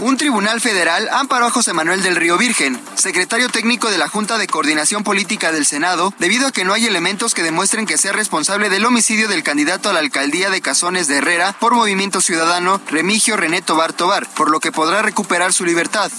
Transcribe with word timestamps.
Un 0.00 0.16
tribunal 0.16 0.60
federal 0.60 1.08
amparó 1.10 1.46
a 1.46 1.50
José 1.50 1.72
Manuel 1.72 2.04
del 2.04 2.14
Río 2.14 2.38
Virgen, 2.38 2.80
secretario 2.94 3.48
técnico 3.48 3.90
de 3.90 3.98
la 3.98 4.08
Junta 4.08 4.38
de 4.38 4.46
Coordinación 4.46 5.02
Política 5.02 5.50
del 5.50 5.66
Senado, 5.66 6.14
debido 6.20 6.46
a 6.46 6.52
que 6.52 6.64
no 6.64 6.72
hay 6.72 6.86
elementos 6.86 7.34
que 7.34 7.42
demuestren 7.42 7.84
que 7.84 7.98
sea 7.98 8.12
responsable 8.12 8.70
del 8.70 8.84
homicidio 8.84 9.26
del 9.26 9.42
candidato 9.42 9.90
a 9.90 9.92
la 9.92 9.98
alcaldía 9.98 10.50
de 10.50 10.60
Cazones 10.60 11.08
de 11.08 11.16
Herrera 11.16 11.52
por 11.58 11.74
Movimiento 11.74 12.20
Ciudadano, 12.20 12.80
Remigio 12.88 13.36
René 13.36 13.60
Tobar 13.60 13.92
Tobar, 13.92 14.28
por 14.34 14.50
lo 14.50 14.60
que 14.60 14.70
podrá 14.70 15.02
recuperar 15.02 15.52
su 15.52 15.64
libertad. 15.64 16.12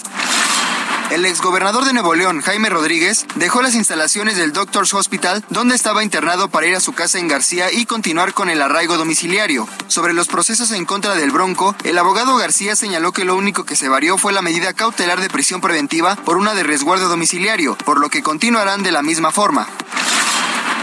El 1.12 1.26
exgobernador 1.26 1.86
de 1.86 1.94
Nuevo 1.94 2.14
León, 2.14 2.42
Jaime 2.42 2.70
Rodríguez, 2.70 3.26
dejó 3.34 3.64
las 3.64 3.74
instalaciones 3.74 4.38
del 4.38 4.54
Doctors 4.54 4.94
Hospital, 4.94 5.44
donde 5.50 5.74
estaba 5.74 6.04
internado 6.04 6.50
para 6.50 6.68
ir 6.68 6.76
a 6.76 6.80
su 6.80 6.94
casa 6.94 7.18
en 7.18 7.28
García 7.28 7.72
y 7.72 7.88
continuar 7.88 8.36
con 8.36 8.48
el 8.48 8.62
arraigo 8.62 8.96
domiciliario. 8.96 9.68
Sobre 9.88 10.14
los 10.14 10.28
procesos 10.28 10.70
en 10.72 10.86
contra 10.86 11.16
del 11.16 11.32
Bronco, 11.32 11.76
el 11.84 11.98
abogado 11.98 12.36
García 12.38 12.76
señaló 12.76 13.12
que 13.12 13.26
lo 13.26 13.36
único 13.36 13.66
que 13.66 13.76
se 13.76 13.90
varió 13.90 14.20
fue 14.20 14.34
la 14.34 14.44
medida 14.44 14.74
cautelar 14.74 15.20
de 15.20 15.32
prisión 15.32 15.62
preventiva 15.62 16.16
por 16.16 16.38
una 16.38 16.54
de 16.54 16.62
resguardo 16.62 17.10
domiciliario, 17.10 17.76
por 17.86 18.00
lo 18.00 18.10
que 18.10 18.22
continuarán 18.22 18.84
de 18.84 18.92
la 18.92 19.02
misma 19.02 19.32
forma. 19.32 19.68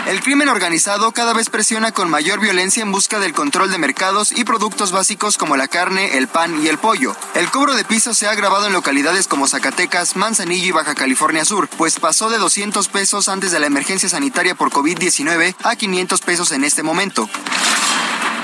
El 0.06 0.20
crimen 0.20 0.48
organizado 0.48 1.10
cada 1.10 1.32
vez 1.32 1.50
presiona 1.50 1.90
con 1.90 2.08
mayor 2.08 2.38
violencia 2.38 2.80
en 2.80 2.92
busca 2.92 3.18
del 3.18 3.32
control 3.32 3.72
de 3.72 3.78
mercados 3.78 4.30
y 4.30 4.44
productos 4.44 4.92
básicos 4.92 5.36
como 5.36 5.56
la 5.56 5.66
carne, 5.66 6.16
el 6.16 6.28
pan 6.28 6.62
y 6.62 6.68
el 6.68 6.78
pollo. 6.78 7.16
El 7.34 7.50
cobro 7.50 7.74
de 7.74 7.84
piso 7.84 8.14
se 8.14 8.28
ha 8.28 8.30
agravado 8.30 8.68
en 8.68 8.72
localidades 8.72 9.26
como 9.26 9.48
Zacatecas, 9.48 10.14
Manzanillo 10.14 10.66
y 10.68 10.70
Baja 10.70 10.94
California 10.94 11.44
Sur, 11.44 11.68
pues 11.76 11.98
pasó 11.98 12.30
de 12.30 12.38
200 12.38 12.86
pesos 12.86 13.28
antes 13.28 13.50
de 13.50 13.58
la 13.58 13.66
emergencia 13.66 14.08
sanitaria 14.08 14.54
por 14.54 14.70
COVID-19 14.70 15.56
a 15.64 15.74
500 15.74 16.20
pesos 16.20 16.52
en 16.52 16.62
este 16.62 16.84
momento. 16.84 17.28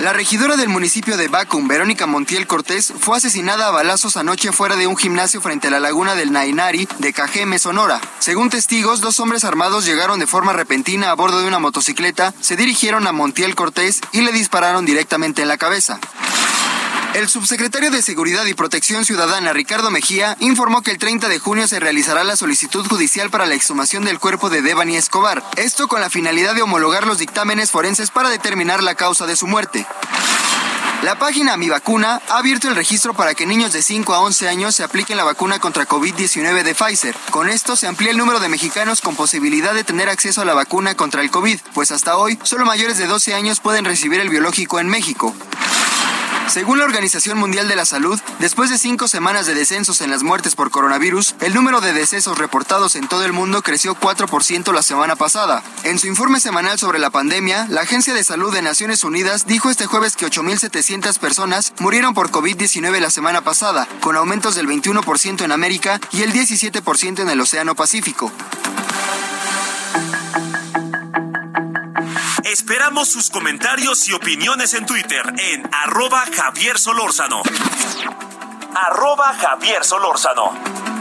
La 0.02 0.12
regidora 0.12 0.56
del 0.56 0.68
municipio 0.68 1.16
de 1.16 1.28
Bacum, 1.28 1.68
Verónica 1.68 2.08
Montiel 2.08 2.48
Cortés, 2.48 2.92
fue 2.98 3.18
asesinada 3.18 3.68
a 3.68 3.70
balazos 3.70 4.16
anoche 4.16 4.50
fuera 4.50 4.74
de 4.74 4.88
un 4.88 4.96
gimnasio 4.96 5.40
frente 5.40 5.68
a 5.68 5.70
la 5.70 5.78
laguna 5.78 6.16
del 6.16 6.32
Nainari 6.32 6.88
de 6.98 7.12
Cajeme, 7.12 7.60
Sonora. 7.60 8.00
Según 8.18 8.50
testigos, 8.50 9.00
dos 9.00 9.20
hombres 9.20 9.44
armados 9.44 9.84
llegaron 9.86 10.18
de 10.18 10.26
forma 10.26 10.54
repentina 10.54 11.12
a 11.12 11.14
bordo 11.14 11.40
de 11.40 11.46
una 11.46 11.60
motocicleta, 11.60 12.34
se 12.40 12.56
dirigieron 12.56 13.06
a 13.06 13.12
Montiel 13.12 13.54
Cortés 13.54 14.00
y 14.10 14.22
le 14.22 14.32
dispararon 14.32 14.84
directamente 14.84 15.42
en 15.42 15.46
la 15.46 15.56
cabeza. 15.56 16.00
El 17.14 17.28
subsecretario 17.28 17.90
de 17.90 18.00
Seguridad 18.00 18.46
y 18.46 18.54
Protección 18.54 19.04
Ciudadana, 19.04 19.52
Ricardo 19.52 19.90
Mejía, 19.90 20.34
informó 20.40 20.80
que 20.80 20.90
el 20.90 20.96
30 20.96 21.28
de 21.28 21.38
junio 21.38 21.68
se 21.68 21.78
realizará 21.78 22.24
la 22.24 22.36
solicitud 22.36 22.86
judicial 22.86 23.28
para 23.28 23.44
la 23.44 23.54
exhumación 23.54 24.06
del 24.06 24.18
cuerpo 24.18 24.48
de 24.48 24.62
Devani 24.62 24.96
Escobar. 24.96 25.44
Esto 25.56 25.88
con 25.88 26.00
la 26.00 26.08
finalidad 26.08 26.54
de 26.54 26.62
homologar 26.62 27.06
los 27.06 27.18
dictámenes 27.18 27.70
forenses 27.70 28.10
para 28.10 28.30
determinar 28.30 28.82
la 28.82 28.94
causa 28.94 29.26
de 29.26 29.36
su 29.36 29.46
muerte. 29.46 29.86
La 31.02 31.18
página 31.18 31.58
Mi 31.58 31.68
Vacuna 31.68 32.22
ha 32.30 32.38
abierto 32.38 32.68
el 32.68 32.76
registro 32.76 33.12
para 33.12 33.34
que 33.34 33.44
niños 33.44 33.74
de 33.74 33.82
5 33.82 34.14
a 34.14 34.20
11 34.20 34.48
años 34.48 34.74
se 34.74 34.84
apliquen 34.84 35.18
la 35.18 35.24
vacuna 35.24 35.58
contra 35.58 35.86
COVID-19 35.86 36.62
de 36.62 36.74
Pfizer. 36.74 37.14
Con 37.30 37.50
esto 37.50 37.76
se 37.76 37.88
amplía 37.88 38.12
el 38.12 38.16
número 38.16 38.40
de 38.40 38.48
mexicanos 38.48 39.02
con 39.02 39.16
posibilidad 39.16 39.74
de 39.74 39.84
tener 39.84 40.08
acceso 40.08 40.40
a 40.40 40.44
la 40.46 40.54
vacuna 40.54 40.94
contra 40.94 41.20
el 41.20 41.30
COVID, 41.30 41.60
pues 41.74 41.92
hasta 41.92 42.16
hoy 42.16 42.38
solo 42.42 42.64
mayores 42.64 42.96
de 42.96 43.06
12 43.06 43.34
años 43.34 43.60
pueden 43.60 43.84
recibir 43.84 44.20
el 44.20 44.30
biológico 44.30 44.80
en 44.80 44.88
México. 44.88 45.34
Según 46.48 46.78
la 46.78 46.84
Organización 46.84 47.38
Mundial 47.38 47.68
de 47.68 47.76
la 47.76 47.84
Salud, 47.84 48.20
después 48.38 48.68
de 48.70 48.78
cinco 48.78 49.08
semanas 49.08 49.46
de 49.46 49.54
descensos 49.54 50.00
en 50.00 50.10
las 50.10 50.22
muertes 50.22 50.54
por 50.54 50.70
coronavirus, 50.70 51.34
el 51.40 51.54
número 51.54 51.80
de 51.80 51.92
decesos 51.92 52.38
reportados 52.38 52.94
en 52.94 53.08
todo 53.08 53.24
el 53.24 53.32
mundo 53.32 53.62
creció 53.62 53.94
4% 53.94 54.72
la 54.72 54.82
semana 54.82 55.16
pasada. 55.16 55.62
En 55.84 55.98
su 55.98 56.08
informe 56.08 56.40
semanal 56.40 56.78
sobre 56.78 56.98
la 56.98 57.10
pandemia, 57.10 57.66
la 57.68 57.82
Agencia 57.82 58.12
de 58.12 58.24
Salud 58.24 58.52
de 58.52 58.62
Naciones 58.62 59.04
Unidas 59.04 59.46
dijo 59.46 59.70
este 59.70 59.86
jueves 59.86 60.16
que 60.16 60.26
8.700 60.26 61.18
personas 61.18 61.72
murieron 61.78 62.14
por 62.14 62.30
COVID-19 62.30 63.00
la 63.00 63.10
semana 63.10 63.40
pasada, 63.42 63.88
con 64.00 64.16
aumentos 64.16 64.54
del 64.54 64.66
21% 64.66 65.44
en 65.44 65.52
América 65.52 66.00
y 66.12 66.22
el 66.22 66.32
17% 66.32 67.20
en 67.20 67.30
el 67.30 67.40
Océano 67.40 67.74
Pacífico. 67.74 68.30
Esperamos 72.52 73.08
sus 73.08 73.30
comentarios 73.30 74.06
y 74.10 74.12
opiniones 74.12 74.74
en 74.74 74.84
Twitter 74.84 75.22
en 75.38 75.66
arroba 75.72 76.22
Javier 76.36 76.78
Solórzano. 76.78 77.42
Arroba 78.74 79.32
Javier 79.32 79.82
Solórzano. 79.82 80.91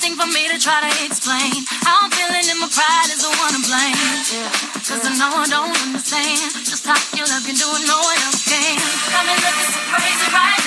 Thing 0.00 0.16
for 0.16 0.26
me 0.32 0.48
to 0.48 0.56
try 0.56 0.80
to 0.80 0.92
explain. 1.04 1.52
How 1.84 2.00
I'm 2.00 2.10
feeling 2.10 2.48
and 2.48 2.60
my 2.60 2.68
pride 2.72 3.12
is 3.12 3.20
the 3.20 3.28
one 3.36 3.52
to 3.52 3.60
blame. 3.68 4.00
Yeah. 4.32 4.48
Cause 4.80 5.04
I 5.04 5.12
know 5.20 5.28
I 5.28 5.46
don't 5.46 5.76
understand 5.84 6.40
just 6.64 6.88
how 6.88 6.96
your 7.12 7.28
love 7.28 7.44
can 7.44 7.54
do 7.54 7.68
it, 7.68 7.84
no 7.84 8.00
one 8.00 8.18
else 8.24 8.40
can. 8.48 8.80
Got 9.12 9.28
me 9.28 9.36
looking 9.36 9.68
so 9.68 9.80
crazy 9.92 10.28
right 10.32 10.59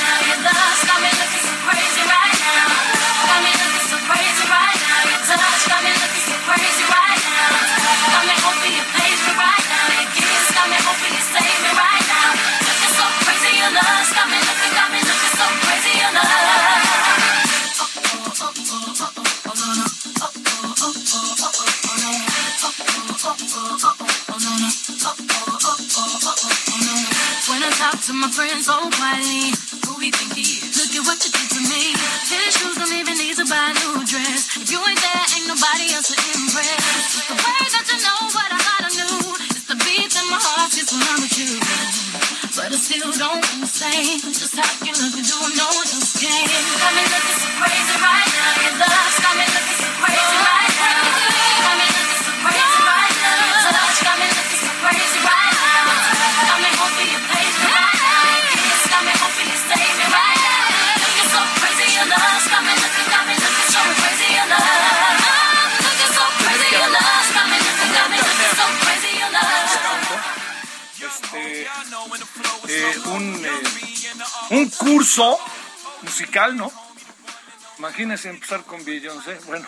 still 42.94 43.12
don't 43.13 43.54
understand 43.54 44.22
just 44.22 44.56
how 44.56 44.86
you 44.86 44.94
look, 44.94 45.13
do 45.13 45.57
know 45.57 45.81
just 45.81 46.22
can't. 46.22 46.50
Come 46.80 46.98
and 46.98 47.10
look 47.10 47.43
musical, 76.01 76.56
¿no? 76.57 76.71
Imagínense 77.77 78.30
empezar 78.30 78.63
con 78.63 78.83
Beyoncé. 78.83 79.39
Bueno, 79.45 79.68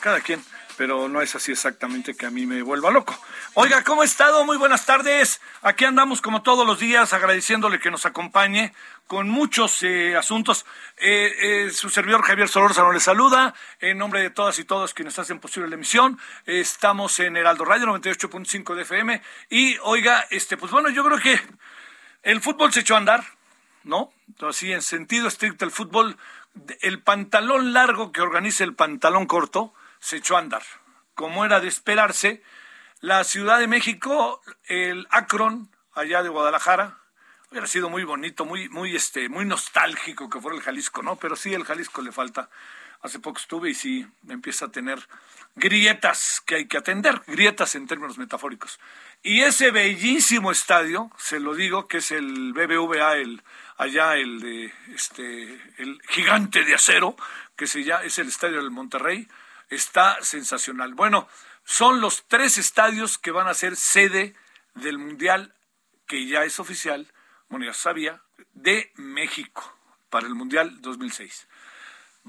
cada 0.00 0.20
quien 0.20 0.44
pero 0.76 1.08
no 1.08 1.20
es 1.20 1.34
así 1.34 1.52
exactamente 1.52 2.14
que 2.14 2.26
a 2.26 2.30
mí 2.30 2.46
me 2.46 2.62
vuelva 2.62 2.90
loco. 2.90 3.16
Oiga, 3.54 3.84
¿cómo 3.84 4.02
ha 4.02 4.04
estado? 4.04 4.44
Muy 4.44 4.56
buenas 4.56 4.86
tardes. 4.86 5.40
Aquí 5.62 5.84
andamos 5.84 6.20
como 6.20 6.42
todos 6.42 6.66
los 6.66 6.78
días 6.78 7.12
agradeciéndole 7.12 7.78
que 7.78 7.90
nos 7.90 8.06
acompañe 8.06 8.72
con 9.06 9.28
muchos 9.28 9.82
eh, 9.82 10.16
asuntos. 10.16 10.64
Eh, 10.96 11.66
eh, 11.66 11.70
su 11.70 11.90
servidor 11.90 12.22
Javier 12.22 12.48
Solórzano 12.48 12.92
le 12.92 13.00
saluda 13.00 13.54
en 13.80 13.98
nombre 13.98 14.22
de 14.22 14.30
todas 14.30 14.58
y 14.58 14.64
todos 14.64 14.94
quienes 14.94 15.18
hacen 15.18 15.38
posible 15.38 15.68
la 15.68 15.74
emisión. 15.74 16.18
estamos 16.46 17.20
en 17.20 17.36
Heraldo 17.36 17.64
Radio 17.64 17.86
98.5 17.86 18.74
de 18.74 18.82
FM 18.82 19.22
y 19.50 19.76
oiga, 19.82 20.26
este 20.30 20.56
pues 20.56 20.72
bueno, 20.72 20.88
yo 20.88 21.04
creo 21.04 21.18
que 21.18 21.40
el 22.22 22.40
fútbol 22.40 22.72
se 22.72 22.80
echó 22.80 22.94
a 22.94 22.98
andar, 22.98 23.24
¿no? 23.84 24.12
Así 24.40 24.72
en 24.72 24.82
sentido 24.82 25.28
estricto 25.28 25.64
el 25.64 25.70
fútbol 25.70 26.16
el 26.80 27.00
pantalón 27.02 27.72
largo 27.72 28.12
que 28.12 28.20
organiza 28.20 28.64
el 28.64 28.74
pantalón 28.74 29.26
corto 29.26 29.72
se 29.98 30.16
echó 30.16 30.36
a 30.36 30.40
andar. 30.40 30.62
Como 31.14 31.44
era 31.44 31.60
de 31.60 31.68
esperarse, 31.68 32.42
la 33.00 33.24
Ciudad 33.24 33.58
de 33.58 33.66
México, 33.66 34.40
el 34.66 35.06
Akron, 35.10 35.70
allá 35.94 36.22
de 36.22 36.28
Guadalajara, 36.28 36.98
hubiera 37.50 37.66
sido 37.66 37.90
muy 37.90 38.04
bonito, 38.04 38.44
muy, 38.44 38.68
muy, 38.68 38.96
este, 38.96 39.28
muy 39.28 39.44
nostálgico 39.44 40.28
que 40.30 40.40
fuera 40.40 40.56
el 40.56 40.62
Jalisco, 40.62 41.02
¿no? 41.02 41.16
Pero 41.16 41.36
sí, 41.36 41.52
el 41.52 41.64
Jalisco 41.64 42.00
le 42.02 42.12
falta. 42.12 42.48
Hace 43.02 43.18
poco 43.18 43.38
estuve 43.38 43.70
y 43.70 43.74
sí 43.74 44.06
empieza 44.28 44.66
a 44.66 44.70
tener 44.70 45.06
grietas 45.56 46.40
que 46.46 46.54
hay 46.54 46.66
que 46.66 46.78
atender, 46.78 47.20
grietas 47.26 47.74
en 47.74 47.86
términos 47.86 48.16
metafóricos. 48.16 48.78
Y 49.22 49.42
ese 49.42 49.70
bellísimo 49.70 50.50
estadio, 50.50 51.10
se 51.16 51.38
lo 51.38 51.54
digo, 51.54 51.86
que 51.86 51.98
es 51.98 52.10
el 52.10 52.52
BBVA, 52.52 53.18
el 53.18 53.42
allá 53.76 54.16
el 54.16 54.40
de 54.40 54.72
este 54.94 55.60
el 55.78 56.00
gigante 56.08 56.64
de 56.64 56.74
acero, 56.74 57.16
que 57.56 57.66
se 57.66 57.84
llama, 57.84 58.04
es 58.04 58.18
el 58.18 58.28
estadio 58.28 58.56
del 58.58 58.70
Monterrey, 58.70 59.28
está 59.70 60.18
sensacional. 60.22 60.94
Bueno, 60.94 61.28
son 61.64 62.00
los 62.00 62.24
tres 62.26 62.58
estadios 62.58 63.16
que 63.18 63.30
van 63.30 63.46
a 63.46 63.54
ser 63.54 63.76
sede 63.76 64.34
del 64.74 64.98
Mundial, 64.98 65.54
que 66.06 66.26
ya 66.26 66.44
es 66.44 66.58
oficial, 66.58 67.12
bueno, 67.48 67.66
ya 67.66 67.74
sabía, 67.74 68.20
de 68.52 68.92
México 68.96 69.78
para 70.10 70.26
el 70.26 70.34
Mundial 70.34 70.80
2006. 70.80 71.46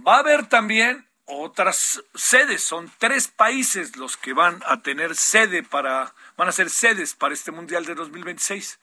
Va 0.08 0.18
a 0.18 0.20
haber 0.20 0.46
también 0.46 1.08
otras 1.26 2.04
sedes, 2.14 2.64
son 2.64 2.92
tres 2.98 3.28
países 3.28 3.96
los 3.96 4.18
que 4.18 4.34
van 4.34 4.62
a 4.68 4.82
tener 4.82 5.16
sede 5.16 5.64
para, 5.64 6.14
van 6.38 6.48
a 6.48 6.52
ser 6.52 6.70
sedes 6.70 7.16
para 7.16 7.34
este 7.34 7.52
Mundial 7.52 7.86
de 7.86 7.96
2026. 7.96 8.80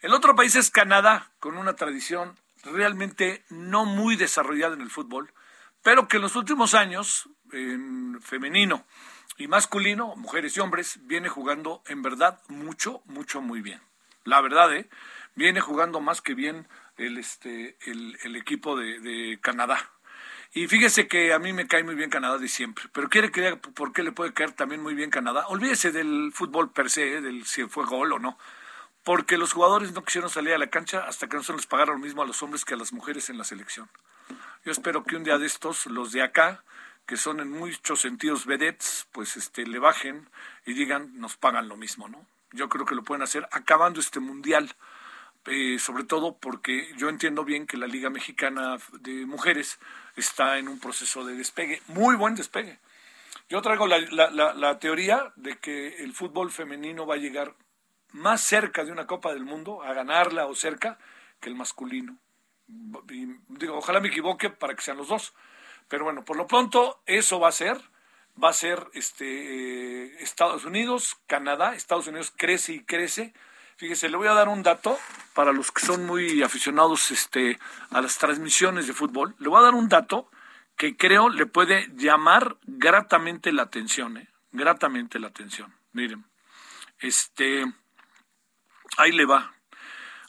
El 0.00 0.14
otro 0.14 0.34
país 0.34 0.54
es 0.54 0.70
Canadá, 0.70 1.30
con 1.40 1.56
una 1.56 1.74
tradición 1.74 2.36
realmente 2.64 3.44
no 3.48 3.84
muy 3.84 4.16
desarrollada 4.16 4.74
en 4.74 4.80
el 4.80 4.90
fútbol, 4.90 5.32
pero 5.82 6.08
que 6.08 6.16
en 6.16 6.22
los 6.22 6.36
últimos 6.36 6.74
años 6.74 7.28
en 7.52 8.20
femenino 8.20 8.84
y 9.36 9.46
masculino, 9.46 10.16
mujeres 10.16 10.56
y 10.56 10.60
hombres, 10.60 10.98
viene 11.02 11.28
jugando 11.28 11.82
en 11.86 12.02
verdad 12.02 12.40
mucho, 12.48 13.02
mucho, 13.06 13.40
muy 13.40 13.60
bien. 13.60 13.80
La 14.24 14.40
verdad, 14.40 14.74
¿eh? 14.74 14.88
viene 15.34 15.60
jugando 15.60 16.00
más 16.00 16.20
que 16.20 16.34
bien 16.34 16.66
el, 16.96 17.18
este, 17.18 17.78
el, 17.86 18.36
equipo 18.36 18.76
de, 18.76 19.38
Canadá. 19.40 19.90
Y 20.52 20.66
fíjese 20.66 21.08
que 21.08 21.32
a 21.32 21.38
mí 21.38 21.52
me 21.52 21.66
cae 21.66 21.84
muy 21.84 21.94
bien 21.94 22.08
Canadá 22.08 22.38
de 22.38 22.48
siempre, 22.48 22.86
pero 22.92 23.08
quiere 23.08 23.30
que 23.30 23.56
por 23.56 23.92
qué 23.92 24.02
le 24.02 24.12
puede 24.12 24.32
caer 24.32 24.52
también 24.52 24.82
muy 24.82 24.94
bien 24.94 25.10
Canadá. 25.10 25.46
Olvídese 25.48 25.92
del 25.92 26.32
fútbol 26.32 26.72
per 26.72 26.88
se, 26.88 27.16
¿eh? 27.16 27.20
del 27.20 27.44
si 27.44 27.64
fue 27.64 27.84
gol 27.84 28.12
o 28.14 28.18
no, 28.18 28.38
porque 29.04 29.36
los 29.36 29.52
jugadores 29.52 29.92
no 29.92 30.04
quisieron 30.04 30.30
salir 30.30 30.54
a 30.54 30.58
la 30.58 30.68
cancha 30.68 31.06
hasta 31.06 31.28
que 31.28 31.36
no 31.36 31.42
se 31.42 31.52
les 31.52 31.66
pagara 31.66 31.92
lo 31.92 31.98
mismo 31.98 32.22
a 32.22 32.26
los 32.26 32.42
hombres 32.42 32.64
que 32.64 32.74
a 32.74 32.78
las 32.78 32.92
mujeres 32.92 33.28
en 33.28 33.36
la 33.36 33.44
selección. 33.44 33.90
Yo 34.64 34.72
espero 34.72 35.04
que 35.04 35.16
un 35.16 35.24
día 35.24 35.38
de 35.38 35.46
estos, 35.46 35.86
los 35.86 36.12
de 36.12 36.22
acá, 36.22 36.64
que 37.06 37.16
son 37.16 37.40
en 37.40 37.50
muchos 37.50 38.00
sentidos 38.00 38.46
vedettes, 38.46 39.06
pues 39.12 39.36
este, 39.36 39.66
le 39.66 39.78
bajen 39.78 40.28
y 40.66 40.72
digan, 40.72 41.18
nos 41.18 41.36
pagan 41.36 41.68
lo 41.68 41.76
mismo, 41.76 42.08
¿no? 42.08 42.26
Yo 42.52 42.68
creo 42.68 42.86
que 42.86 42.94
lo 42.94 43.02
pueden 43.02 43.22
hacer 43.22 43.46
acabando 43.52 44.00
este 44.00 44.20
mundial, 44.20 44.74
eh, 45.48 45.78
sobre 45.78 46.04
todo 46.04 46.36
porque 46.36 46.92
yo 46.96 47.08
entiendo 47.08 47.44
bien 47.44 47.66
que 47.66 47.76
la 47.76 47.86
Liga 47.86 48.10
Mexicana 48.10 48.78
de 49.00 49.26
Mujeres 49.26 49.78
está 50.16 50.58
en 50.58 50.68
un 50.68 50.78
proceso 50.78 51.24
de 51.24 51.34
despegue, 51.34 51.82
muy 51.88 52.16
buen 52.16 52.34
despegue. 52.34 52.78
Yo 53.48 53.62
traigo 53.62 53.86
la, 53.86 53.98
la, 53.98 54.78
teoría 54.78 55.32
de 55.36 55.56
que 55.56 56.02
el 56.02 56.12
fútbol 56.12 56.50
femenino 56.50 57.06
va 57.06 57.14
a 57.14 57.18
llegar 57.18 57.54
más 58.12 58.42
cerca 58.42 58.84
de 58.84 58.92
una 58.92 59.06
Copa 59.06 59.32
del 59.32 59.44
Mundo, 59.44 59.82
a 59.82 59.94
ganarla 59.94 60.46
o 60.46 60.54
cerca, 60.54 60.98
que 61.40 61.48
el 61.48 61.54
masculino. 61.54 62.18
digo, 62.66 63.76
ojalá 63.76 64.00
me 64.00 64.08
equivoque 64.08 64.50
para 64.50 64.74
que 64.74 64.82
sean 64.82 64.98
los 64.98 65.08
dos 65.08 65.32
pero 65.88 66.04
bueno, 66.04 66.24
por 66.24 66.36
lo 66.36 66.46
pronto 66.46 67.00
eso 67.06 67.40
va 67.40 67.48
a 67.48 67.52
ser, 67.52 67.80
va 68.42 68.50
a 68.50 68.54
ser 68.54 68.86
este, 68.92 69.24
eh, 70.04 70.16
Estados 70.20 70.64
Unidos, 70.64 71.16
Canadá, 71.26 71.74
Estados 71.74 72.06
Unidos 72.06 72.32
crece 72.36 72.74
y 72.74 72.84
crece. 72.84 73.32
Fíjese, 73.78 74.08
le 74.08 74.16
voy 74.16 74.26
a 74.26 74.34
dar 74.34 74.48
un 74.48 74.64
dato 74.64 74.98
para 75.34 75.52
los 75.52 75.70
que 75.70 75.86
son 75.86 76.04
muy 76.04 76.42
aficionados 76.42 77.12
este, 77.12 77.60
a 77.90 78.00
las 78.00 78.18
transmisiones 78.18 78.88
de 78.88 78.92
fútbol. 78.92 79.36
Le 79.38 79.48
voy 79.48 79.60
a 79.60 79.66
dar 79.66 79.74
un 79.76 79.88
dato 79.88 80.28
que 80.76 80.96
creo 80.96 81.28
le 81.28 81.46
puede 81.46 81.88
llamar 81.94 82.56
gratamente 82.64 83.52
la 83.52 83.62
atención, 83.62 84.16
¿eh? 84.16 84.28
gratamente 84.50 85.20
la 85.20 85.28
atención. 85.28 85.72
Miren, 85.92 86.24
este, 86.98 87.72
ahí 88.96 89.12
le 89.12 89.26
va. 89.26 89.54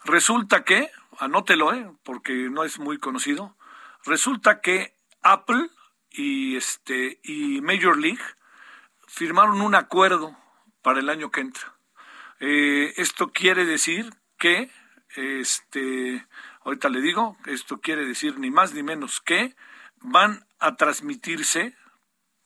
Resulta 0.06 0.64
que, 0.64 0.92
anótelo, 1.18 1.74
¿eh? 1.74 1.92
porque 2.04 2.52
no 2.52 2.64
es 2.64 2.78
muy 2.78 3.00
conocido, 3.00 3.58
resulta 4.06 4.62
que 4.62 4.96
Apple 5.24 5.72
y 6.12 6.56
este 6.56 7.20
y 7.24 7.62
Major 7.62 7.98
League 7.98 8.22
firmaron 9.08 9.60
un 9.62 9.74
acuerdo 9.74 10.38
para 10.84 11.00
el 11.00 11.10
año 11.10 11.32
que 11.32 11.42
entra. 11.42 11.79
Eh, 12.40 12.94
esto 12.98 13.32
quiere 13.32 13.66
decir 13.66 14.14
que, 14.38 14.72
este, 15.16 16.26
ahorita 16.64 16.90
le 16.90 17.02
digo, 17.02 17.38
esto 17.46 17.80
quiere 17.82 18.06
decir 18.06 18.40
ni 18.40 18.50
más 18.50 18.74
ni 18.74 18.84
menos 18.84 19.20
que 19.20 19.56
van 20.02 20.46
a 20.60 20.76
transmitirse 20.76 21.76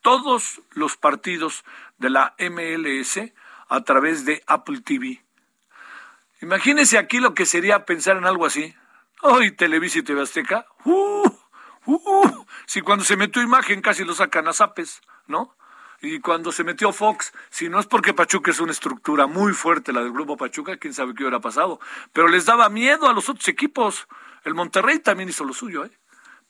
todos 0.02 0.62
los 0.72 0.98
partidos 0.98 1.64
de 1.98 2.10
la 2.10 2.36
MLS 2.40 3.20
a 3.70 3.84
través 3.84 4.26
de 4.26 4.44
Apple 4.48 4.82
TV. 4.82 5.24
Imagínense 6.42 6.98
aquí 6.98 7.20
lo 7.20 7.34
que 7.34 7.46
sería 7.46 7.86
pensar 7.86 8.18
en 8.18 8.26
algo 8.26 8.46
así. 8.46 8.76
Hoy 9.22 9.52
Televisa 9.52 10.00
y 10.00 10.04
TV 10.04 10.22
Azteca. 10.22 10.66
¡uh! 10.84 11.24
Uh, 11.86 12.46
si 12.66 12.82
cuando 12.82 13.04
se 13.04 13.18
metió 13.18 13.42
imagen 13.42 13.82
casi 13.82 14.04
lo 14.04 14.14
sacan 14.14 14.48
a 14.48 14.54
zapes, 14.54 15.02
¿no? 15.28 15.56
Y 16.04 16.20
cuando 16.20 16.52
se 16.52 16.66
metió 16.66 16.92
Fox, 16.92 17.32
si 17.50 17.70
no 17.70 17.80
es 17.80 17.86
porque 17.86 18.14
Pachuca 18.14 18.52
es 18.52 18.60
una 18.60 18.74
estructura 18.74 19.26
muy 19.26 19.54
fuerte, 19.54 19.94
la 19.94 20.02
del 20.02 20.12
grupo 20.12 20.36
Pachuca, 20.36 20.76
quién 20.76 20.94
sabe 20.94 21.16
qué 21.16 21.24
hubiera 21.24 21.40
pasado. 21.40 21.80
Pero 22.12 22.28
les 22.28 22.46
daba 22.46 22.68
miedo 22.68 23.08
a 23.08 23.14
los 23.14 23.30
otros 23.30 23.48
equipos. 23.48 24.06
El 24.44 24.54
Monterrey 24.54 25.00
también 25.00 25.30
hizo 25.30 25.46
lo 25.46 25.54
suyo, 25.54 25.86
¿eh? 25.86 25.92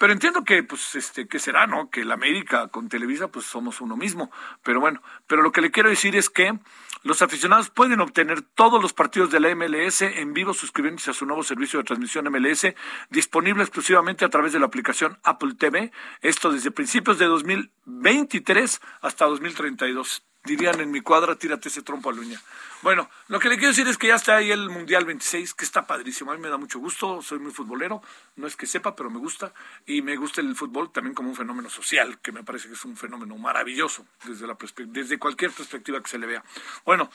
Pero 0.04 0.12
entiendo 0.12 0.44
que, 0.44 0.64
pues, 0.64 0.96
este, 0.96 1.30
que 1.30 1.40
será, 1.40 1.66
¿no? 1.66 1.90
Que 1.90 2.04
la 2.04 2.16
América 2.16 2.68
con 2.68 2.90
Televisa, 2.90 3.30
pues 3.30 3.46
somos 3.46 3.80
uno 3.80 3.96
mismo. 3.96 4.32
Pero 4.62 4.82
bueno, 4.82 5.02
pero 5.28 5.42
lo 5.42 5.54
que 5.54 5.62
le 5.62 5.72
quiero 5.72 5.88
decir 5.88 6.18
es 6.18 6.30
que 6.30 6.60
los 7.04 7.22
aficionados 7.22 7.70
pueden 7.70 8.02
obtener 8.02 8.42
todos 8.42 8.82
los 8.82 8.92
partidos 8.92 9.32
de 9.32 9.40
la 9.40 9.56
MLS 9.56 10.02
en 10.02 10.34
vivo 10.34 10.54
suscribiéndose 10.54 11.12
a 11.12 11.14
su 11.14 11.26
nuevo 11.26 11.42
servicio 11.42 11.80
de 11.80 11.86
transmisión 11.86 12.30
MLS, 12.30 12.76
disponible 13.12 13.64
exclusivamente 13.64 14.26
a 14.26 14.30
través 14.30 14.52
de 14.52 14.60
la 14.60 14.66
aplicación 14.66 15.18
Apple 15.24 15.54
TV. 15.58 15.94
Esto 16.20 16.52
desde 16.52 16.72
principios 16.72 17.18
de 17.18 17.28
2023 17.28 18.82
hasta 19.00 19.24
2032 19.24 20.26
dirían 20.44 20.80
en 20.82 20.92
mi 20.92 21.02
cuadra, 21.02 21.36
tírate 21.36 21.70
ese 21.70 21.82
trompo 21.82 22.10
a 22.10 22.14
luña. 22.14 22.42
Bueno, 22.82 23.10
lo 23.30 23.40
que 23.40 23.48
le 23.48 23.56
quiero 23.56 23.70
decir 23.70 23.88
es 23.88 23.98
que 23.98 24.08
ya 24.08 24.16
está 24.16 24.36
ahí 24.36 24.52
el 24.52 24.70
Mundial 24.70 25.06
26, 25.06 25.54
que 25.54 25.64
está 25.64 25.88
padrísimo. 25.88 26.32
A 26.32 26.36
mí 26.36 26.42
me 26.42 26.50
da 26.50 26.58
mucho 26.58 26.80
gusto, 26.80 27.22
soy 27.22 27.40
muy 27.40 27.52
futbolero, 27.52 28.02
no 28.36 28.46
es 28.46 28.56
que 28.58 28.66
sepa, 28.66 28.96
pero 28.96 29.10
me 29.10 29.20
gusta. 29.20 29.54
Y 29.86 30.02
me 30.02 30.18
gusta 30.18 30.42
el 30.42 30.56
fútbol 30.56 30.92
también 30.92 31.14
como 31.14 31.30
un 31.30 31.36
fenómeno 31.36 31.70
social, 31.70 32.20
que 32.20 32.32
me 32.32 32.44
parece 32.44 32.68
que 32.68 32.74
es 32.74 32.84
un 32.84 32.98
fenómeno 32.98 33.38
maravilloso 33.38 34.06
desde, 34.26 34.46
la 34.46 34.58
desde 34.88 35.18
cualquier 35.18 35.52
perspectiva 35.52 36.02
que 36.02 36.10
se 36.10 36.18
le 36.18 36.28
vea. 36.28 36.44
Bueno, 36.86 37.10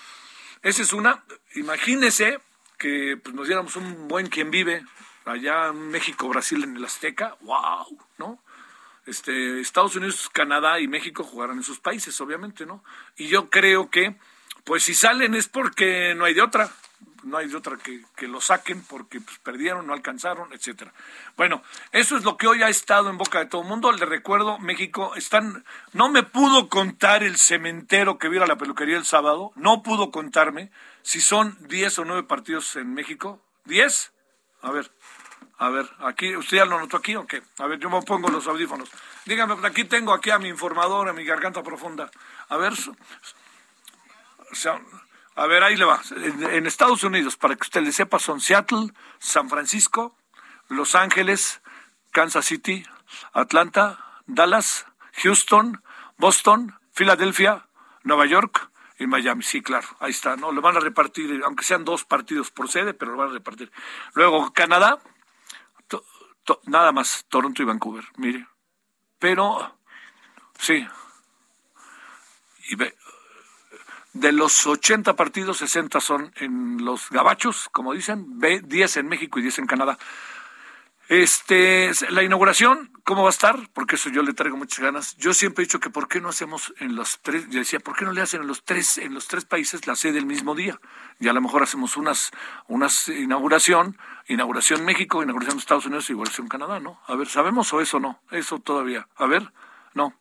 esa 0.62 0.82
es 0.82 0.92
una. 0.92 1.22
Imagínese 1.54 2.40
que 2.78 3.18
pues, 3.22 3.34
nos 3.34 3.46
diéramos 3.46 3.76
un 3.76 4.08
buen 4.08 4.28
quien 4.28 4.50
vive 4.50 4.84
allá 5.26 5.68
en 5.68 5.90
México, 5.90 6.28
Brasil, 6.28 6.64
en 6.64 6.76
el 6.76 6.84
Azteca. 6.84 7.36
¡Wow! 7.42 7.98
¿No? 8.16 8.42
Este, 9.08 9.60
Estados 9.60 9.96
Unidos, 9.96 10.28
Canadá 10.30 10.80
y 10.80 10.86
México 10.86 11.24
jugarán 11.24 11.56
en 11.56 11.62
sus 11.62 11.80
países, 11.80 12.20
obviamente, 12.20 12.66
¿no? 12.66 12.84
Y 13.16 13.28
yo 13.28 13.48
creo 13.48 13.88
que, 13.88 14.16
pues 14.64 14.84
si 14.84 14.92
salen 14.92 15.34
es 15.34 15.48
porque 15.48 16.14
no 16.14 16.26
hay 16.26 16.34
de 16.34 16.42
otra. 16.42 16.70
no 17.22 17.38
hay 17.38 17.48
de 17.48 17.56
otra 17.56 17.78
que, 17.78 18.04
que 18.16 18.28
lo 18.28 18.42
saquen 18.42 18.82
porque 18.82 19.22
pues, 19.22 19.38
perdieron, 19.38 19.86
no 19.86 19.94
alcanzaron, 19.94 20.52
etcétera. 20.52 20.92
Bueno, 21.38 21.62
eso 21.90 22.18
es 22.18 22.24
lo 22.24 22.36
que 22.36 22.48
hoy 22.48 22.62
ha 22.62 22.68
estado 22.68 23.08
en 23.08 23.16
boca 23.16 23.38
de 23.38 23.46
todo 23.46 23.62
el 23.62 23.68
mundo. 23.68 23.90
Le 23.92 24.04
recuerdo, 24.04 24.58
México, 24.58 25.14
están, 25.16 25.64
no 25.94 26.10
me 26.10 26.22
pudo 26.22 26.68
contar 26.68 27.22
el 27.22 27.38
cementero 27.38 28.18
que 28.18 28.28
viera 28.28 28.46
la 28.46 28.58
peluquería 28.58 28.98
el 28.98 29.06
sábado, 29.06 29.52
no 29.56 29.82
pudo 29.82 30.10
contarme 30.10 30.70
si 31.00 31.22
son 31.22 31.56
10 31.66 32.00
o 32.00 32.04
9 32.04 32.24
partidos 32.24 32.76
en 32.76 32.92
México. 32.92 33.40
¿10? 33.64 34.10
A 34.60 34.70
ver, 34.70 34.90
a 35.58 35.70
ver, 35.70 35.90
aquí, 36.00 36.36
¿usted 36.36 36.58
ya 36.58 36.64
lo 36.64 36.78
notó 36.78 36.96
aquí 36.96 37.16
o 37.16 37.26
qué? 37.26 37.42
A 37.58 37.66
ver, 37.66 37.80
yo 37.80 37.90
me 37.90 38.00
pongo 38.02 38.28
los 38.28 38.46
audífonos. 38.46 38.88
Dígame, 39.24 39.56
pues, 39.56 39.66
aquí 39.66 39.84
tengo 39.84 40.12
aquí 40.12 40.30
a 40.30 40.38
mi 40.38 40.48
informador, 40.48 41.08
a 41.08 41.12
mi 41.12 41.24
garganta 41.24 41.64
profunda. 41.64 42.08
A 42.48 42.56
ver, 42.56 42.74
a 45.34 45.46
ver, 45.46 45.62
ahí 45.64 45.76
le 45.76 45.84
va. 45.84 46.00
En, 46.52 46.66
Estados 46.66 47.02
Unidos, 47.02 47.36
para 47.36 47.56
que 47.56 47.62
usted 47.62 47.82
le 47.82 47.90
sepa, 47.90 48.20
son 48.20 48.40
Seattle, 48.40 48.92
San 49.18 49.50
Francisco, 49.50 50.16
Los 50.68 50.94
Ángeles, 50.94 51.60
Kansas 52.12 52.46
City, 52.46 52.86
Atlanta, 53.32 53.98
Dallas, 54.26 54.86
Houston, 55.22 55.82
Boston, 56.18 56.78
Filadelfia, 56.92 57.66
Nueva 58.04 58.26
York 58.26 58.70
y 58.96 59.08
Miami. 59.08 59.42
Sí, 59.42 59.60
claro, 59.60 59.88
ahí 59.98 60.12
está, 60.12 60.36
¿no? 60.36 60.52
Lo 60.52 60.60
van 60.60 60.76
a 60.76 60.80
repartir, 60.80 61.42
aunque 61.44 61.64
sean 61.64 61.84
dos 61.84 62.04
partidos 62.04 62.52
por 62.52 62.68
sede, 62.68 62.94
pero 62.94 63.10
lo 63.10 63.18
van 63.18 63.30
a 63.30 63.32
repartir. 63.32 63.72
Luego, 64.14 64.52
Canadá, 64.52 65.00
nada 66.64 66.92
más, 66.92 67.26
Toronto 67.28 67.62
y 67.62 67.66
Vancouver, 67.66 68.04
mire. 68.16 68.46
Pero, 69.18 69.78
sí. 70.58 70.86
Y 72.70 72.76
ve, 72.76 72.94
de 74.12 74.32
los 74.32 74.66
80 74.66 75.14
partidos, 75.16 75.58
60 75.58 76.00
son 76.00 76.32
en 76.36 76.84
los 76.84 77.10
gabachos, 77.10 77.68
como 77.70 77.92
dicen, 77.92 78.38
10 78.40 78.96
en 78.96 79.08
México 79.08 79.38
y 79.38 79.42
10 79.42 79.60
en 79.60 79.66
Canadá. 79.66 79.98
Este, 81.08 81.90
la 82.10 82.22
inauguración, 82.22 82.92
¿cómo 83.02 83.22
va 83.22 83.30
a 83.30 83.30
estar? 83.30 83.56
Porque 83.72 83.96
eso 83.96 84.10
yo 84.10 84.22
le 84.22 84.34
traigo 84.34 84.58
muchas 84.58 84.80
ganas. 84.80 85.16
Yo 85.16 85.32
siempre 85.32 85.62
he 85.62 85.66
dicho 85.66 85.80
que 85.80 85.88
por 85.88 86.06
qué 86.06 86.20
no 86.20 86.28
hacemos 86.28 86.74
en 86.80 86.96
los 86.96 87.20
tres, 87.22 87.48
yo 87.48 87.60
decía, 87.60 87.80
¿por 87.80 87.96
qué 87.96 88.04
no 88.04 88.12
le 88.12 88.20
hacen 88.20 88.42
en 88.42 88.46
los 88.46 88.62
tres, 88.62 88.98
en 88.98 89.14
los 89.14 89.26
tres 89.26 89.46
países 89.46 89.86
la 89.86 89.96
sede 89.96 90.18
el 90.18 90.26
mismo 90.26 90.54
día? 90.54 90.78
Y 91.18 91.28
a 91.28 91.32
lo 91.32 91.40
mejor 91.40 91.62
hacemos 91.62 91.96
unas, 91.96 92.30
unas 92.66 93.08
inauguración, 93.08 93.96
inauguración 94.26 94.84
México, 94.84 95.22
inauguración 95.22 95.58
Estados 95.58 95.86
Unidos 95.86 96.10
inauguración 96.10 96.46
Canadá, 96.46 96.78
¿no? 96.78 97.00
A 97.06 97.16
ver, 97.16 97.28
¿sabemos 97.28 97.72
o 97.72 97.80
eso 97.80 97.98
no? 97.98 98.20
Eso 98.30 98.58
todavía. 98.58 99.08
A 99.16 99.24
ver, 99.24 99.50
no. 99.94 100.12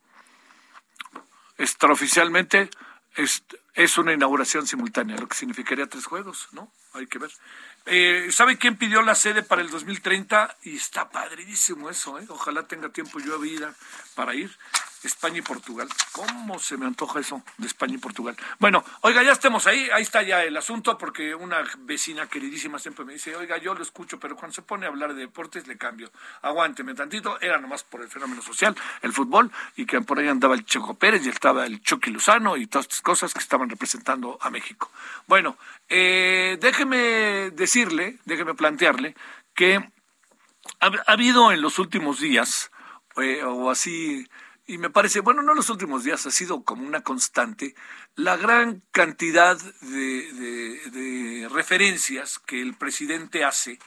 Extraoficialmente 1.57 2.69
es, 3.17 3.43
es 3.73 3.97
una 3.97 4.13
inauguración 4.13 4.65
simultánea, 4.65 5.17
lo 5.17 5.27
que 5.27 5.35
significaría 5.35 5.87
tres 5.87 6.05
juegos, 6.05 6.47
¿no? 6.53 6.71
Hay 6.93 7.07
que 7.07 7.19
ver. 7.19 7.31
Eh, 7.89 8.27
¿Sabe 8.31 8.57
quién 8.57 8.75
pidió 8.75 9.01
la 9.01 9.15
sede 9.15 9.43
para 9.43 9.61
el 9.61 9.69
2030? 9.69 10.57
Y 10.63 10.75
está 10.75 11.09
padrísimo 11.09 11.89
eso, 11.89 12.19
¿eh? 12.19 12.25
Ojalá 12.27 12.67
tenga 12.67 12.89
tiempo 12.89 13.19
yo 13.19 13.35
a 13.35 13.37
vida 13.37 13.73
para 14.13 14.35
ir. 14.35 14.51
España 15.03 15.39
y 15.39 15.41
Portugal. 15.41 15.87
¿Cómo 16.11 16.59
se 16.59 16.77
me 16.77 16.85
antoja 16.85 17.19
eso 17.19 17.43
de 17.57 17.67
España 17.67 17.95
y 17.95 17.97
Portugal? 17.97 18.35
Bueno, 18.59 18.83
oiga, 19.01 19.23
ya 19.23 19.31
estemos 19.31 19.67
ahí, 19.67 19.89
ahí 19.93 20.03
está 20.03 20.23
ya 20.23 20.43
el 20.43 20.57
asunto, 20.57 20.97
porque 20.97 21.35
una 21.35 21.57
vecina 21.79 22.27
queridísima 22.27 22.79
siempre 22.79 23.05
me 23.05 23.13
dice, 23.13 23.35
oiga, 23.35 23.57
yo 23.57 23.73
lo 23.73 23.83
escucho, 23.83 24.19
pero 24.19 24.35
cuando 24.35 24.55
se 24.55 24.61
pone 24.61 24.85
a 24.85 24.89
hablar 24.89 25.13
de 25.13 25.21
deportes 25.21 25.67
le 25.67 25.77
cambio. 25.77 26.11
Aguánteme 26.41 26.93
tantito, 26.93 27.39
era 27.41 27.57
nomás 27.59 27.83
por 27.83 28.01
el 28.01 28.09
fenómeno 28.09 28.41
social, 28.41 28.75
el 29.01 29.13
fútbol, 29.13 29.51
y 29.75 29.85
que 29.85 30.01
por 30.01 30.19
ahí 30.19 30.27
andaba 30.27 30.55
el 30.55 30.65
Checo 30.65 30.95
Pérez 30.95 31.25
y 31.25 31.29
estaba 31.29 31.65
el 31.65 31.81
Chucky 31.81 32.11
Luzano 32.11 32.57
y 32.57 32.67
todas 32.67 32.85
estas 32.85 33.01
cosas 33.01 33.33
que 33.33 33.39
estaban 33.39 33.69
representando 33.69 34.37
a 34.41 34.49
México. 34.49 34.91
Bueno, 35.27 35.57
eh, 35.89 36.57
déjeme 36.59 37.51
decirle, 37.51 38.19
déjeme 38.25 38.53
plantearle 38.53 39.15
que 39.53 39.75
ha, 40.79 40.91
habido 41.07 41.51
en 41.51 41.61
los 41.61 41.79
últimos 41.79 42.19
días, 42.19 42.71
eh, 43.17 43.43
o 43.43 43.69
así 43.69 44.27
y 44.67 44.77
me 44.77 44.89
parece, 44.89 45.21
bueno, 45.21 45.41
no 45.41 45.53
los 45.53 45.69
últimos 45.69 46.03
días, 46.03 46.25
ha 46.25 46.31
sido 46.31 46.63
como 46.63 46.85
una 46.85 47.01
constante, 47.01 47.73
la 48.15 48.35
gran 48.35 48.83
cantidad 48.91 49.57
de, 49.81 51.47
referencias 51.49 52.37
que 52.39 52.61
el 52.61 52.75
presidente 52.75 53.45
hace 53.45 53.79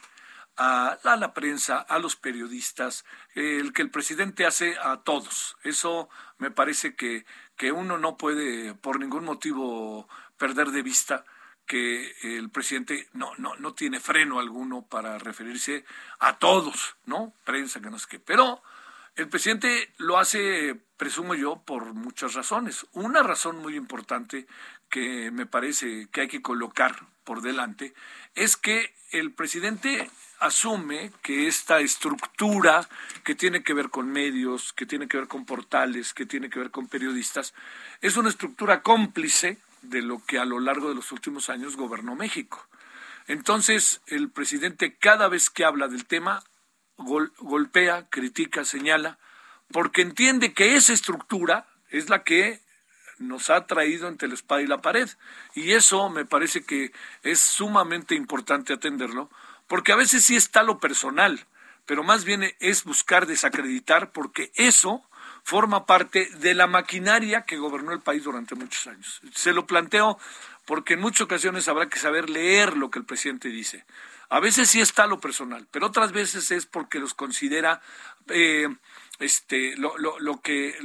a, 0.57 0.97
la 1.03 1.33
prensa, 1.35 1.77
a 1.77 1.99
los 1.99 2.15
periodistas, 2.15 3.05
el 3.35 3.73
que 3.73 3.83
el 3.83 3.91
presidente 3.91 4.47
hace 4.47 4.75
a 4.81 4.97
todos. 4.97 5.55
Eso 5.63 6.09
me 6.39 6.49
parece 6.49 6.95
que, 6.95 7.25
que 7.55 7.71
uno 7.71 7.99
no 7.99 8.17
puede 8.17 8.73
por 8.73 8.99
ningún 8.99 9.23
motivo 9.23 10.09
perder 10.37 10.71
de 10.71 10.81
vista 10.81 11.23
que 11.67 12.11
el 12.23 12.49
presidente 12.49 13.07
no, 13.13 13.33
no, 13.37 13.55
no 13.55 13.75
tiene 13.75 13.99
freno 13.99 14.39
alguno 14.39 14.81
para 14.87 15.19
referirse 15.19 15.85
a 16.19 16.37
todos, 16.39 16.97
¿no? 17.05 17.33
Prensa, 17.45 17.79
que 17.79 17.91
no 17.91 17.99
sé 17.99 18.07
qué. 18.09 18.19
Pero 18.19 18.61
el 19.21 19.29
presidente 19.29 19.93
lo 19.97 20.17
hace, 20.17 20.75
presumo 20.97 21.35
yo, 21.35 21.61
por 21.63 21.93
muchas 21.93 22.33
razones. 22.33 22.87
Una 22.93 23.21
razón 23.21 23.57
muy 23.57 23.75
importante 23.75 24.47
que 24.89 25.29
me 25.29 25.45
parece 25.45 26.07
que 26.11 26.21
hay 26.21 26.27
que 26.27 26.41
colocar 26.41 27.05
por 27.23 27.43
delante 27.43 27.93
es 28.33 28.57
que 28.57 28.95
el 29.11 29.31
presidente 29.31 30.09
asume 30.39 31.11
que 31.21 31.47
esta 31.47 31.81
estructura 31.81 32.89
que 33.23 33.35
tiene 33.35 33.61
que 33.61 33.75
ver 33.75 33.91
con 33.91 34.09
medios, 34.09 34.73
que 34.73 34.87
tiene 34.87 35.07
que 35.07 35.17
ver 35.17 35.27
con 35.27 35.45
portales, 35.45 36.15
que 36.15 36.25
tiene 36.25 36.49
que 36.49 36.57
ver 36.57 36.71
con 36.71 36.87
periodistas, 36.87 37.53
es 38.01 38.17
una 38.17 38.29
estructura 38.29 38.81
cómplice 38.81 39.59
de 39.83 40.01
lo 40.01 40.25
que 40.25 40.39
a 40.39 40.45
lo 40.45 40.59
largo 40.59 40.89
de 40.89 40.95
los 40.95 41.11
últimos 41.11 41.51
años 41.51 41.77
gobernó 41.77 42.15
México. 42.15 42.67
Entonces, 43.27 44.01
el 44.07 44.31
presidente 44.31 44.95
cada 44.95 45.27
vez 45.27 45.51
que 45.51 45.63
habla 45.63 45.87
del 45.87 46.05
tema 46.05 46.43
golpea, 47.01 48.07
critica, 48.09 48.65
señala, 48.65 49.17
porque 49.71 50.01
entiende 50.01 50.53
que 50.53 50.75
esa 50.75 50.93
estructura 50.93 51.67
es 51.89 52.09
la 52.09 52.23
que 52.23 52.59
nos 53.19 53.49
ha 53.49 53.67
traído 53.67 54.07
entre 54.07 54.27
la 54.27 54.33
espada 54.33 54.61
y 54.61 54.67
la 54.67 54.81
pared. 54.81 55.09
Y 55.53 55.71
eso 55.71 56.09
me 56.09 56.25
parece 56.25 56.63
que 56.63 56.91
es 57.23 57.39
sumamente 57.39 58.15
importante 58.15 58.73
atenderlo, 58.73 59.29
porque 59.67 59.91
a 59.91 59.95
veces 59.95 60.25
sí 60.25 60.35
está 60.35 60.63
lo 60.63 60.79
personal, 60.79 61.45
pero 61.85 62.03
más 62.03 62.25
bien 62.25 62.53
es 62.59 62.83
buscar 62.83 63.25
desacreditar, 63.25 64.11
porque 64.11 64.51
eso 64.55 65.03
forma 65.43 65.85
parte 65.85 66.29
de 66.37 66.53
la 66.53 66.67
maquinaria 66.67 67.43
que 67.45 67.57
gobernó 67.57 67.93
el 67.93 67.99
país 67.99 68.23
durante 68.23 68.55
muchos 68.55 68.87
años. 68.87 69.21
Se 69.33 69.53
lo 69.53 69.65
planteo 69.65 70.19
porque 70.65 70.93
en 70.93 71.01
muchas 71.01 71.21
ocasiones 71.21 71.67
habrá 71.67 71.89
que 71.89 71.99
saber 71.99 72.29
leer 72.29 72.77
lo 72.77 72.91
que 72.91 72.99
el 72.99 73.05
presidente 73.05 73.49
dice. 73.49 73.83
A 74.31 74.39
veces 74.39 74.69
sí 74.69 74.79
está 74.79 75.07
lo 75.07 75.19
personal, 75.19 75.67
pero 75.71 75.87
otras 75.87 76.13
veces 76.13 76.51
es 76.51 76.65
porque 76.65 76.99
los 76.99 77.13
considera 77.13 77.81
eh, 78.29 78.69
este, 79.19 79.75
lo, 79.75 79.97
lo, 79.97 80.19
lo 80.19 80.39
que, 80.39 80.77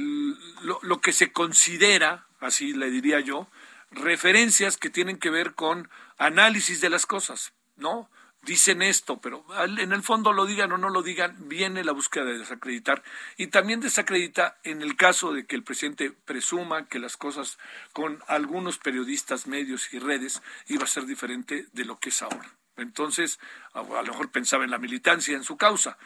lo, 0.63 0.79
lo 0.81 0.99
que 0.99 1.13
se 1.13 1.31
considera, 1.31 2.27
así 2.41 2.73
le 2.73 2.91
diría 2.91 3.21
yo, 3.21 3.47
referencias 3.89 4.75
que 4.75 4.89
tienen 4.89 5.17
que 5.17 5.29
ver 5.29 5.53
con 5.53 5.89
análisis 6.17 6.81
de 6.81 6.89
las 6.89 7.05
cosas, 7.05 7.53
¿no? 7.77 8.09
Dicen 8.41 8.81
esto, 8.81 9.21
pero 9.21 9.45
en 9.61 9.93
el 9.93 10.03
fondo 10.03 10.33
lo 10.33 10.45
digan 10.45 10.73
o 10.73 10.77
no 10.77 10.89
lo 10.89 11.01
digan, 11.01 11.47
viene 11.47 11.85
la 11.85 11.93
búsqueda 11.93 12.25
de 12.25 12.39
desacreditar. 12.39 13.01
Y 13.37 13.47
también 13.47 13.79
desacredita 13.79 14.57
en 14.65 14.81
el 14.81 14.97
caso 14.97 15.31
de 15.31 15.45
que 15.45 15.55
el 15.55 15.63
presidente 15.63 16.11
presuma 16.11 16.89
que 16.89 16.99
las 16.99 17.15
cosas 17.15 17.57
con 17.93 18.21
algunos 18.27 18.77
periodistas, 18.77 19.47
medios 19.47 19.93
y 19.93 19.99
redes 19.99 20.41
iba 20.67 20.83
a 20.83 20.87
ser 20.87 21.05
diferente 21.05 21.67
de 21.71 21.85
lo 21.85 21.97
que 21.97 22.09
es 22.09 22.21
ahora. 22.21 22.56
Entonces, 22.77 23.39
a, 23.73 23.81
lo 23.81 24.03
mejor 24.03 24.31
pensaba 24.31 24.63
en 24.63 24.71
la 24.71 24.77
militancia, 24.77 25.35
en 25.35 25.43
su 25.43 25.57
causa. 25.57 25.97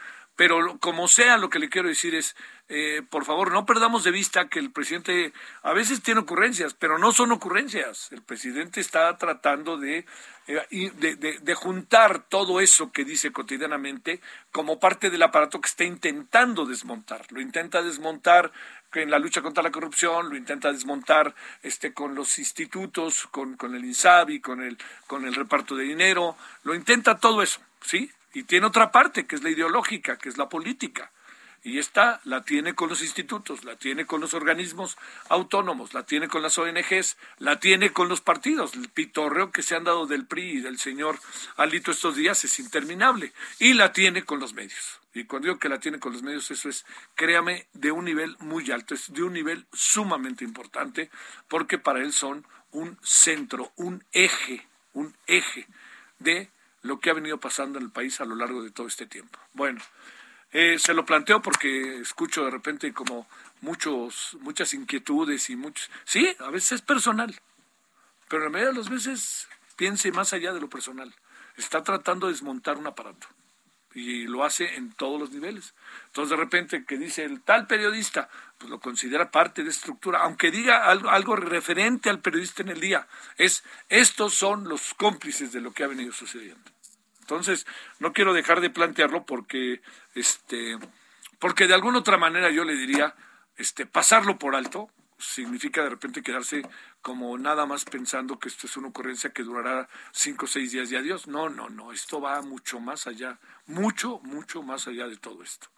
Pero 0.42 0.76
como 0.80 1.06
sea, 1.06 1.36
lo 1.36 1.48
que 1.50 1.60
le 1.60 1.68
quiero 1.68 1.86
decir 1.86 2.16
es, 2.16 2.34
eh, 2.68 3.00
por 3.08 3.24
favor, 3.24 3.52
no 3.52 3.64
perdamos 3.64 4.02
de 4.02 4.10
vista 4.10 4.48
que 4.48 4.58
el 4.58 4.72
presidente 4.72 5.32
a 5.62 5.72
veces 5.72 6.02
tiene 6.02 6.22
ocurrencias, 6.22 6.74
pero 6.74 6.98
no 6.98 7.12
son 7.12 7.30
ocurrencias. 7.30 8.10
El 8.10 8.22
presidente 8.22 8.80
está 8.80 9.16
tratando 9.18 9.76
de, 9.76 10.04
eh, 10.48 10.90
de, 10.96 11.38
de, 11.40 11.54
juntar 11.54 12.24
todo 12.28 12.60
eso 12.60 12.90
que 12.90 13.04
dice 13.04 13.30
cotidianamente 13.30 14.20
como 14.50 14.80
parte 14.80 15.10
del 15.10 15.22
aparato 15.22 15.60
que 15.60 15.68
está 15.68 15.84
intentando 15.84 16.66
desmontar. 16.66 17.24
Lo 17.30 17.40
intenta 17.40 17.80
desmontar 17.80 18.50
en 18.94 19.12
la 19.12 19.20
lucha 19.20 19.42
contra 19.42 19.62
la 19.62 19.70
corrupción, 19.70 20.28
lo 20.28 20.34
intenta 20.34 20.72
desmontar 20.72 21.36
este, 21.62 21.94
con 21.94 22.16
los 22.16 22.40
institutos, 22.40 23.28
con, 23.28 23.56
con 23.56 23.76
el 23.76 23.84
INSABI, 23.84 24.40
con 24.40 24.60
el, 24.60 24.76
con 25.06 25.24
el 25.24 25.36
reparto 25.36 25.76
de 25.76 25.84
dinero, 25.84 26.36
lo 26.64 26.74
intenta 26.74 27.16
todo 27.18 27.44
eso, 27.44 27.60
¿sí? 27.80 28.10
Y 28.34 28.44
tiene 28.44 28.66
otra 28.66 28.90
parte, 28.90 29.26
que 29.26 29.36
es 29.36 29.42
la 29.42 29.50
ideológica, 29.50 30.16
que 30.16 30.28
es 30.28 30.38
la 30.38 30.48
política. 30.48 31.10
Y 31.64 31.78
esta 31.78 32.20
la 32.24 32.42
tiene 32.42 32.74
con 32.74 32.88
los 32.88 33.02
institutos, 33.02 33.64
la 33.64 33.76
tiene 33.76 34.04
con 34.04 34.20
los 34.20 34.34
organismos 34.34 34.98
autónomos, 35.28 35.94
la 35.94 36.04
tiene 36.04 36.26
con 36.26 36.42
las 36.42 36.58
ONGs, 36.58 37.16
la 37.38 37.60
tiene 37.60 37.92
con 37.92 38.08
los 38.08 38.20
partidos. 38.20 38.74
El 38.74 38.88
pitorreo 38.88 39.52
que 39.52 39.62
se 39.62 39.76
han 39.76 39.84
dado 39.84 40.06
del 40.06 40.26
PRI 40.26 40.58
y 40.58 40.60
del 40.60 40.80
señor 40.80 41.20
Alito 41.56 41.92
estos 41.92 42.16
días 42.16 42.42
es 42.44 42.58
interminable. 42.58 43.32
Y 43.60 43.74
la 43.74 43.92
tiene 43.92 44.24
con 44.24 44.40
los 44.40 44.54
medios. 44.54 45.00
Y 45.14 45.24
cuando 45.24 45.46
digo 45.46 45.60
que 45.60 45.68
la 45.68 45.78
tiene 45.78 46.00
con 46.00 46.12
los 46.12 46.22
medios, 46.22 46.50
eso 46.50 46.68
es, 46.68 46.84
créame, 47.14 47.66
de 47.74 47.92
un 47.92 48.06
nivel 48.06 48.36
muy 48.40 48.68
alto, 48.72 48.94
es 48.94 49.12
de 49.12 49.22
un 49.22 49.32
nivel 49.32 49.66
sumamente 49.72 50.44
importante, 50.44 51.10
porque 51.46 51.78
para 51.78 52.00
él 52.00 52.12
son 52.12 52.44
un 52.72 52.98
centro, 53.02 53.72
un 53.76 54.02
eje, 54.10 54.66
un 54.94 55.14
eje 55.26 55.68
de 56.18 56.50
lo 56.82 57.00
que 57.00 57.10
ha 57.10 57.14
venido 57.14 57.38
pasando 57.38 57.78
en 57.78 57.86
el 57.86 57.90
país 57.90 58.20
a 58.20 58.24
lo 58.24 58.34
largo 58.34 58.62
de 58.62 58.70
todo 58.70 58.86
este 58.86 59.06
tiempo. 59.06 59.38
Bueno, 59.54 59.80
eh, 60.52 60.78
se 60.78 60.94
lo 60.94 61.06
planteo 61.06 61.40
porque 61.40 61.98
escucho 61.98 62.44
de 62.44 62.50
repente 62.50 62.92
como 62.92 63.26
muchos, 63.60 64.36
muchas 64.40 64.74
inquietudes 64.74 65.48
y 65.50 65.56
muchos... 65.56 65.90
Sí, 66.04 66.34
a 66.38 66.50
veces 66.50 66.72
es 66.72 66.82
personal, 66.82 67.40
pero 68.28 68.42
en 68.42 68.44
la 68.44 68.50
mayoría 68.50 68.72
de 68.72 68.78
las 68.78 68.90
veces 68.90 69.48
piense 69.76 70.12
más 70.12 70.32
allá 70.32 70.52
de 70.52 70.60
lo 70.60 70.68
personal. 70.68 71.14
Está 71.56 71.82
tratando 71.82 72.26
de 72.26 72.32
desmontar 72.32 72.76
un 72.76 72.86
aparato 72.86 73.28
y 73.94 74.26
lo 74.26 74.44
hace 74.44 74.76
en 74.76 74.92
todos 74.92 75.20
los 75.20 75.30
niveles. 75.30 75.74
Entonces 76.06 76.30
de 76.30 76.36
repente 76.36 76.84
que 76.84 76.98
dice 76.98 77.24
el 77.24 77.42
tal 77.42 77.66
periodista, 77.66 78.28
pues 78.58 78.70
lo 78.70 78.80
considera 78.80 79.30
parte 79.30 79.62
de 79.64 79.70
estructura, 79.70 80.20
aunque 80.22 80.50
diga 80.50 80.86
algo, 80.86 81.10
algo, 81.10 81.36
referente 81.36 82.10
al 82.10 82.20
periodista 82.20 82.62
en 82.62 82.70
el 82.70 82.80
día, 82.80 83.06
es 83.36 83.64
estos 83.88 84.34
son 84.34 84.68
los 84.68 84.94
cómplices 84.94 85.52
de 85.52 85.60
lo 85.60 85.72
que 85.72 85.84
ha 85.84 85.88
venido 85.88 86.12
sucediendo. 86.12 86.70
Entonces, 87.20 87.66
no 87.98 88.12
quiero 88.12 88.34
dejar 88.34 88.60
de 88.60 88.70
plantearlo 88.70 89.24
porque 89.24 89.80
este 90.14 90.78
porque 91.38 91.66
de 91.66 91.74
alguna 91.74 91.98
otra 91.98 92.18
manera 92.18 92.50
yo 92.50 92.64
le 92.64 92.74
diría 92.74 93.14
este 93.56 93.86
pasarlo 93.86 94.38
por 94.38 94.54
alto 94.54 94.90
significa 95.22 95.82
de 95.82 95.90
repente 95.90 96.22
quedarse 96.22 96.62
como 97.00 97.36
nada 97.38 97.66
más 97.66 97.84
pensando 97.84 98.38
que 98.38 98.48
esto 98.48 98.66
es 98.66 98.76
una 98.76 98.88
ocurrencia 98.88 99.30
que 99.30 99.42
durará 99.42 99.88
cinco 100.12 100.46
o 100.46 100.48
seis 100.48 100.72
días 100.72 100.90
y 100.90 100.96
adiós. 100.96 101.26
No, 101.26 101.48
no, 101.48 101.68
no, 101.70 101.92
esto 101.92 102.20
va 102.20 102.42
mucho 102.42 102.80
más 102.80 103.06
allá, 103.06 103.38
mucho, 103.66 104.20
mucho 104.24 104.62
más 104.62 104.86
allá 104.88 105.06
de 105.06 105.16
todo 105.16 105.42
esto. 105.42 105.68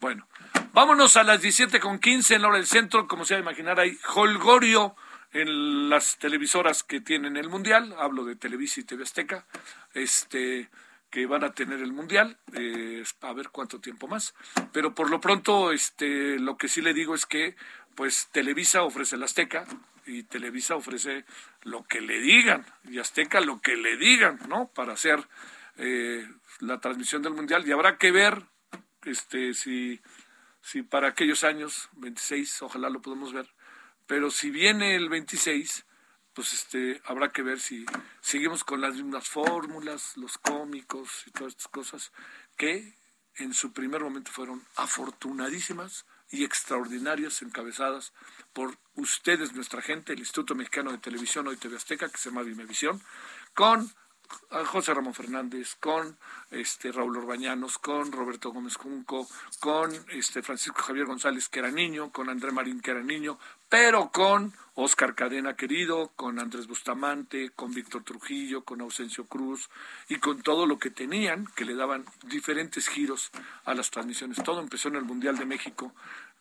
Bueno, 0.00 0.28
vámonos 0.72 1.16
a 1.16 1.24
las 1.24 1.40
17 1.40 1.80
con 1.80 1.98
15 1.98 2.36
en 2.36 2.42
la 2.42 2.48
hora 2.48 2.58
del 2.58 2.66
centro, 2.66 3.08
como 3.08 3.24
se 3.24 3.34
va 3.34 3.38
a 3.38 3.42
imaginar, 3.42 3.80
hay 3.80 3.98
holgorio 4.14 4.94
en 5.32 5.90
las 5.90 6.18
televisoras 6.18 6.82
que 6.82 7.00
tienen 7.00 7.36
el 7.36 7.48
Mundial, 7.48 7.94
hablo 7.98 8.24
de 8.24 8.36
Televisa 8.36 8.80
y 8.80 8.84
TV 8.84 9.02
Azteca, 9.02 9.44
este, 9.94 10.70
que 11.10 11.26
van 11.26 11.44
a 11.44 11.52
tener 11.52 11.80
el 11.80 11.92
mundial, 11.92 12.36
eh, 12.54 13.02
a 13.22 13.32
ver 13.32 13.48
cuánto 13.50 13.80
tiempo 13.80 14.08
más. 14.08 14.34
Pero 14.72 14.94
por 14.94 15.10
lo 15.10 15.20
pronto, 15.20 15.72
este, 15.72 16.38
lo 16.38 16.56
que 16.56 16.68
sí 16.68 16.82
le 16.82 16.94
digo 16.94 17.14
es 17.14 17.26
que, 17.26 17.56
pues 17.98 18.28
Televisa 18.30 18.84
ofrece 18.84 19.16
el 19.16 19.24
Azteca 19.24 19.66
y 20.06 20.22
Televisa 20.22 20.76
ofrece 20.76 21.24
lo 21.62 21.82
que 21.82 22.00
le 22.00 22.20
digan 22.20 22.64
y 22.84 23.00
Azteca 23.00 23.40
lo 23.40 23.60
que 23.60 23.74
le 23.74 23.96
digan, 23.96 24.38
¿no? 24.48 24.68
Para 24.68 24.92
hacer 24.92 25.18
eh, 25.78 26.24
la 26.60 26.78
transmisión 26.78 27.22
del 27.22 27.34
mundial 27.34 27.66
y 27.66 27.72
habrá 27.72 27.98
que 27.98 28.12
ver, 28.12 28.44
este, 29.04 29.52
si, 29.52 30.00
si 30.62 30.82
para 30.82 31.08
aquellos 31.08 31.42
años 31.42 31.88
26, 31.94 32.62
ojalá 32.62 32.88
lo 32.88 33.02
podamos 33.02 33.32
ver, 33.32 33.52
pero 34.06 34.30
si 34.30 34.52
viene 34.52 34.94
el 34.94 35.08
26 35.08 35.84
pues 36.34 36.52
este 36.52 37.02
habrá 37.04 37.30
que 37.30 37.42
ver 37.42 37.58
si 37.58 37.84
seguimos 38.20 38.62
con 38.62 38.80
las 38.80 38.94
mismas 38.94 39.28
fórmulas, 39.28 40.16
los 40.16 40.38
cómicos 40.38 41.24
y 41.26 41.32
todas 41.32 41.54
estas 41.54 41.66
cosas 41.66 42.12
que 42.56 42.94
en 43.34 43.52
su 43.54 43.72
primer 43.72 44.02
momento 44.02 44.30
fueron 44.30 44.64
afortunadísimas 44.76 46.06
y 46.30 46.44
extraordinarias, 46.44 47.42
encabezadas 47.42 48.12
por 48.52 48.76
ustedes, 48.94 49.54
nuestra 49.54 49.82
gente, 49.82 50.12
el 50.12 50.18
Instituto 50.18 50.54
Mexicano 50.54 50.92
de 50.92 50.98
Televisión, 50.98 51.48
hoy 51.48 51.56
TV 51.56 51.76
Azteca, 51.76 52.08
que 52.08 52.18
se 52.18 52.30
llama 52.30 52.42
Vimevisión, 52.42 53.00
con 53.54 53.90
José 54.66 54.92
Ramón 54.94 55.14
Fernández, 55.14 55.76
con 55.76 56.18
este 56.50 56.92
Raúl 56.92 57.16
Orbañanos, 57.16 57.78
con 57.78 58.12
Roberto 58.12 58.50
Gómez 58.50 58.76
Junco, 58.76 59.26
con 59.60 59.90
este 60.10 60.42
Francisco 60.42 60.82
Javier 60.82 61.06
González, 61.06 61.48
que 61.48 61.60
era 61.60 61.70
niño, 61.70 62.10
con 62.12 62.28
André 62.28 62.52
Marín, 62.52 62.80
que 62.80 62.90
era 62.90 63.02
niño, 63.02 63.38
pero 63.68 64.10
con 64.10 64.52
Oscar 64.74 65.14
Cadena 65.14 65.56
querido, 65.56 66.12
con 66.16 66.38
Andrés 66.38 66.66
Bustamante, 66.66 67.50
con 67.50 67.72
Víctor 67.72 68.04
Trujillo, 68.04 68.64
con 68.64 68.80
Ausencio 68.80 69.26
Cruz 69.26 69.68
y 70.08 70.16
con 70.16 70.42
todo 70.42 70.66
lo 70.66 70.78
que 70.78 70.90
tenían, 70.90 71.46
que 71.56 71.64
le 71.64 71.74
daban 71.74 72.04
diferentes 72.24 72.88
giros 72.88 73.30
a 73.64 73.74
las 73.74 73.90
transmisiones. 73.90 74.42
Todo 74.42 74.60
empezó 74.60 74.88
en 74.88 74.96
el 74.96 75.04
Mundial 75.04 75.36
de 75.36 75.46
México 75.46 75.94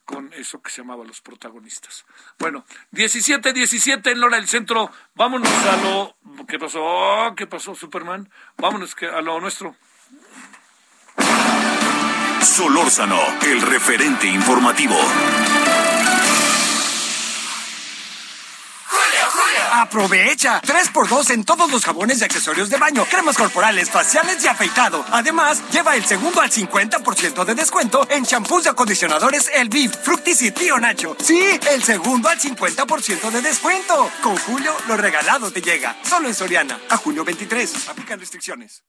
con 0.07 0.31
eso 0.33 0.61
que 0.61 0.71
se 0.71 0.81
llamaba 0.81 1.03
los 1.03 1.19
protagonistas. 1.19 2.05
Bueno, 2.39 2.65
17-17 2.93 4.09
en 4.09 4.21
Lora 4.21 4.37
del 4.37 4.47
Centro. 4.47 4.89
Vámonos 5.13 5.51
a 5.51 5.75
lo... 5.75 6.15
¿Qué 6.47 6.57
pasó? 6.57 7.33
¿Qué 7.35 7.45
pasó, 7.45 7.75
Superman? 7.75 8.29
Vámonos 8.57 8.95
a 9.13 9.21
lo 9.21 9.41
nuestro. 9.41 9.75
Solórzano, 12.41 13.19
el 13.45 13.61
referente 13.61 14.27
informativo. 14.27 14.95
Aprovecha 19.73 20.61
3x2 20.61 21.31
en 21.31 21.43
todos 21.43 21.71
los 21.71 21.85
jabones 21.85 22.21
y 22.21 22.23
accesorios 22.23 22.69
de 22.69 22.77
baño, 22.77 23.05
cremas 23.05 23.37
corporales, 23.37 23.89
faciales 23.89 24.43
y 24.43 24.47
afeitado. 24.47 25.05
Además, 25.11 25.61
lleva 25.71 25.95
el 25.95 26.05
segundo 26.05 26.41
al 26.41 26.51
50% 26.51 27.45
de 27.45 27.55
descuento 27.55 28.07
en 28.09 28.25
champús 28.25 28.65
y 28.65 28.69
acondicionadores 28.69 29.49
El 29.53 29.69
Beef, 29.69 29.95
Fructis 30.03 30.41
y 30.41 30.51
Tío 30.51 30.79
Nacho. 30.79 31.15
Sí, 31.19 31.41
el 31.71 31.83
segundo 31.83 32.29
al 32.29 32.39
50% 32.39 33.29
de 33.29 33.41
descuento. 33.41 34.09
Con 34.21 34.37
Julio, 34.37 34.73
lo 34.87 34.97
regalado 34.97 35.51
te 35.51 35.61
llega. 35.61 35.95
Solo 36.03 36.27
en 36.27 36.35
Soriana. 36.35 36.79
A 36.89 36.97
junio 36.97 37.23
23. 37.23 37.89
Aplican 37.89 38.19
restricciones. 38.19 38.83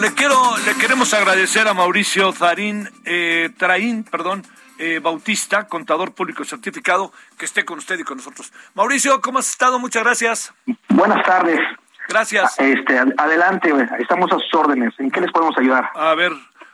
Le 0.00 0.12
quiero, 0.12 0.58
le 0.58 0.74
queremos 0.74 1.14
agradecer 1.14 1.68
a 1.68 1.72
Mauricio 1.72 2.32
Zarín, 2.32 2.90
eh, 3.04 3.50
Traín, 3.56 4.02
perdón, 4.02 4.44
eh, 4.78 5.00
Bautista, 5.02 5.66
contador 5.66 6.14
público 6.14 6.44
certificado, 6.44 7.12
que 7.38 7.44
esté 7.44 7.64
con 7.64 7.78
usted 7.78 7.98
y 7.98 8.04
con 8.04 8.16
nosotros. 8.16 8.52
Mauricio, 8.74 9.20
¿cómo 9.20 9.38
has 9.38 9.50
estado? 9.50 9.78
Muchas 9.78 10.04
gracias. 10.04 10.54
Buenas 10.88 11.22
tardes. 11.24 11.60
Gracias. 12.08 12.58
Este, 12.58 12.98
adelante, 13.16 13.72
estamos 13.98 14.30
a 14.32 14.38
sus 14.38 14.54
órdenes. 14.54 14.92
¿En 14.98 15.10
qué 15.10 15.20
les 15.20 15.32
podemos 15.32 15.56
ayudar? 15.58 15.90
A 15.94 16.14
ver, 16.14 16.32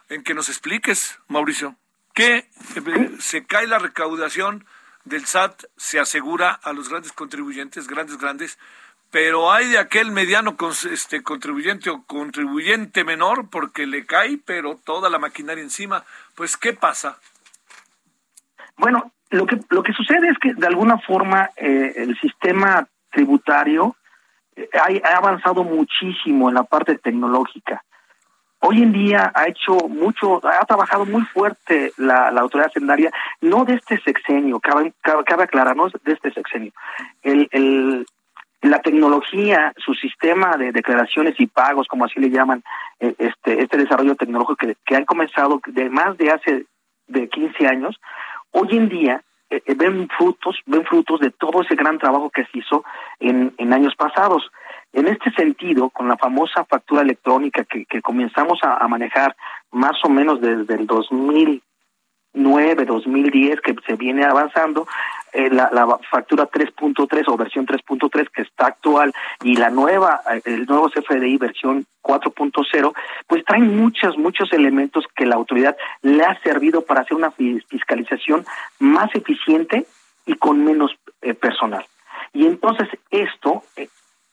en 0.09 0.23
que 0.25 0.35
nos 0.35 0.49
expliques, 0.49 1.21
Mauricio, 1.29 1.77
¿qué 2.15 2.49
se 3.19 3.45
cae 3.47 3.67
la 3.67 3.79
recaudación 3.79 4.65
del 5.05 5.27
SAT, 5.27 5.65
se 5.77 5.99
asegura 5.99 6.53
a 6.63 6.73
los 6.73 6.89
grandes 6.89 7.13
contribuyentes, 7.13 7.87
grandes, 7.87 8.19
grandes, 8.19 8.59
pero 9.11 9.51
hay 9.53 9.69
de 9.69 9.79
aquel 9.79 10.13
mediano 10.13 10.57
este, 10.91 11.23
contribuyente 11.23 11.91
o 11.91 12.05
contribuyente 12.05 13.03
menor 13.03 13.51
porque 13.51 13.87
le 13.87 14.07
cae, 14.07 14.39
pero 14.45 14.77
toda 14.77 15.11
la 15.11 15.19
maquinaria 15.19 15.65
encima. 15.65 16.05
Pues, 16.37 16.57
¿qué 16.57 16.73
pasa? 16.73 17.19
Bueno, 18.81 19.13
lo 19.29 19.45
que, 19.45 19.61
lo 19.69 19.83
que 19.83 19.93
sucede 19.93 20.31
es 20.31 20.39
que 20.39 20.55
de 20.55 20.67
alguna 20.67 20.99
forma 20.99 21.51
eh, 21.57 21.93
el 21.97 22.19
sistema 22.19 22.89
tributario 23.11 23.95
eh, 24.57 24.69
ha, 25.05 25.17
avanzado 25.19 25.65
muchísimo 25.65 26.49
en 26.49 26.55
la 26.55 26.63
parte 26.63 26.97
tecnológica. 26.97 27.85
Hoy 28.61 28.83
en 28.83 28.93
día 28.93 29.33
ha 29.35 29.49
hecho 29.49 29.75
mucho, 29.89 30.41
ha 30.47 30.65
trabajado 30.65 31.05
muy 31.05 31.23
fuerte 31.27 31.93
la, 31.99 32.29
autoridad 32.29 32.69
hacendaria, 32.69 33.11
no 33.43 33.67
de 33.67 33.75
este 33.75 34.01
sexenio, 34.01 34.61
cabe, 34.61 34.95
cabe, 35.03 35.45
aclarar, 35.45 35.77
no 35.77 35.89
de 35.89 36.13
este 36.13 36.33
sexenio. 36.33 36.73
El, 37.23 38.07
la 38.63 38.81
tecnología, 38.81 39.75
su 39.77 39.93
sistema 39.93 40.57
de 40.57 40.73
declaraciones 40.73 41.39
y 41.39 41.47
pagos, 41.47 41.87
como 41.87 42.07
así 42.07 42.19
le 42.19 42.31
llaman, 42.31 42.63
eh, 42.99 43.15
este, 43.19 43.63
este 43.63 43.77
desarrollo 43.77 44.15
tecnológico 44.15 44.57
que, 44.57 44.77
que 44.87 44.97
han 44.97 45.05
comenzado 45.05 45.61
de 45.67 45.91
más 45.91 46.17
de 46.17 46.31
hace 46.31 46.67
de 47.11 47.29
15 47.29 47.67
años, 47.67 48.01
hoy 48.53 48.69
en 48.77 48.89
día 48.89 49.23
eh, 49.51 49.63
eh, 49.67 49.75
ven 49.75 50.09
frutos, 50.17 50.61
ven 50.67 50.85
frutos 50.85 51.19
de 51.21 51.31
todo 51.33 51.63
ese 51.63 51.75
gran 51.75 51.99
trabajo 51.99 52.31
que 52.31 52.45
se 52.45 52.59
hizo 52.59 52.85
en, 53.19 53.53
en 53.59 53.73
años 53.73 53.95
pasados. 53.97 54.49
En 54.93 55.09
este 55.09 55.31
sentido, 55.33 55.91
con 55.91 56.09
la 56.09 56.17
famosa 56.17 56.65
factura 56.65 57.03
electrónica 57.03 57.65
que, 57.65 57.85
que 57.85 58.01
comenzamos 58.01 58.61
a, 58.63 58.87
manejar 58.89 59.37
más 59.71 59.97
o 60.05 60.09
menos 60.09 60.41
desde 60.41 60.75
el 60.75 60.87
2000, 60.87 61.63
2009, 62.33 62.85
2010 62.85 63.61
que 63.61 63.75
se 63.87 63.95
viene 63.95 64.25
avanzando, 64.25 64.87
eh, 65.33 65.49
la, 65.51 65.71
la, 65.73 65.99
factura 66.11 66.49
3.3 66.49 67.25
o 67.29 67.37
versión 67.37 67.67
3.3 67.67 68.29
que 68.33 68.43
está 68.43 68.67
actual 68.67 69.13
y 69.43 69.57
la 69.57 69.71
nueva, 69.71 70.21
eh, 70.33 70.41
el 70.45 70.67
nuevo 70.67 70.89
CFDI 70.89 71.37
versión 71.37 71.87
4.0, 72.03 72.93
pues 73.27 73.45
traen 73.45 73.77
muchos, 73.77 74.17
muchos 74.19 74.53
elementos 74.53 75.05
que 75.15 75.27
la 75.27 75.37
autoridad 75.37 75.77
le 76.03 76.25
ha 76.25 76.41
servido 76.43 76.83
para 76.83 77.03
hacer 77.03 77.17
una 77.17 77.31
fiscalización 77.31 78.45
más 78.79 79.15
eficiente 79.15 79.87
y 80.27 80.35
con 80.35 80.65
menos 80.65 80.93
eh, 81.23 81.35
personal. 81.35 81.85
Y 82.33 82.47
entonces 82.47 82.89
esto 83.11 83.63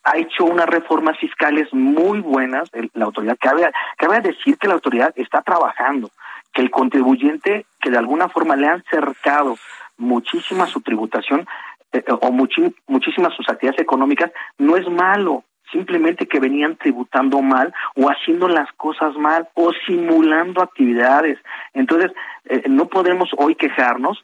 ha 0.03 0.17
hecho 0.17 0.45
unas 0.45 0.67
reformas 0.67 1.17
fiscales 1.19 1.67
muy 1.73 2.21
buenas, 2.21 2.69
la 2.93 3.05
autoridad, 3.05 3.38
cabe, 3.39 3.69
cabe 3.97 4.21
decir 4.21 4.57
que 4.57 4.67
la 4.67 4.75
autoridad 4.75 5.13
está 5.15 5.41
trabajando, 5.41 6.10
que 6.53 6.62
el 6.62 6.71
contribuyente 6.71 7.65
que 7.79 7.89
de 7.89 7.97
alguna 7.97 8.29
forma 8.29 8.55
le 8.55 8.67
han 8.67 8.83
cercado 8.89 9.57
muchísima 9.97 10.67
su 10.67 10.81
tributación 10.81 11.47
eh, 11.91 12.03
o 12.21 12.31
muchísimas 12.31 13.33
sus 13.33 13.49
actividades 13.49 13.81
económicas, 13.81 14.31
no 14.57 14.77
es 14.77 14.88
malo, 14.89 15.43
simplemente 15.71 16.27
que 16.27 16.39
venían 16.39 16.77
tributando 16.77 17.41
mal 17.41 17.73
o 17.95 18.10
haciendo 18.10 18.47
las 18.47 18.71
cosas 18.73 19.15
mal 19.15 19.49
o 19.53 19.71
simulando 19.86 20.62
actividades. 20.62 21.38
Entonces, 21.73 22.12
eh, 22.45 22.63
no 22.67 22.88
podemos 22.88 23.29
hoy 23.38 23.55
quejarnos 23.55 24.23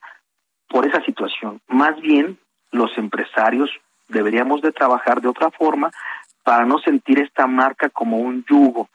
por 0.68 0.86
esa 0.86 1.04
situación. 1.04 1.62
Más 1.68 2.00
bien, 2.02 2.38
los 2.72 2.98
empresarios 2.98 3.70
deberíamos 4.08 4.62
de 4.62 4.72
trabajar 4.72 5.22
de 5.22 5.28
otra 5.28 5.52
forma 5.52 5.92
para 6.44 6.66
no 6.66 6.80
sentir 6.80 7.20
esta 7.20 7.48
marca 7.48 7.90
como 7.90 8.18
un 8.18 8.44
yugo. 8.46 8.90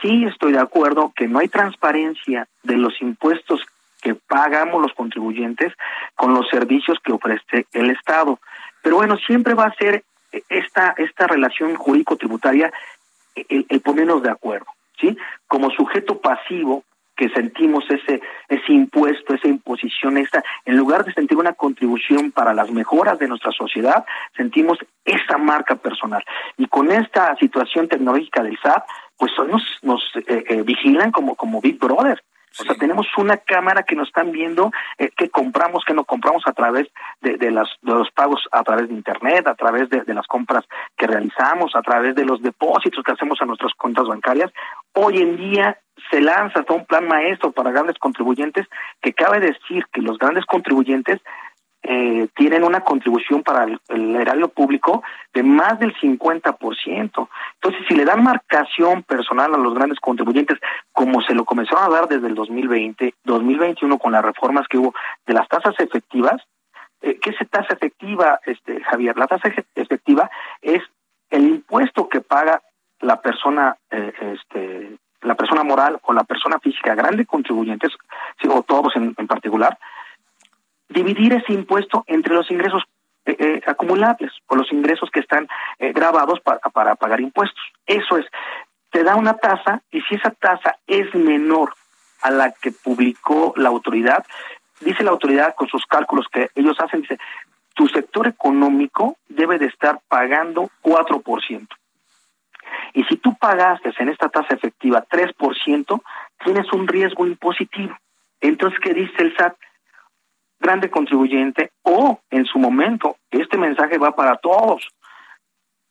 Sí 0.00 0.24
estoy 0.24 0.52
de 0.52 0.60
acuerdo 0.60 1.12
que 1.14 1.28
no 1.28 1.38
hay 1.38 1.48
transparencia 1.48 2.48
de 2.62 2.76
los 2.76 3.00
impuestos 3.02 3.60
que 4.00 4.14
pagamos 4.14 4.80
los 4.80 4.94
contribuyentes 4.94 5.74
con 6.14 6.32
los 6.32 6.48
servicios 6.48 6.98
que 7.04 7.12
ofrece 7.12 7.66
el 7.72 7.90
Estado. 7.90 8.38
Pero 8.82 8.96
bueno, 8.96 9.18
siempre 9.18 9.54
va 9.54 9.66
a 9.66 9.74
ser 9.74 10.04
esta, 10.48 10.94
esta 10.96 11.26
relación 11.26 11.74
jurídico-tributaria 11.74 12.72
el, 13.34 13.66
el 13.68 13.80
ponernos 13.80 14.22
de 14.22 14.30
acuerdo, 14.30 14.66
¿sí? 14.98 15.16
Como 15.46 15.70
sujeto 15.70 16.20
pasivo 16.20 16.84
que 17.20 17.28
sentimos 17.28 17.84
ese 17.90 18.22
ese 18.48 18.72
impuesto, 18.72 19.34
esa 19.34 19.46
imposición 19.46 20.16
esta, 20.16 20.42
en 20.64 20.78
lugar 20.78 21.04
de 21.04 21.12
sentir 21.12 21.36
una 21.36 21.52
contribución 21.52 22.32
para 22.32 22.54
las 22.54 22.70
mejoras 22.70 23.18
de 23.18 23.28
nuestra 23.28 23.52
sociedad, 23.52 24.06
sentimos 24.34 24.78
esa 25.04 25.36
marca 25.36 25.76
personal. 25.76 26.24
Y 26.56 26.66
con 26.66 26.90
esta 26.90 27.36
situación 27.36 27.88
tecnológica 27.88 28.42
del 28.42 28.58
SAT, 28.62 28.84
pues 29.18 29.32
nos, 29.46 29.62
nos 29.82 30.02
eh, 30.16 30.44
eh, 30.48 30.62
vigilan 30.62 31.12
como, 31.12 31.36
como 31.36 31.60
Big 31.60 31.78
Brother. 31.78 32.22
O 32.58 32.64
sea, 32.64 32.74
tenemos 32.74 33.06
una 33.16 33.36
cámara 33.36 33.84
que 33.84 33.94
nos 33.94 34.08
están 34.08 34.32
viendo 34.32 34.72
eh, 34.98 35.10
qué 35.16 35.30
compramos, 35.30 35.84
qué 35.86 35.94
no 35.94 36.04
compramos 36.04 36.42
a 36.46 36.52
través 36.52 36.88
de, 37.20 37.36
de, 37.36 37.50
las, 37.50 37.68
de 37.82 37.92
los 37.92 38.10
pagos 38.10 38.48
a 38.50 38.62
través 38.64 38.88
de 38.88 38.94
Internet, 38.94 39.46
a 39.46 39.54
través 39.54 39.88
de, 39.88 40.02
de 40.02 40.14
las 40.14 40.26
compras 40.26 40.64
que 40.96 41.06
realizamos, 41.06 41.76
a 41.76 41.82
través 41.82 42.14
de 42.14 42.24
los 42.24 42.42
depósitos 42.42 43.04
que 43.04 43.12
hacemos 43.12 43.40
a 43.40 43.46
nuestras 43.46 43.72
cuentas 43.74 44.06
bancarias. 44.06 44.50
Hoy 44.94 45.18
en 45.18 45.36
día 45.36 45.78
se 46.10 46.20
lanza 46.20 46.62
todo 46.62 46.78
un 46.78 46.86
plan 46.86 47.06
maestro 47.06 47.52
para 47.52 47.70
grandes 47.70 47.98
contribuyentes 47.98 48.66
que 49.00 49.12
cabe 49.12 49.38
decir 49.40 49.84
que 49.92 50.02
los 50.02 50.18
grandes 50.18 50.44
contribuyentes 50.46 51.20
eh, 51.82 52.28
tienen 52.36 52.62
una 52.62 52.80
contribución 52.80 53.42
para 53.42 53.64
el, 53.64 54.16
erario 54.16 54.48
público 54.48 55.02
de 55.32 55.42
más 55.42 55.78
del 55.78 55.94
50%. 55.94 56.58
Entonces, 56.84 57.86
si 57.88 57.94
le 57.94 58.04
dan 58.04 58.22
marcación 58.22 59.02
personal 59.02 59.54
a 59.54 59.58
los 59.58 59.74
grandes 59.74 59.98
contribuyentes, 59.98 60.58
como 60.92 61.22
se 61.22 61.34
lo 61.34 61.44
comenzaron 61.44 61.84
a 61.84 61.96
dar 61.96 62.08
desde 62.08 62.26
el 62.26 62.34
2020, 62.34 63.14
2021 63.24 63.98
con 63.98 64.12
las 64.12 64.24
reformas 64.24 64.68
que 64.68 64.76
hubo 64.76 64.94
de 65.26 65.32
las 65.32 65.48
tasas 65.48 65.74
efectivas, 65.78 66.42
eh, 67.00 67.18
¿qué 67.18 67.30
es 67.30 67.50
tasa 67.50 67.72
efectiva, 67.72 68.38
este 68.44 68.82
Javier? 68.84 69.16
La 69.16 69.26
tasa 69.26 69.50
efectiva 69.74 70.30
es 70.60 70.82
el 71.30 71.48
impuesto 71.48 72.08
que 72.10 72.20
paga 72.20 72.60
la 73.00 73.22
persona 73.22 73.76
eh, 73.90 74.12
este 74.34 74.98
la 75.22 75.34
persona 75.34 75.62
moral 75.64 75.98
o 76.02 76.12
la 76.12 76.24
persona 76.24 76.58
física, 76.60 76.94
grandes 76.94 77.26
contribuyentes, 77.26 77.92
o 78.48 78.62
todos 78.62 78.96
en, 78.96 79.14
en 79.16 79.26
particular, 79.26 79.78
dividir 80.90 81.32
ese 81.32 81.52
impuesto 81.52 82.04
entre 82.06 82.34
los 82.34 82.50
ingresos 82.50 82.82
eh, 83.24 83.36
eh, 83.38 83.62
acumulables 83.66 84.32
o 84.46 84.56
los 84.56 84.70
ingresos 84.72 85.10
que 85.10 85.20
están 85.20 85.48
eh, 85.78 85.92
grabados 85.92 86.40
para, 86.40 86.58
para 86.58 86.94
pagar 86.96 87.20
impuestos. 87.20 87.62
Eso 87.86 88.18
es, 88.18 88.26
te 88.90 89.04
da 89.04 89.16
una 89.16 89.34
tasa 89.34 89.82
y 89.90 90.00
si 90.02 90.16
esa 90.16 90.30
tasa 90.30 90.76
es 90.86 91.14
menor 91.14 91.74
a 92.22 92.30
la 92.30 92.52
que 92.52 92.72
publicó 92.72 93.54
la 93.56 93.68
autoridad, 93.68 94.24
dice 94.80 95.04
la 95.04 95.10
autoridad 95.10 95.54
con 95.54 95.68
sus 95.68 95.86
cálculos 95.86 96.26
que 96.30 96.50
ellos 96.54 96.76
hacen, 96.80 97.02
dice, 97.02 97.18
tu 97.74 97.88
sector 97.88 98.26
económico 98.26 99.16
debe 99.28 99.58
de 99.58 99.66
estar 99.66 100.00
pagando 100.08 100.70
4%. 100.82 101.68
Y 102.94 103.04
si 103.04 103.16
tú 103.16 103.36
pagaste 103.36 103.92
en 103.98 104.08
esta 104.08 104.28
tasa 104.28 104.54
efectiva 104.54 105.04
3%, 105.08 106.02
tienes 106.44 106.72
un 106.72 106.88
riesgo 106.88 107.26
impositivo. 107.26 107.96
Entonces, 108.40 108.78
¿qué 108.80 108.92
dice 108.94 109.14
el 109.18 109.36
SAT? 109.36 109.54
Grande 110.60 110.90
contribuyente 110.90 111.72
o 111.82 112.20
en 112.30 112.44
su 112.44 112.58
momento, 112.58 113.16
este 113.30 113.56
mensaje 113.56 113.98
va 113.98 114.14
para 114.14 114.36
todos. 114.36 114.86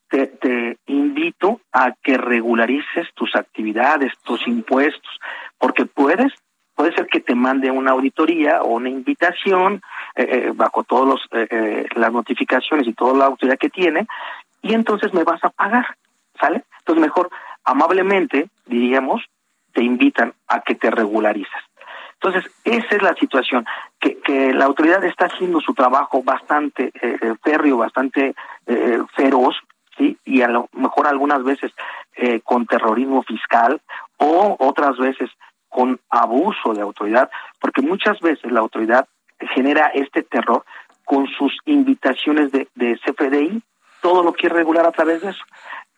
Te, 0.08 0.27
te, 0.27 0.77
invito 0.88 1.60
a 1.71 1.93
que 2.01 2.17
regularices 2.17 3.08
tus 3.13 3.36
actividades, 3.36 4.12
tus 4.23 4.47
impuestos, 4.47 5.19
porque 5.58 5.86
puedes, 5.86 6.34
puede 6.73 6.93
ser 6.93 7.05
que 7.08 7.19
te 7.19 7.36
mande 7.36 7.69
una 7.69 7.91
auditoría 7.91 8.63
o 8.63 8.75
una 8.75 8.89
invitación 8.89 9.82
eh, 10.15 10.23
eh, 10.23 10.51
bajo 10.55 10.84
todas 10.84 11.08
los 11.08 11.21
eh, 11.32 11.88
las 11.95 12.12
notificaciones 12.12 12.88
y 12.88 12.93
toda 12.93 13.17
la 13.17 13.25
autoridad 13.25 13.60
que 13.60 13.69
tiene, 13.69 14.08
y 14.62 14.73
entonces 14.73 15.13
me 15.13 15.23
vas 15.23 15.43
a 15.43 15.49
pagar, 15.49 15.86
¿sale? 16.39 16.63
Entonces 16.79 17.01
mejor, 17.01 17.29
amablemente, 17.63 18.49
diríamos, 18.65 19.23
te 19.73 19.84
invitan 19.84 20.34
a 20.47 20.62
que 20.62 20.73
te 20.73 20.89
regularices. 20.89 21.68
Entonces, 22.21 22.51
esa 22.65 22.95
es 22.95 23.01
la 23.01 23.15
situación, 23.15 23.65
que, 23.99 24.19
la 24.53 24.65
autoridad 24.65 25.03
está 25.05 25.27
haciendo 25.27 25.62
su 25.62 25.73
trabajo 25.73 26.21
bastante 26.21 26.91
eh, 27.01 27.36
férreo, 27.41 27.77
bastante 27.77 28.36
eh, 28.67 28.99
feroz, 29.15 29.55
¿sí? 29.97 30.17
Y 30.25 30.41
a 30.41 30.49
lo 30.49 30.67
mejor 30.73 31.08
algunas 31.08 31.43
veces 31.43 31.71
eh, 32.15 32.41
con 32.41 32.65
terrorismo 32.65 33.23
fiscal 33.23 33.82
o 34.17 34.58
otras 34.60 34.97
veces 34.97 35.29
con 35.69 35.99
abuso 36.10 36.73
de 36.73 36.82
autoridad, 36.82 37.29
porque 37.60 37.82
muchas 37.82 38.19
veces 38.19 38.51
la 38.51 38.60
autoridad 38.60 39.08
genera 39.55 39.88
este 39.93 40.23
terror 40.23 40.65
con 41.05 41.25
sus 41.27 41.55
invitaciones 41.65 42.51
de, 42.51 42.67
CFDI, 42.75 43.62
todo 44.01 44.23
lo 44.23 44.34
quiere 44.34 44.55
regular 44.55 44.86
a 44.86 44.91
través 44.91 45.21
de 45.21 45.29
eso 45.29 45.43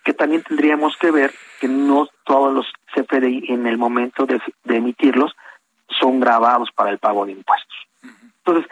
que 0.04 0.14
también 0.14 0.42
tendríamos 0.42 0.98
que 0.98 1.12
ver 1.12 1.32
que 1.60 1.68
no 1.68 2.08
todos 2.24 2.52
los 2.52 2.66
CFDI 2.96 3.46
en 3.50 3.68
el 3.68 3.78
momento 3.78 4.26
de 4.26 4.40
emitirlos 4.66 5.36
son 6.00 6.20
grabados 6.20 6.70
para 6.76 6.92
el 6.92 7.00
pago 7.00 7.26
de 7.26 7.34
impuestos. 7.34 7.78
Entonces, 8.44 8.70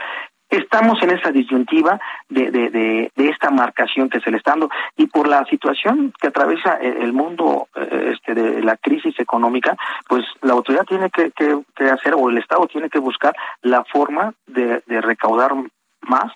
estamos 0.49 1.01
en 1.03 1.11
esa 1.11 1.31
disyuntiva 1.31 1.99
de, 2.27 2.49
de, 2.49 2.69
de, 2.69 3.11
de, 3.15 3.29
esta 3.29 3.51
marcación 3.51 4.09
que 4.09 4.19
se 4.19 4.31
le 4.31 4.37
está 4.37 4.51
dando 4.51 4.69
y 4.97 5.05
por 5.05 5.27
la 5.27 5.45
situación 5.45 6.11
que 6.19 6.27
atraviesa 6.27 6.75
el 6.77 7.13
mundo 7.13 7.67
eh, 7.75 8.13
este, 8.13 8.33
de 8.33 8.63
la 8.63 8.75
crisis 8.77 9.19
económica, 9.19 9.77
pues 10.07 10.25
la 10.41 10.53
autoridad 10.53 10.85
tiene 10.85 11.11
que, 11.11 11.31
que, 11.31 11.59
que 11.75 11.89
hacer 11.89 12.15
o 12.15 12.29
el 12.29 12.39
Estado 12.39 12.65
tiene 12.67 12.89
que 12.89 12.99
buscar 12.99 13.35
la 13.61 13.83
forma 13.85 14.33
de, 14.47 14.81
de 14.87 15.01
recaudar 15.01 15.53
más 16.01 16.33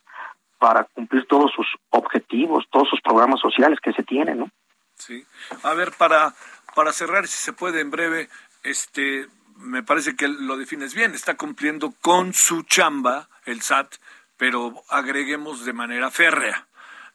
para 0.60 0.86
cumplir 0.86 1.26
todos 1.28 1.52
sus 1.52 1.68
objetivos, 1.90 2.66
todos 2.72 2.88
sus 2.88 3.02
programas 3.02 3.40
sociales 3.40 3.80
que 3.82 3.94
se 3.94 4.04
tienen, 4.04 4.40
¿no? 4.40 4.50
Sí. 4.96 5.26
A 5.64 5.74
ver, 5.74 5.92
para, 5.98 6.34
para 6.76 6.94
cerrar, 6.94 7.28
si 7.28 7.38
se 7.38 7.52
puede 7.52 7.82
en 7.82 7.92
breve, 7.92 8.30
este, 8.64 9.28
me 9.64 9.84
parece 9.84 10.16
que 10.16 10.28
lo 10.28 10.58
defines 10.58 10.94
bien, 10.94 11.14
está 11.14 11.36
cumpliendo 11.36 11.94
con 12.02 12.34
su 12.34 12.64
chamba 12.64 13.30
el 13.46 13.62
SAT, 13.62 13.96
pero 14.38 14.84
agreguemos 14.90 15.66
de 15.66 15.74
manera 15.74 16.12
férrea. 16.12 16.68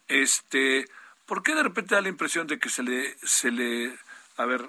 Este, 0.08 0.86
¿por 1.26 1.42
qué 1.42 1.54
de 1.54 1.62
repente 1.62 1.94
da 1.94 2.00
la 2.00 2.08
impresión 2.08 2.46
de 2.46 2.58
que 2.58 2.70
se 2.70 2.82
le 2.82 3.16
se 3.22 3.50
le 3.50 3.96
a 4.36 4.46
ver, 4.46 4.64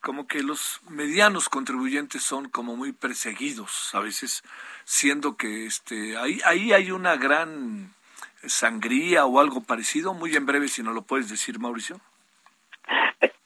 como 0.00 0.26
que 0.26 0.42
los 0.42 0.80
medianos 0.88 1.48
contribuyentes 1.48 2.22
son 2.22 2.48
como 2.48 2.76
muy 2.76 2.92
perseguidos 2.92 3.94
a 3.94 4.00
veces, 4.00 4.42
siendo 4.84 5.36
que 5.36 5.66
este 5.66 6.16
ahí 6.16 6.40
ahí 6.44 6.72
hay 6.72 6.90
una 6.90 7.16
gran 7.16 7.94
sangría 8.44 9.24
o 9.24 9.40
algo 9.40 9.62
parecido, 9.62 10.12
muy 10.12 10.34
en 10.34 10.44
breve 10.44 10.68
si 10.68 10.82
no 10.82 10.92
lo 10.92 11.02
puedes 11.02 11.28
decir, 11.28 11.58
Mauricio. 11.58 12.00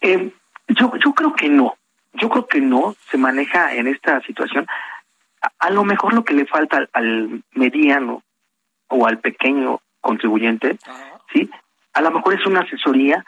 Eh, 0.01 0.33
yo 0.69 0.93
yo 0.97 1.13
creo 1.13 1.35
que 1.35 1.49
no. 1.49 1.77
Yo 2.21 2.29
creo 2.29 2.47
que 2.47 2.61
no 2.61 2.95
se 3.11 3.19
maneja 3.19 3.75
en 3.75 3.87
esta 3.87 4.21
situación. 4.23 4.67
A, 5.43 5.51
a 5.59 5.71
lo 5.71 5.85
mejor 5.85 6.15
lo 6.15 6.25
que 6.25 6.35
le 6.35 6.47
falta 6.47 6.79
al, 6.79 6.91
al, 6.93 7.43
mediano 7.53 8.23
o 8.89 9.07
al 9.07 9.19
pequeño 9.19 9.81
contribuyente, 10.01 10.79
Ajá. 10.87 11.21
¿sí? 11.33 11.51
A 11.95 12.01
lo 12.01 12.11
mejor 12.11 12.35
es 12.35 12.47
una 12.47 12.61
asesoría 12.61 13.25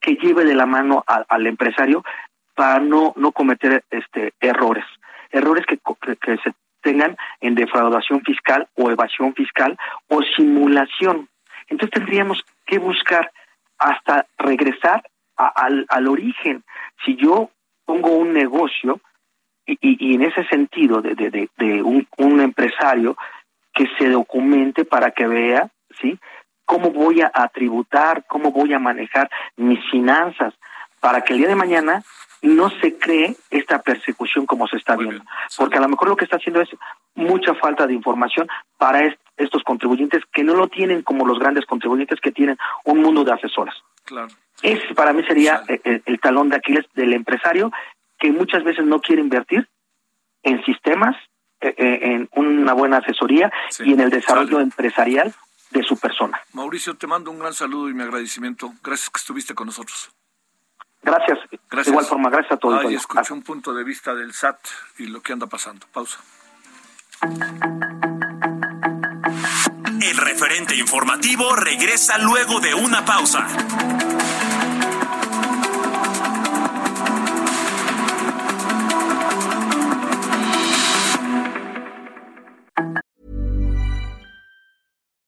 que 0.00 0.16
lleve 0.16 0.44
de 0.44 0.54
la 0.54 0.66
mano 0.66 1.02
a, 1.06 1.24
al 1.28 1.46
empresario 1.46 2.04
para 2.54 2.78
no 2.78 3.12
no 3.16 3.32
cometer 3.32 3.84
este 3.90 4.32
errores, 4.40 4.84
errores 5.30 5.64
que, 5.66 5.78
que, 6.00 6.16
que 6.16 6.36
se 6.38 6.52
tengan 6.82 7.16
en 7.40 7.54
defraudación 7.54 8.20
fiscal 8.20 8.68
o 8.74 8.90
evasión 8.90 9.34
fiscal 9.34 9.76
o 10.08 10.22
simulación. 10.36 11.28
Entonces 11.68 11.90
tendríamos 11.90 12.44
que 12.66 12.78
buscar 12.78 13.32
hasta 13.78 14.26
regresar 14.38 15.02
a, 15.36 15.48
al, 15.48 15.86
al 15.88 16.08
origen. 16.08 16.62
Si 17.04 17.16
yo 17.16 17.50
pongo 17.84 18.10
un 18.10 18.32
negocio 18.32 19.00
y, 19.66 19.72
y, 19.80 20.10
y 20.10 20.14
en 20.14 20.22
ese 20.22 20.44
sentido 20.46 21.00
de, 21.00 21.14
de, 21.14 21.30
de, 21.30 21.48
de 21.56 21.82
un, 21.82 22.06
un, 22.18 22.40
empresario 22.40 23.16
que 23.72 23.86
se 23.98 24.08
documente 24.08 24.84
para 24.84 25.10
que 25.10 25.26
vea, 25.26 25.70
¿sí? 26.00 26.18
Cómo 26.64 26.90
voy 26.90 27.22
a, 27.22 27.30
a 27.32 27.48
tributar, 27.48 28.24
cómo 28.26 28.52
voy 28.52 28.72
a 28.72 28.78
manejar 28.78 29.30
mis 29.56 29.80
finanzas, 29.90 30.54
para 31.00 31.20
que 31.22 31.34
el 31.34 31.40
día 31.40 31.48
de 31.48 31.56
mañana 31.56 32.02
no 32.40 32.70
se 32.80 32.98
cree 32.98 33.36
esta 33.50 33.82
persecución 33.82 34.46
como 34.46 34.66
se 34.68 34.76
está 34.76 34.96
viendo. 34.96 35.24
Porque 35.56 35.78
a 35.78 35.80
lo 35.80 35.88
mejor 35.88 36.08
lo 36.08 36.16
que 36.16 36.24
está 36.24 36.36
haciendo 36.36 36.60
es 36.60 36.68
mucha 37.14 37.54
falta 37.54 37.86
de 37.86 37.94
información 37.94 38.48
para 38.78 39.04
est 39.04 39.18
estos 39.36 39.62
contribuyentes 39.64 40.22
que 40.32 40.44
no 40.44 40.54
lo 40.54 40.68
tienen 40.68 41.02
como 41.02 41.26
los 41.26 41.38
grandes 41.38 41.66
contribuyentes 41.66 42.20
que 42.20 42.32
tienen 42.32 42.56
un 42.84 43.02
mundo 43.02 43.24
de 43.24 43.32
asesoras. 43.32 43.74
Claro. 44.04 44.28
Ese 44.62 44.94
para 44.94 45.12
mí 45.12 45.22
sería 45.24 45.62
el, 45.68 45.80
el, 45.84 46.02
el, 46.06 46.20
talón 46.20 46.48
de 46.48 46.56
Aquiles 46.56 46.86
del 46.94 47.12
empresario 47.12 47.70
que 48.18 48.30
muchas 48.32 48.64
veces 48.64 48.84
no 48.86 49.00
quiere 49.00 49.20
invertir 49.20 49.68
en 50.42 50.64
sistemas, 50.64 51.16
eh, 51.60 51.74
en 51.78 52.28
una 52.32 52.72
buena 52.74 52.98
asesoría 52.98 53.52
sí. 53.70 53.84
y 53.86 53.92
en 53.92 54.00
el 54.00 54.10
desarrollo 54.10 54.52
Sale. 54.52 54.62
empresarial 54.62 55.34
de 55.70 55.82
su 55.82 55.98
persona. 55.98 56.40
Mauricio, 56.52 56.94
te 56.94 57.06
mando 57.06 57.30
un 57.30 57.38
gran 57.38 57.52
saludo 57.52 57.88
y 57.88 57.94
mi 57.94 58.02
agradecimiento. 58.02 58.72
Gracias 58.82 59.10
que 59.10 59.18
estuviste 59.18 59.54
con 59.54 59.66
nosotros. 59.66 60.10
Gracias. 61.02 61.38
Gracias. 61.50 61.86
De 61.86 61.90
igual 61.90 62.06
forma, 62.06 62.30
gracias 62.30 62.52
a 62.52 62.56
todos. 62.56 62.84
Ahí 62.84 62.94
escuché 62.94 63.32
un 63.32 63.42
punto 63.42 63.74
de 63.74 63.84
vista 63.84 64.14
del 64.14 64.32
SAT 64.32 64.58
y 64.98 65.06
lo 65.06 65.20
que 65.20 65.32
anda 65.32 65.46
pasando. 65.46 65.86
Pausa. 65.92 66.20
El 70.00 70.16
referente 70.16 70.76
informativo 70.76 71.56
regresa 71.56 72.18
luego 72.18 72.60
de 72.60 72.74
una 72.74 73.04
pausa. 73.04 73.46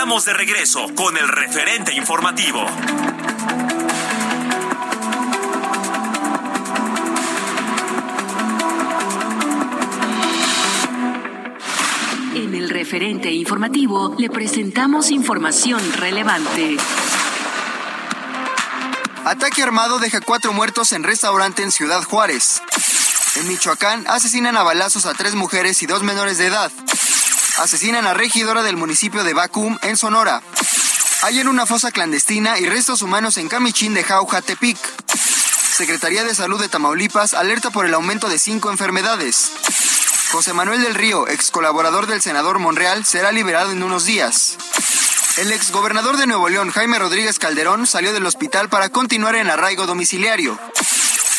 Estamos 0.00 0.24
de 0.24 0.32
regreso 0.32 0.86
con 0.94 1.14
el 1.14 1.28
referente 1.28 1.92
informativo. 1.94 2.64
En 12.34 12.54
el 12.54 12.70
referente 12.70 13.30
informativo 13.30 14.14
le 14.16 14.30
presentamos 14.30 15.10
información 15.10 15.82
relevante. 15.92 16.78
Ataque 19.26 19.62
armado 19.62 19.98
deja 19.98 20.22
cuatro 20.22 20.54
muertos 20.54 20.92
en 20.92 21.02
restaurante 21.02 21.62
en 21.62 21.70
Ciudad 21.70 22.02
Juárez. 22.04 22.62
En 23.36 23.48
Michoacán 23.48 24.06
asesinan 24.08 24.56
a 24.56 24.62
balazos 24.62 25.04
a 25.04 25.12
tres 25.12 25.34
mujeres 25.34 25.82
y 25.82 25.86
dos 25.86 26.02
menores 26.02 26.38
de 26.38 26.46
edad. 26.46 26.72
Asesinan 27.58 28.06
a 28.06 28.14
regidora 28.14 28.62
del 28.62 28.76
municipio 28.76 29.24
de 29.24 29.34
Bacum 29.34 29.78
en 29.82 29.96
Sonora. 29.96 30.42
Hay 31.22 31.40
en 31.40 31.48
una 31.48 31.66
fosa 31.66 31.90
clandestina 31.90 32.58
y 32.58 32.66
restos 32.66 33.02
humanos 33.02 33.36
en 33.36 33.48
Camichín 33.48 33.94
de 33.94 34.04
Jauja, 34.04 34.40
Tepic. 34.40 34.78
Secretaría 35.76 36.24
de 36.24 36.34
Salud 36.34 36.60
de 36.60 36.68
Tamaulipas 36.68 37.34
alerta 37.34 37.70
por 37.70 37.86
el 37.86 37.94
aumento 37.94 38.28
de 38.28 38.38
cinco 38.38 38.70
enfermedades. 38.70 39.50
José 40.32 40.52
Manuel 40.52 40.82
del 40.82 40.94
Río, 40.94 41.28
ex 41.28 41.50
colaborador 41.50 42.06
del 42.06 42.22
senador 42.22 42.58
Monreal, 42.58 43.04
será 43.04 43.32
liberado 43.32 43.72
en 43.72 43.82
unos 43.82 44.04
días. 44.04 44.56
El 45.36 45.52
ex 45.52 45.70
gobernador 45.72 46.16
de 46.16 46.26
Nuevo 46.26 46.48
León, 46.48 46.70
Jaime 46.70 46.98
Rodríguez 46.98 47.38
Calderón, 47.38 47.86
salió 47.86 48.12
del 48.12 48.26
hospital 48.26 48.68
para 48.68 48.90
continuar 48.90 49.34
en 49.34 49.50
arraigo 49.50 49.86
domiciliario. 49.86 50.58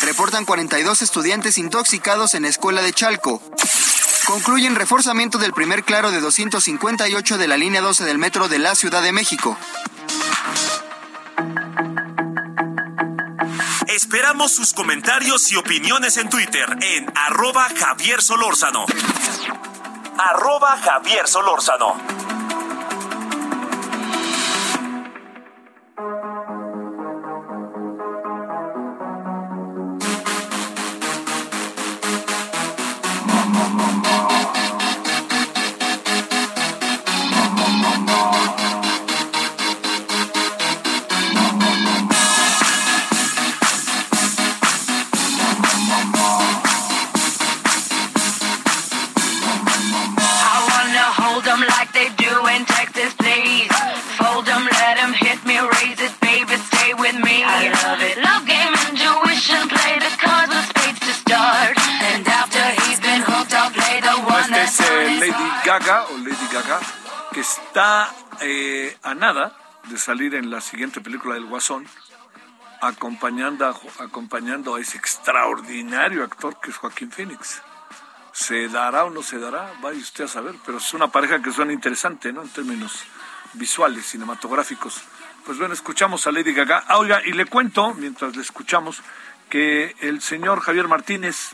Reportan 0.02 0.44
42 0.44 1.02
estudiantes 1.02 1.58
intoxicados 1.58 2.34
en 2.34 2.44
escuela 2.44 2.82
de 2.82 2.92
Chalco. 2.92 3.40
Concluyen 4.26 4.76
reforzamiento 4.76 5.38
del 5.38 5.52
primer 5.52 5.82
claro 5.82 6.10
de 6.10 6.20
258 6.20 7.38
de 7.38 7.48
la 7.48 7.56
línea 7.56 7.80
12 7.80 8.04
del 8.04 8.18
metro 8.18 8.48
de 8.48 8.58
la 8.58 8.74
Ciudad 8.74 9.02
de 9.02 9.12
México. 9.12 9.56
Esperamos 13.88 14.52
sus 14.52 14.72
comentarios 14.72 15.50
y 15.52 15.56
opiniones 15.56 16.16
en 16.16 16.28
Twitter 16.28 16.66
en 16.80 17.12
arroba 17.16 17.68
Javier 17.76 18.22
Solórzano. 18.22 18.86
Arroba 20.18 20.78
Javier 20.78 21.26
Solórzano. 21.26 21.96
Siguiente 70.62 71.00
película 71.00 71.34
del 71.34 71.46
Guasón, 71.46 71.86
acompañando 72.80 73.66
a, 73.66 74.04
acompañando 74.04 74.74
a 74.74 74.80
ese 74.80 74.96
extraordinario 74.96 76.24
actor 76.24 76.58
que 76.60 76.70
es 76.70 76.76
Joaquín 76.76 77.10
Phoenix. 77.10 77.62
¿Se 78.32 78.68
dará 78.68 79.04
o 79.04 79.10
no 79.10 79.22
se 79.22 79.38
dará? 79.38 79.72
Vaya 79.82 80.00
usted 80.00 80.24
a 80.24 80.28
saber, 80.28 80.54
pero 80.64 80.78
es 80.78 80.94
una 80.94 81.08
pareja 81.08 81.42
que 81.42 81.52
suena 81.52 81.72
interesante, 81.72 82.32
¿no? 82.32 82.42
En 82.42 82.48
términos 82.48 83.04
visuales, 83.52 84.06
cinematográficos. 84.06 85.02
Pues 85.44 85.58
bueno, 85.58 85.74
escuchamos 85.74 86.26
a 86.26 86.32
Lady 86.32 86.54
Gaga. 86.54 86.84
Ah, 86.88 86.98
oiga, 86.98 87.20
y 87.24 87.32
le 87.32 87.46
cuento, 87.46 87.92
mientras 87.94 88.34
le 88.34 88.42
escuchamos, 88.42 89.02
que 89.50 89.94
el 90.00 90.22
señor 90.22 90.60
Javier 90.60 90.88
Martínez, 90.88 91.50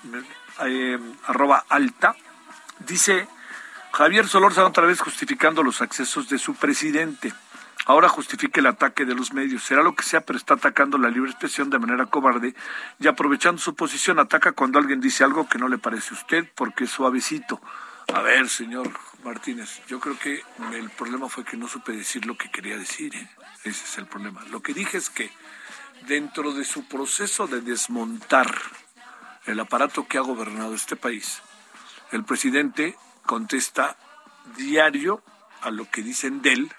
eh, 0.65 0.99
arroba 1.27 1.65
alta, 1.69 2.15
dice 2.79 3.27
Javier 3.93 4.29
Solórzano 4.29 4.69
otra 4.69 4.87
vez 4.87 5.01
justificando 5.01 5.63
los 5.63 5.83
accesos 5.83 6.29
de 6.29 6.39
su 6.39 6.55
presidente. 6.55 7.33
Ahora 7.89 8.11
justifica 8.11 8.61
el 8.61 8.67
ataque 8.67 9.07
de 9.07 9.15
los 9.15 9.33
medios. 9.33 9.63
Será 9.63 9.83
lo 9.83 9.95
que 9.95 10.03
sea, 10.03 10.21
pero 10.21 10.39
está 10.39 10.53
atacando 10.53 10.99
la 10.99 11.09
libre 11.09 11.31
expresión 11.31 11.71
de 11.71 11.79
manera 11.79 12.05
cobarde 12.05 12.55
y 13.01 13.09
aprovechando 13.09 13.63
su 13.63 13.75
posición 13.75 14.19
ataca 14.19 14.53
cuando 14.53 14.79
alguien 14.79 15.01
dice 15.01 15.25
algo 15.25 15.49
que 15.49 15.57
no 15.57 15.69
le 15.69 15.79
parece 15.79 16.13
a 16.13 16.19
usted 16.19 16.47
porque 16.55 16.85
es 16.85 16.91
suavecito. 16.91 17.63
A 18.13 18.21
ver, 18.21 18.51
señor 18.51 18.91
Martínez, 19.25 19.81
yo 19.87 20.01
creo 20.01 20.19
que 20.19 20.43
el 20.75 20.91
problema 20.91 21.31
fue 21.31 21.47
que 21.47 21.57
no 21.57 21.67
supe 21.67 21.93
decir 21.93 22.27
lo 22.27 22.37
que 22.37 22.51
quería 22.51 22.77
decir. 22.77 23.15
¿eh? 23.15 23.27
Ese 23.65 23.85
es 23.87 23.97
el 23.97 24.05
problema. 24.05 24.45
Lo 24.51 24.61
que 24.61 24.75
dije 24.75 24.99
es 24.99 25.09
que 25.09 25.31
dentro 26.07 26.53
de 26.53 26.67
su 26.67 26.87
proceso 26.89 27.47
de 27.47 27.63
desmontar 27.63 28.55
el 29.47 29.59
aparato 29.61 30.07
que 30.07 30.19
ha 30.19 30.21
gobernado 30.21 30.75
este 30.75 30.97
país, 30.97 31.41
el 32.13 32.23
presidente 32.27 32.99
contesta 33.25 33.97
diario 34.59 35.23
a 35.63 35.71
lo 35.71 35.91
que 35.91 36.03
dicen 36.03 36.43
de 36.43 36.53
él 36.53 36.73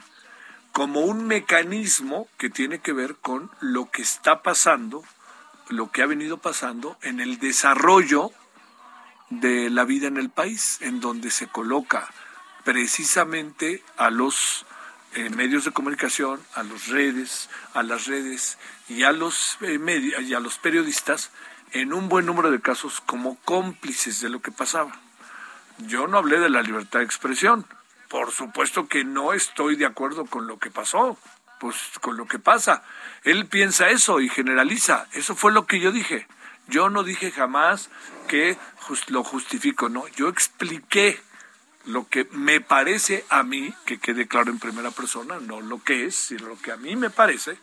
como 0.71 1.01
un 1.01 1.27
mecanismo 1.27 2.27
que 2.37 2.49
tiene 2.49 2.79
que 2.79 2.93
ver 2.93 3.15
con 3.15 3.51
lo 3.59 3.89
que 3.91 4.01
está 4.01 4.41
pasando, 4.41 5.03
lo 5.67 5.91
que 5.91 6.01
ha 6.01 6.05
venido 6.05 6.37
pasando 6.37 6.97
en 7.01 7.19
el 7.19 7.39
desarrollo 7.39 8.31
de 9.29 9.69
la 9.69 9.83
vida 9.83 10.07
en 10.07 10.17
el 10.17 10.29
país, 10.29 10.79
en 10.81 10.99
donde 10.99 11.31
se 11.31 11.47
coloca 11.47 12.09
precisamente 12.63 13.83
a 13.97 14.09
los 14.09 14.65
eh, 15.13 15.29
medios 15.29 15.65
de 15.65 15.71
comunicación, 15.71 16.39
a 16.55 16.63
las 16.63 16.87
redes, 16.87 17.49
a 17.73 17.83
las 17.83 18.05
redes 18.05 18.57
y 18.87 19.03
a 19.03 19.11
los 19.11 19.57
eh, 19.61 19.79
y 20.21 20.33
a 20.33 20.39
los 20.39 20.57
periodistas 20.57 21.31
en 21.71 21.93
un 21.93 22.09
buen 22.09 22.25
número 22.25 22.51
de 22.51 22.61
casos 22.61 23.01
como 23.01 23.37
cómplices 23.45 24.21
de 24.21 24.29
lo 24.29 24.41
que 24.41 24.51
pasaba. 24.51 24.91
Yo 25.79 26.07
no 26.07 26.17
hablé 26.17 26.39
de 26.39 26.49
la 26.49 26.61
libertad 26.61 26.99
de 26.99 27.05
expresión. 27.05 27.65
Por 28.09 28.31
supuesto 28.31 28.87
que 28.87 29.05
no 29.05 29.33
estoy 29.33 29.75
de 29.75 29.85
acuerdo 29.85 30.25
con 30.25 30.47
lo 30.47 30.59
que 30.59 30.71
pasó, 30.71 31.17
pues 31.59 31.75
con 32.01 32.17
lo 32.17 32.27
que 32.27 32.39
pasa. 32.39 32.83
Él 33.23 33.45
piensa 33.45 33.89
eso 33.89 34.19
y 34.19 34.29
generaliza. 34.29 35.07
Eso 35.13 35.35
fue 35.35 35.51
lo 35.51 35.67
que 35.67 35.79
yo 35.79 35.91
dije. 35.91 36.27
Yo 36.67 36.89
no 36.89 37.03
dije 37.03 37.31
jamás 37.31 37.89
que 38.27 38.57
lo 39.07 39.23
justifico, 39.23 39.89
no. 39.89 40.07
Yo 40.09 40.27
expliqué 40.27 41.21
lo 41.85 42.07
que 42.07 42.27
me 42.31 42.61
parece 42.61 43.25
a 43.29 43.43
mí, 43.43 43.73
que 43.85 43.99
quede 43.99 44.27
claro 44.27 44.51
en 44.51 44.59
primera 44.59 44.91
persona, 44.91 45.39
no 45.39 45.61
lo 45.61 45.81
que 45.83 46.05
es, 46.05 46.15
sino 46.15 46.47
lo 46.47 46.59
que 46.59 46.71
a 46.71 46.77
mí 46.77 46.95
me 46.95 47.09
parece, 47.09 47.57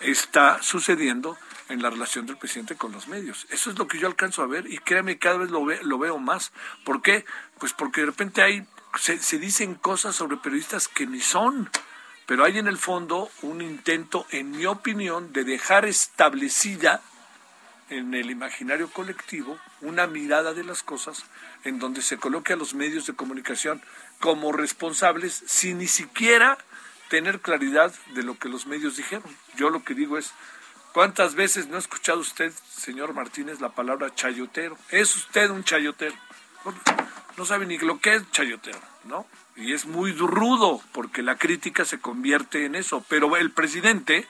está 0.00 0.62
sucediendo 0.62 1.36
en 1.68 1.82
la 1.82 1.90
relación 1.90 2.26
del 2.26 2.36
presidente 2.36 2.76
con 2.76 2.92
los 2.92 3.08
medios. 3.08 3.46
Eso 3.50 3.70
es 3.70 3.78
lo 3.78 3.86
que 3.86 3.98
yo 3.98 4.06
alcanzo 4.06 4.42
a 4.42 4.46
ver 4.46 4.66
y 4.66 4.78
créame, 4.78 5.18
cada 5.18 5.38
vez 5.38 5.50
lo, 5.50 5.64
ve, 5.64 5.80
lo 5.82 5.98
veo 5.98 6.18
más. 6.18 6.52
¿Por 6.84 7.02
qué? 7.02 7.24
Pues 7.58 7.72
porque 7.72 8.00
de 8.00 8.08
repente 8.08 8.42
hay, 8.42 8.66
se, 8.98 9.38
dicen 9.38 9.74
cosas 9.74 10.16
sobre 10.16 10.36
periodistas 10.36 10.88
que 10.88 11.06
ni 11.06 11.20
son, 11.20 11.70
pero 12.26 12.44
hay 12.44 12.58
en 12.58 12.68
el 12.68 12.78
fondo 12.78 13.30
un 13.42 13.60
intento, 13.60 14.26
en 14.30 14.50
mi 14.52 14.66
opinión, 14.66 15.32
de 15.32 15.44
dejar 15.44 15.84
establecida 15.84 17.02
en 17.88 18.14
el 18.14 18.30
imaginario 18.30 18.88
colectivo 18.90 19.58
una 19.80 20.06
mirada 20.06 20.54
de 20.54 20.62
las 20.62 20.82
cosas 20.82 21.24
en 21.64 21.78
donde 21.78 22.02
se 22.02 22.18
coloque 22.18 22.52
a 22.52 22.56
los 22.56 22.74
medios 22.74 23.06
de 23.06 23.14
comunicación 23.14 23.82
como 24.20 24.52
responsables 24.52 25.42
sin 25.46 25.78
ni 25.78 25.88
siquiera 25.88 26.56
tener 27.08 27.40
claridad 27.40 27.92
de 28.14 28.22
lo 28.22 28.38
que 28.38 28.48
los 28.48 28.66
medios 28.66 28.96
dijeron. 28.96 29.36
Yo 29.56 29.70
lo 29.70 29.82
que 29.82 29.94
digo 29.94 30.18
es, 30.18 30.32
¿Cuántas 30.92 31.36
veces 31.36 31.68
no 31.68 31.76
ha 31.76 31.78
escuchado 31.78 32.18
usted, 32.18 32.52
señor 32.68 33.14
Martínez, 33.14 33.60
la 33.60 33.68
palabra 33.68 34.12
chayotero? 34.12 34.76
Es 34.90 35.14
usted 35.14 35.48
un 35.48 35.62
chayotero. 35.62 36.16
No 37.40 37.46
sabe 37.46 37.64
ni 37.64 37.78
lo 37.78 38.00
que 38.00 38.16
es 38.16 38.30
chayotero, 38.32 38.78
¿no? 39.04 39.26
Y 39.56 39.72
es 39.72 39.86
muy 39.86 40.12
rudo 40.12 40.82
porque 40.92 41.22
la 41.22 41.36
crítica 41.36 41.86
se 41.86 41.98
convierte 41.98 42.66
en 42.66 42.74
eso. 42.74 43.02
Pero 43.08 43.34
el 43.34 43.50
presidente, 43.50 44.26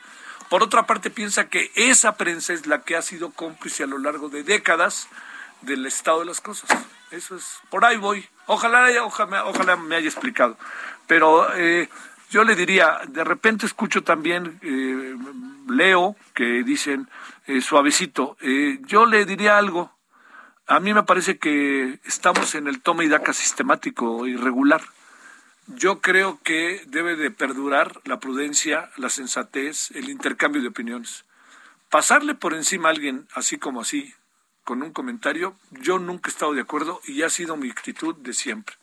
por 0.49 0.63
otra 0.63 0.87
parte, 0.87 1.11
piensa 1.11 1.49
que 1.49 1.73
esa 1.75 2.17
prensa 2.17 2.53
es 2.53 2.69
la 2.69 2.83
que 2.83 2.95
ha 2.95 3.03
sido 3.03 3.33
cómplice 3.33 3.83
a 3.83 3.89
lo 3.89 3.99
largo 3.99 4.29
de 4.29 4.45
décadas 4.45 5.09
del 5.63 5.87
estado 5.87 6.21
de 6.21 6.27
las 6.27 6.41
cosas. 6.41 6.71
Eso 7.11 7.35
es, 7.35 7.59
por 7.69 7.85
ahí 7.85 7.97
voy. 7.97 8.25
Ojalá, 8.47 8.87
ojalá, 9.03 9.75
me 9.75 9.97
haya 9.97 10.09
explicado. 10.09 10.57
Pero 11.09 11.53
eh, 11.57 11.89
yo 12.31 12.45
le 12.45 12.55
diría, 12.55 13.01
de 13.09 13.25
repente 13.25 13.67
escucho 13.67 14.05
también, 14.05 14.61
eh, 14.63 15.17
leo 15.69 16.15
que 16.33 16.63
dicen 16.63 17.11
eh, 17.49 17.61
suavecito. 17.61 18.37
Yo 18.87 19.05
le 19.05 19.25
diría 19.25 19.59
algo. 19.59 19.91
A 20.71 20.79
mí 20.79 20.95
me 20.95 21.03
parece 21.03 21.37
que 21.37 21.99
estamos 22.05 22.55
en 22.55 22.67
el 22.69 22.81
toma 22.81 23.05
y 23.05 23.09
daca 23.09 23.33
sistemático 23.33 24.27
irregular. 24.27 24.81
Yo 25.67 26.01
creo 26.01 26.41
que 26.43 26.83
debe 26.87 27.17
de 27.17 27.31
perdurar 27.31 28.01
la 28.05 28.21
prudencia, 28.21 28.91
la 28.97 29.11
sensatez, 29.11 29.91
el 29.91 30.09
intercambio 30.09 30.63
de 30.63 30.69
opiniones. 30.69 31.25
Pasarle 31.91 32.35
por 32.35 32.55
encima 32.55 32.89
a 32.89 32.93
alguien 32.93 33.27
así 33.35 33.59
como 33.59 33.83
así, 33.83 34.15
con 34.65 34.83
un 34.83 34.93
comentario, 34.93 35.57
yo 35.73 35.99
nunca 35.99 36.31
he 36.31 36.33
estado 36.33 36.55
de 36.55 36.63
acuerdo 36.63 37.01
y 37.05 37.23
ha 37.23 37.31
sido 37.31 37.57
mi 37.57 37.69
actitud 37.69 38.15
de 38.15 38.33
siempre 38.33 38.77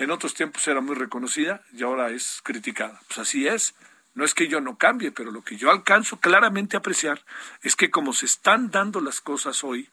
en 0.00 0.10
otros 0.10 0.32
tiempos 0.32 0.66
era 0.66 0.80
muy 0.80 0.96
reconocida 0.96 1.62
y 1.74 1.82
ahora 1.82 2.08
es 2.08 2.40
criticada. 2.42 3.00
Pues 3.06 3.18
así 3.18 3.46
es. 3.46 3.74
No 4.14 4.24
es 4.24 4.34
que 4.34 4.48
yo 4.48 4.60
no 4.60 4.76
cambie, 4.76 5.12
pero 5.12 5.30
lo 5.30 5.42
que 5.42 5.56
yo 5.56 5.70
alcanzo 5.70 6.18
claramente 6.18 6.76
a 6.76 6.80
apreciar 6.80 7.22
es 7.62 7.76
que 7.76 7.90
como 7.90 8.14
se 8.14 8.24
están 8.24 8.70
dando 8.70 9.00
las 9.00 9.20
cosas 9.20 9.62
hoy, 9.62 9.90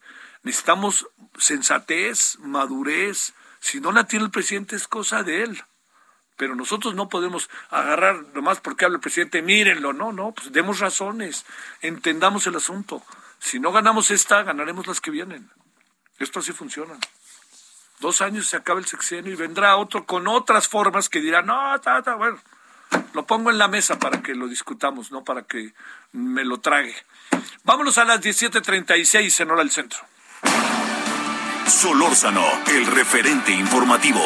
necesitamos 0.47 1.07
sensatez, 1.37 2.37
madurez. 2.39 3.33
Si 3.59 3.79
no 3.79 3.91
la 3.91 4.05
tiene 4.05 4.25
el 4.25 4.31
presidente 4.31 4.75
es 4.75 4.87
cosa 4.87 5.23
de 5.23 5.43
él. 5.43 5.63
Pero 6.37 6.55
nosotros 6.55 6.95
no 6.95 7.09
podemos 7.09 7.49
agarrar 7.69 8.23
nomás 8.33 8.61
porque 8.61 8.85
habla 8.85 8.97
el 8.97 9.01
presidente, 9.01 9.41
mírenlo, 9.41 9.91
no, 9.91 10.13
no, 10.13 10.31
pues 10.31 10.51
demos 10.51 10.79
razones, 10.79 11.45
entendamos 11.81 12.45
el 12.47 12.55
asunto. 12.55 13.03
Si 13.39 13.59
no 13.59 13.71
ganamos 13.71 14.11
esta, 14.11 14.43
ganaremos 14.43 14.87
las 14.87 15.01
que 15.01 15.11
vienen. 15.11 15.49
Esto 16.19 16.39
así 16.39 16.53
funciona. 16.53 16.95
Dos 17.99 18.21
años 18.21 18.47
se 18.47 18.55
acaba 18.55 18.79
el 18.79 18.85
sexenio 18.85 19.33
y 19.33 19.35
vendrá 19.35 19.75
otro 19.77 20.05
con 20.05 20.27
otras 20.27 20.67
formas 20.67 21.09
que 21.09 21.19
dirá, 21.19 21.41
no, 21.41 21.75
está, 21.75 21.97
está, 21.97 22.15
bueno, 22.15 22.39
lo 23.13 23.25
pongo 23.25 23.49
en 23.49 23.57
la 23.57 23.67
mesa 23.67 23.97
para 23.97 24.21
que 24.21 24.35
lo 24.35 24.47
discutamos, 24.47 25.11
no 25.11 25.23
para 25.23 25.41
que 25.41 25.73
me 26.11 26.45
lo 26.45 26.59
trague. 26.59 26.95
Vámonos 27.63 27.97
a 27.97 28.05
las 28.05 28.21
17.36 28.21 29.41
en 29.41 29.51
hora 29.51 29.61
del 29.61 29.71
centro. 29.71 29.99
Solórzano, 31.67 32.45
el 32.67 32.85
referente 32.85 33.51
informativo. 33.51 34.21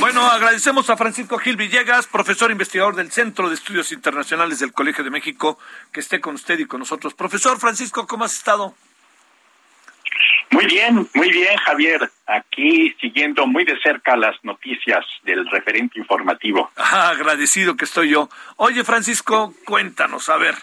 Bueno, 0.00 0.26
agradecemos 0.26 0.90
a 0.90 0.96
Francisco 0.96 1.38
Gil 1.38 1.56
Villegas, 1.56 2.06
profesor 2.08 2.50
investigador 2.50 2.96
del 2.96 3.12
Centro 3.12 3.48
de 3.48 3.54
Estudios 3.54 3.92
Internacionales 3.92 4.58
del 4.58 4.72
Colegio 4.72 5.04
de 5.04 5.10
México, 5.10 5.58
que 5.92 6.00
esté 6.00 6.20
con 6.20 6.34
usted 6.34 6.58
y 6.58 6.66
con 6.66 6.80
nosotros. 6.80 7.14
Profesor 7.14 7.60
Francisco, 7.60 8.06
¿cómo 8.06 8.24
has 8.24 8.34
estado? 8.34 8.74
Muy 10.50 10.66
bien, 10.66 11.08
muy 11.14 11.30
bien, 11.30 11.56
Javier. 11.58 12.10
Aquí 12.26 12.94
siguiendo 13.00 13.46
muy 13.46 13.64
de 13.64 13.78
cerca 13.80 14.16
las 14.16 14.34
noticias 14.42 15.04
del 15.22 15.48
referente 15.48 16.00
informativo. 16.00 16.72
Ah, 16.76 17.10
agradecido 17.10 17.76
que 17.76 17.84
estoy 17.84 18.10
yo. 18.10 18.28
Oye, 18.56 18.82
Francisco, 18.82 19.54
cuéntanos, 19.64 20.28
a 20.28 20.36
ver, 20.36 20.56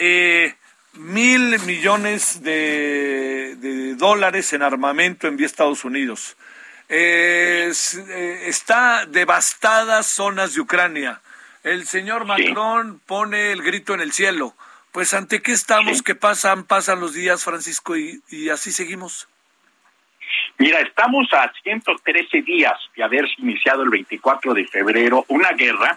eh, 0.00 0.54
mil 0.94 1.58
millones 1.60 2.42
de, 2.42 3.54
de 3.56 3.94
dólares 3.94 4.52
en 4.52 4.62
armamento 4.62 5.28
envía 5.28 5.46
Estados 5.46 5.84
Unidos. 5.84 6.36
Eh, 6.92 7.70
está 8.46 9.06
devastadas 9.06 10.06
zonas 10.06 10.54
de 10.54 10.60
Ucrania. 10.60 11.20
El 11.62 11.86
señor 11.86 12.24
Macron 12.24 13.00
pone 13.06 13.52
el 13.52 13.62
grito 13.62 13.94
en 13.94 14.00
el 14.00 14.10
cielo. 14.10 14.54
Pues 14.90 15.14
ante 15.14 15.40
qué 15.40 15.52
estamos, 15.52 16.02
qué 16.02 16.16
pasan, 16.16 16.64
pasan 16.64 16.98
los 16.98 17.14
días, 17.14 17.44
Francisco, 17.44 17.96
y, 17.96 18.48
así 18.52 18.72
seguimos. 18.72 19.28
Mira, 20.58 20.80
estamos 20.80 21.32
a 21.32 21.52
113 21.62 22.42
días 22.42 22.74
de 22.96 23.04
haber 23.04 23.24
iniciado 23.38 23.84
el 23.84 23.90
24 23.90 24.52
de 24.52 24.66
febrero 24.66 25.24
una 25.28 25.50
guerra 25.52 25.96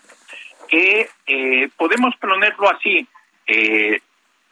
que 0.68 1.10
eh, 1.26 1.70
podemos 1.76 2.16
ponerlo 2.18 2.70
así, 2.70 3.08
eh, 3.48 4.00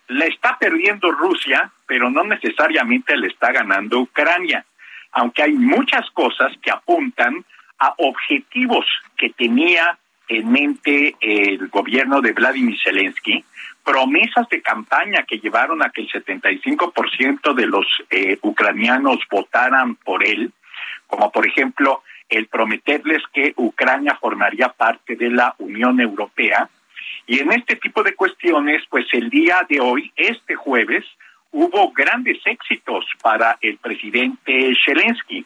la 0.07 0.25
está 0.25 0.57
perdiendo 0.59 1.11
Rusia, 1.11 1.71
pero 1.85 2.09
no 2.09 2.23
necesariamente 2.23 3.15
le 3.15 3.27
está 3.27 3.51
ganando 3.51 3.99
Ucrania 3.99 4.65
aunque 5.11 5.43
hay 5.43 5.53
muchas 5.53 6.09
cosas 6.11 6.53
que 6.61 6.71
apuntan 6.71 7.45
a 7.79 7.93
objetivos 7.97 8.85
que 9.17 9.29
tenía 9.31 9.97
en 10.27 10.51
mente 10.51 11.15
el 11.19 11.67
gobierno 11.67 12.21
de 12.21 12.31
Vladimir 12.31 12.77
Zelensky, 12.81 13.43
promesas 13.83 14.47
de 14.49 14.61
campaña 14.61 15.23
que 15.23 15.39
llevaron 15.39 15.83
a 15.83 15.89
que 15.89 16.01
el 16.01 16.09
75% 16.09 17.53
de 17.53 17.65
los 17.65 17.85
eh, 18.09 18.37
ucranianos 18.41 19.19
votaran 19.29 19.95
por 19.95 20.25
él, 20.25 20.51
como 21.07 21.31
por 21.31 21.45
ejemplo 21.45 22.03
el 22.29 22.47
prometerles 22.47 23.21
que 23.33 23.53
Ucrania 23.57 24.17
formaría 24.21 24.69
parte 24.69 25.17
de 25.17 25.31
la 25.31 25.53
Unión 25.57 25.99
Europea. 25.99 26.69
Y 27.27 27.39
en 27.39 27.51
este 27.51 27.75
tipo 27.75 28.03
de 28.03 28.15
cuestiones, 28.15 28.83
pues 28.89 29.05
el 29.13 29.29
día 29.29 29.65
de 29.69 29.79
hoy, 29.79 30.11
este 30.15 30.55
jueves, 30.55 31.05
hubo 31.51 31.91
grandes 31.91 32.39
éxitos 32.45 33.05
para 33.21 33.57
el 33.61 33.77
presidente 33.77 34.73
Zelensky. 34.85 35.45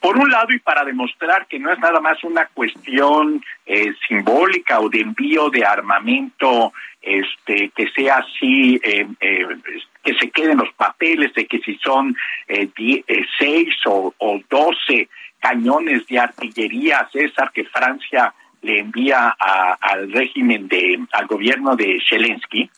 Por 0.00 0.18
un 0.18 0.30
lado, 0.30 0.52
y 0.52 0.58
para 0.58 0.84
demostrar 0.84 1.46
que 1.46 1.60
no 1.60 1.72
es 1.72 1.78
nada 1.78 2.00
más 2.00 2.22
una 2.24 2.46
cuestión 2.46 3.42
eh, 3.64 3.92
simbólica 4.08 4.80
o 4.80 4.88
de 4.88 5.00
envío 5.00 5.48
de 5.48 5.64
armamento 5.64 6.72
este, 7.00 7.70
que 7.70 7.88
sea 7.90 8.16
así, 8.16 8.80
eh, 8.82 9.06
eh, 9.20 9.46
que 10.02 10.14
se 10.14 10.28
queden 10.30 10.58
los 10.58 10.72
papeles 10.74 11.32
de 11.34 11.46
que 11.46 11.60
si 11.60 11.76
son 11.76 12.16
seis 13.38 13.74
o, 13.86 14.12
o 14.18 14.40
doce 14.50 15.08
cañones 15.38 16.04
de 16.08 16.18
artillería, 16.18 17.08
César, 17.12 17.52
que 17.52 17.64
Francia 17.64 18.34
le 18.62 18.78
envía 18.78 19.28
al 19.38 20.12
régimen 20.12 20.68
de, 20.68 21.04
al 21.12 21.26
gobierno 21.26 21.76
de 21.76 22.00
Zelensky, 22.08 22.70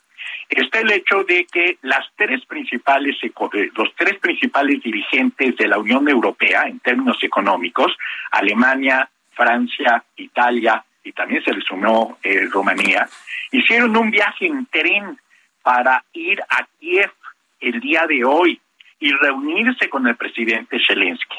está 0.49 0.81
el 0.81 0.93
hecho 0.93 1.25
de 1.25 1.47
que 1.47 1.79
las 1.83 2.07
tres 2.17 2.45
principales 2.47 3.17
eh, 3.23 3.71
los 3.75 3.95
tres 3.97 4.19
principales 4.19 4.83
dirigentes 4.83 5.57
de 5.57 5.69
la 5.69 5.79
Unión 5.79 6.09
Europea 6.09 6.65
en 6.67 6.81
términos 6.81 7.19
económicos, 7.23 7.97
Alemania, 8.31 9.09
Francia, 9.33 10.05
Italia 10.17 10.85
y 11.03 11.13
también 11.13 11.45
se 11.45 11.53
le 11.53 11.61
sumó 11.61 12.19
eh, 12.23 12.47
Rumanía, 12.51 13.09
hicieron 13.53 13.97
un 13.97 14.11
viaje 14.11 14.47
en 14.47 14.67
tren 14.67 15.19
para 15.63 16.03
ir 16.13 16.41
a 16.49 16.67
Kiev 16.79 17.13
el 17.61 17.81
día 17.81 18.07
de 18.07 18.25
hoy 18.25 18.61
y 19.01 19.13
reunirse 19.13 19.89
con 19.91 20.07
el 20.07 20.17
presidente 20.17 20.79
Zelensky. 20.87 21.37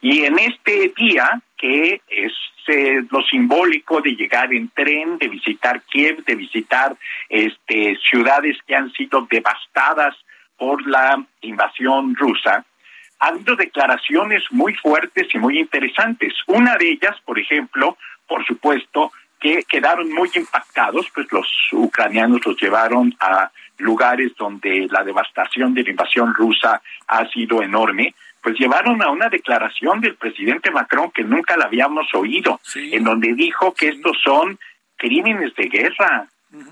Y 0.00 0.24
en 0.24 0.38
este 0.38 0.92
día, 0.96 1.40
que 1.60 2.00
es 2.08 2.32
lo 3.10 3.22
simbólico 3.22 4.00
de 4.00 4.12
llegar 4.12 4.52
en 4.54 4.68
tren, 4.70 5.18
de 5.18 5.28
visitar 5.28 5.82
Kiev, 5.82 6.24
de 6.24 6.36
visitar 6.36 6.96
este, 7.28 7.98
ciudades 8.08 8.56
que 8.66 8.76
han 8.76 8.92
sido 8.92 9.26
devastadas 9.28 10.16
por 10.56 10.86
la 10.86 11.22
invasión 11.40 12.14
rusa, 12.14 12.64
ha 13.18 13.28
habido 13.28 13.56
declaraciones 13.56 14.44
muy 14.50 14.74
fuertes 14.74 15.26
y 15.34 15.38
muy 15.38 15.58
interesantes. 15.58 16.32
Una 16.46 16.76
de 16.76 16.92
ellas, 16.92 17.16
por 17.24 17.38
ejemplo, 17.38 17.98
por 18.26 18.46
supuesto, 18.46 19.12
que 19.40 19.62
quedaron 19.64 20.12
muy 20.12 20.30
impactados, 20.34 21.06
pues 21.14 21.26
los 21.32 21.46
ucranianos 21.72 22.44
los 22.46 22.60
llevaron 22.60 23.14
a 23.20 23.50
lugares 23.80 24.32
donde 24.38 24.86
la 24.90 25.02
devastación 25.02 25.74
de 25.74 25.82
la 25.82 25.90
invasión 25.90 26.34
rusa 26.34 26.80
ha 27.08 27.26
sido 27.30 27.62
enorme, 27.62 28.14
pues 28.42 28.58
llevaron 28.58 29.02
a 29.02 29.10
una 29.10 29.28
declaración 29.28 30.00
del 30.00 30.14
presidente 30.14 30.70
Macron 30.70 31.10
que 31.10 31.24
nunca 31.24 31.56
la 31.56 31.66
habíamos 31.66 32.12
oído, 32.14 32.60
en 32.74 33.04
donde 33.04 33.34
dijo 33.34 33.74
que 33.74 33.88
estos 33.88 34.16
son 34.22 34.58
crímenes 34.96 35.54
de 35.56 35.68
guerra, 35.68 36.26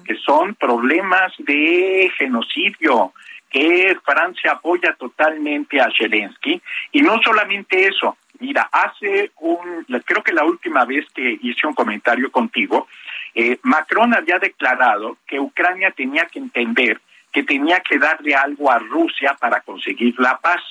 que 0.05 0.15
son 0.17 0.55
problemas 0.55 1.33
de 1.39 2.11
genocidio, 2.17 3.13
que 3.51 3.97
Francia 4.05 4.53
apoya 4.53 4.95
totalmente 4.99 5.81
a 5.81 5.89
Zelensky. 5.97 6.61
Y 6.93 7.01
no 7.03 7.21
solamente 7.23 7.87
eso, 7.87 8.17
mira, 8.41 8.69
hace 8.71 9.31
un, 9.41 9.87
creo 10.05 10.23
que 10.23 10.33
la 10.33 10.45
última 10.45 10.85
vez 10.85 11.07
que 11.15 11.39
hice 11.43 11.67
un 11.67 11.75
comentario 11.75 12.31
contigo, 12.31 12.89
eh, 13.35 13.59
Macron 13.63 14.15
había 14.15 14.39
declarado 14.39 15.19
que 15.27 15.41
Ucrania 15.41 15.91
tenía 15.91 16.27
que 16.27 16.39
entender 16.39 17.01
que 17.33 17.43
tenía 17.43 17.81
que 17.81 17.99
darle 17.99 18.35
algo 18.35 18.71
a 18.71 18.79
Rusia 18.79 19.37
para 19.39 19.61
conseguir 19.61 20.15
la 20.19 20.39
paz, 20.39 20.63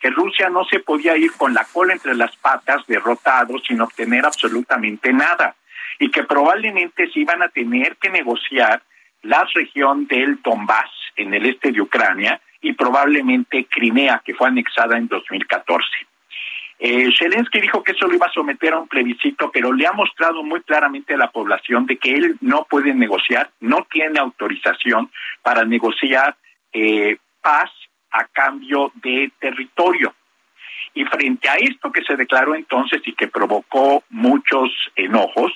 que 0.00 0.10
Rusia 0.10 0.48
no 0.48 0.64
se 0.64 0.80
podía 0.80 1.16
ir 1.16 1.32
con 1.32 1.54
la 1.54 1.64
cola 1.64 1.92
entre 1.92 2.14
las 2.14 2.34
patas 2.36 2.86
derrotado 2.86 3.58
sin 3.58 3.80
obtener 3.80 4.24
absolutamente 4.24 5.12
nada 5.12 5.56
y 5.98 6.10
que 6.10 6.24
probablemente 6.24 7.10
se 7.10 7.20
iban 7.20 7.42
a 7.42 7.48
tener 7.48 7.96
que 7.96 8.08
negociar 8.08 8.82
la 9.22 9.44
región 9.52 10.06
del 10.06 10.40
Donbass 10.42 10.90
en 11.16 11.34
el 11.34 11.46
este 11.46 11.72
de 11.72 11.80
Ucrania 11.80 12.40
y 12.60 12.72
probablemente 12.72 13.66
Crimea, 13.66 14.22
que 14.24 14.34
fue 14.34 14.48
anexada 14.48 14.96
en 14.96 15.08
2014. 15.08 15.86
Eh, 16.80 17.10
Zelensky 17.18 17.60
dijo 17.60 17.82
que 17.82 17.92
eso 17.92 18.06
lo 18.06 18.14
iba 18.14 18.26
a 18.26 18.32
someter 18.32 18.72
a 18.72 18.78
un 18.78 18.88
plebiscito, 18.88 19.50
pero 19.50 19.72
le 19.72 19.86
ha 19.86 19.92
mostrado 19.92 20.44
muy 20.44 20.60
claramente 20.62 21.14
a 21.14 21.18
la 21.18 21.30
población 21.30 21.86
de 21.86 21.96
que 21.96 22.14
él 22.14 22.36
no 22.40 22.66
puede 22.70 22.94
negociar, 22.94 23.50
no 23.60 23.86
tiene 23.90 24.20
autorización 24.20 25.10
para 25.42 25.64
negociar 25.64 26.36
eh, 26.72 27.16
paz 27.42 27.70
a 28.12 28.24
cambio 28.26 28.92
de 29.02 29.32
territorio. 29.40 30.14
Y 30.94 31.04
frente 31.04 31.48
a 31.48 31.54
esto 31.54 31.90
que 31.90 32.02
se 32.02 32.16
declaró 32.16 32.54
entonces 32.54 33.02
y 33.04 33.12
que 33.12 33.28
provocó 33.28 34.04
muchos 34.10 34.70
enojos, 34.94 35.52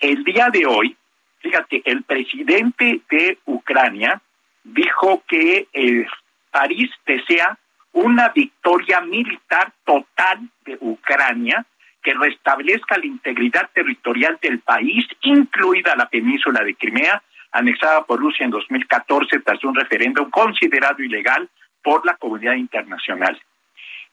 el 0.00 0.24
día 0.24 0.50
de 0.50 0.66
hoy, 0.66 0.96
fíjate, 1.40 1.82
el 1.84 2.02
presidente 2.02 3.00
de 3.08 3.38
Ucrania 3.44 4.20
dijo 4.64 5.22
que 5.28 5.68
eh, 5.72 6.06
París 6.50 6.90
desea 7.06 7.58
una 7.94 8.28
victoria 8.28 9.00
militar 9.00 9.72
total 9.84 10.40
de 10.64 10.76
Ucrania 10.80 11.64
que 12.02 12.12
restablezca 12.12 12.98
la 12.98 13.06
integridad 13.06 13.70
territorial 13.72 14.38
del 14.42 14.60
país, 14.60 15.06
incluida 15.22 15.96
la 15.96 16.08
península 16.08 16.62
de 16.62 16.74
Crimea, 16.74 17.22
anexada 17.52 18.04
por 18.04 18.20
Rusia 18.20 18.44
en 18.44 18.50
2014 18.50 19.40
tras 19.40 19.64
un 19.64 19.74
referéndum 19.74 20.28
considerado 20.28 21.02
ilegal 21.02 21.48
por 21.82 22.04
la 22.04 22.16
comunidad 22.16 22.54
internacional. 22.54 23.40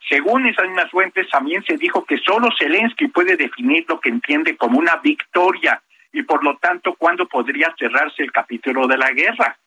Según 0.07 0.45
esas 0.47 0.67
mismas 0.67 0.89
fuentes, 0.91 1.27
también 1.29 1.63
se 1.63 1.75
dijo 1.77 2.05
que 2.05 2.17
solo 2.17 2.49
Zelensky 2.57 3.07
puede 3.07 3.35
definir 3.35 3.85
lo 3.87 3.99
que 3.99 4.09
entiende 4.09 4.55
como 4.57 4.79
una 4.79 4.97
victoria 4.97 5.81
y 6.13 6.23
por 6.23 6.43
lo 6.43 6.57
tanto 6.57 6.93
cuándo 6.95 7.27
podría 7.27 7.73
cerrarse 7.77 8.23
el 8.23 8.31
capítulo 8.31 8.87
de 8.87 8.97
la 8.97 9.11
guerra. 9.11 9.57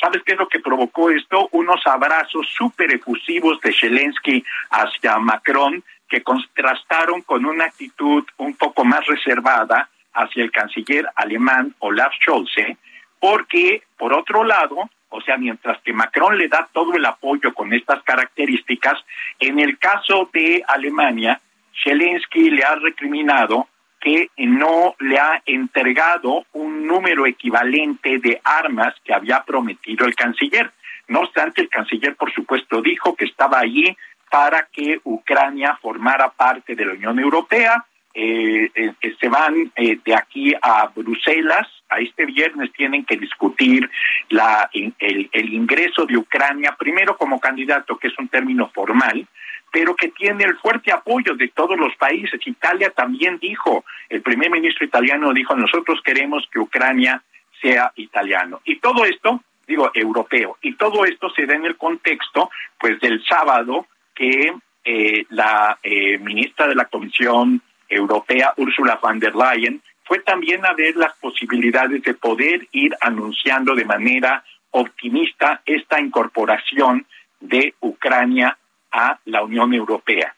¿Sabes 0.00 0.22
qué 0.24 0.32
es 0.32 0.38
lo 0.38 0.48
que 0.48 0.60
provocó 0.60 1.10
esto? 1.10 1.48
Unos 1.52 1.86
abrazos 1.86 2.48
súper 2.56 2.94
efusivos 2.94 3.60
de 3.60 3.74
Zelensky 3.78 4.42
hacia 4.70 5.18
Macron 5.18 5.84
que 6.08 6.22
contrastaron 6.22 7.20
con 7.22 7.44
una 7.44 7.66
actitud 7.66 8.24
un 8.38 8.54
poco 8.54 8.84
más 8.84 9.06
reservada 9.06 9.90
hacia 10.14 10.42
el 10.42 10.50
canciller 10.50 11.06
alemán 11.14 11.74
Olaf 11.80 12.12
Scholz, 12.14 12.56
¿eh? 12.58 12.76
porque, 13.20 13.82
por 13.96 14.12
otro 14.14 14.42
lado, 14.42 14.88
o 15.10 15.20
sea, 15.20 15.36
mientras 15.36 15.80
que 15.82 15.92
Macron 15.92 16.38
le 16.38 16.48
da 16.48 16.68
todo 16.72 16.94
el 16.94 17.04
apoyo 17.04 17.52
con 17.52 17.72
estas 17.72 18.02
características, 18.02 18.98
en 19.38 19.60
el 19.60 19.78
caso 19.78 20.30
de 20.32 20.64
Alemania, 20.66 21.40
Zelensky 21.84 22.50
le 22.50 22.64
ha 22.64 22.74
recriminado 22.76 23.68
que 24.00 24.30
no 24.38 24.94
le 24.98 25.18
ha 25.18 25.42
entregado 25.44 26.46
un 26.52 26.86
número 26.86 27.26
equivalente 27.26 28.18
de 28.18 28.40
armas 28.42 28.94
que 29.04 29.12
había 29.12 29.42
prometido 29.44 30.06
el 30.06 30.14
canciller. 30.14 30.72
No 31.08 31.20
obstante, 31.20 31.60
el 31.60 31.68
canciller, 31.68 32.16
por 32.16 32.32
supuesto, 32.32 32.80
dijo 32.80 33.14
que 33.14 33.26
estaba 33.26 33.58
allí 33.58 33.96
para 34.30 34.68
que 34.72 35.00
Ucrania 35.04 35.76
formara 35.82 36.30
parte 36.30 36.74
de 36.74 36.86
la 36.86 36.92
Unión 36.92 37.18
Europea. 37.18 37.84
Eh, 38.14 38.70
eh, 38.74 38.94
se 39.20 39.28
van 39.28 39.70
eh, 39.76 39.98
de 40.04 40.14
aquí 40.14 40.54
a 40.60 40.86
Bruselas. 40.94 41.68
A 41.88 41.98
este 41.98 42.24
viernes 42.24 42.72
tienen 42.72 43.04
que 43.04 43.16
discutir 43.16 43.90
la, 44.28 44.70
el, 44.72 45.28
el 45.32 45.52
ingreso 45.52 46.06
de 46.06 46.16
Ucrania, 46.16 46.76
primero 46.78 47.16
como 47.16 47.40
candidato, 47.40 47.98
que 47.98 48.06
es 48.06 48.18
un 48.18 48.28
término 48.28 48.70
formal, 48.72 49.26
pero 49.70 49.94
que 49.94 50.08
tiene 50.08 50.44
el 50.44 50.56
fuerte 50.58 50.92
apoyo 50.92 51.34
de 51.34 51.48
todos 51.48 51.78
los 51.78 51.94
países. 51.96 52.40
Italia 52.46 52.90
también 52.90 53.38
dijo, 53.38 53.84
el 54.08 54.22
primer 54.22 54.50
ministro 54.50 54.84
italiano 54.84 55.32
dijo, 55.32 55.54
nosotros 55.54 56.00
queremos 56.04 56.46
que 56.52 56.58
Ucrania 56.58 57.22
sea 57.60 57.92
italiano. 57.96 58.60
Y 58.64 58.76
todo 58.80 59.04
esto, 59.04 59.42
digo, 59.66 59.90
europeo, 59.94 60.58
y 60.62 60.74
todo 60.74 61.04
esto 61.04 61.30
se 61.30 61.46
da 61.46 61.54
en 61.54 61.66
el 61.66 61.76
contexto, 61.76 62.50
pues, 62.78 62.98
del 63.00 63.24
sábado 63.24 63.86
que 64.14 64.54
eh, 64.84 65.26
la 65.30 65.78
eh, 65.82 66.18
ministra 66.18 66.66
de 66.66 66.74
la 66.74 66.86
Comisión 66.86 67.62
Europea, 67.88 68.54
Ursula 68.56 68.98
von 69.00 69.18
der 69.18 69.34
Leyen, 69.34 69.82
fue 70.04 70.20
también 70.20 70.64
a 70.66 70.72
ver 70.72 70.96
las 70.96 71.14
posibilidades 71.18 72.02
de 72.02 72.14
poder 72.14 72.66
ir 72.72 72.96
anunciando 73.00 73.74
de 73.74 73.84
manera 73.84 74.42
optimista 74.72 75.62
esta 75.64 76.00
incorporación 76.00 77.06
de 77.40 77.74
Ucrania 77.80 78.56
a 78.92 79.18
la 79.24 79.42
Unión 79.42 79.72
Europea. 79.74 80.34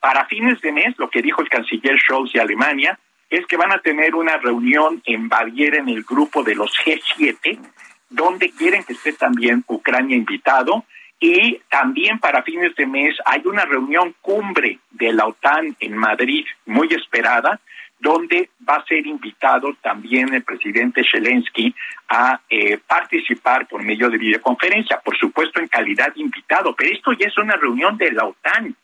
Para 0.00 0.26
fines 0.26 0.60
de 0.60 0.72
mes, 0.72 0.98
lo 0.98 1.10
que 1.10 1.22
dijo 1.22 1.42
el 1.42 1.48
canciller 1.48 1.98
Scholz 2.00 2.32
de 2.32 2.40
Alemania 2.40 2.98
es 3.28 3.46
que 3.46 3.56
van 3.56 3.72
a 3.72 3.80
tener 3.80 4.14
una 4.14 4.38
reunión 4.38 5.02
en 5.04 5.28
Baviera 5.28 5.78
en 5.78 5.88
el 5.88 6.02
grupo 6.02 6.42
de 6.42 6.54
los 6.54 6.72
G7, 6.84 7.58
donde 8.08 8.50
quieren 8.50 8.82
que 8.82 8.94
esté 8.94 9.12
también 9.12 9.64
Ucrania 9.68 10.16
invitado. 10.16 10.84
Y 11.20 11.60
también 11.68 12.18
para 12.18 12.42
fines 12.42 12.74
de 12.76 12.86
mes 12.86 13.14
hay 13.26 13.42
una 13.44 13.66
reunión 13.66 14.14
cumbre 14.22 14.78
de 14.90 15.12
la 15.12 15.26
OTAN 15.26 15.76
en 15.78 15.96
Madrid, 15.96 16.46
muy 16.64 16.88
esperada, 16.94 17.60
donde 18.00 18.48
va 18.66 18.76
a 18.76 18.84
ser 18.86 19.06
invitado 19.06 19.74
también 19.82 20.32
el 20.32 20.42
presidente 20.42 21.02
Zelensky 21.08 21.74
a 22.08 22.40
eh, 22.48 22.78
participar 22.78 23.68
por 23.68 23.82
medio 23.82 24.08
de 24.08 24.18
videoconferencia, 24.18 24.98
por 25.00 25.16
supuesto 25.16 25.60
en 25.60 25.68
calidad 25.68 26.12
de 26.14 26.22
invitado, 26.22 26.74
pero 26.74 26.92
esto 26.92 27.12
ya 27.12 27.28
es 27.28 27.36
una 27.38 27.56
reunión 27.56 27.96
de 27.98 28.10
la 28.12 28.24
OTAN. 28.24 28.74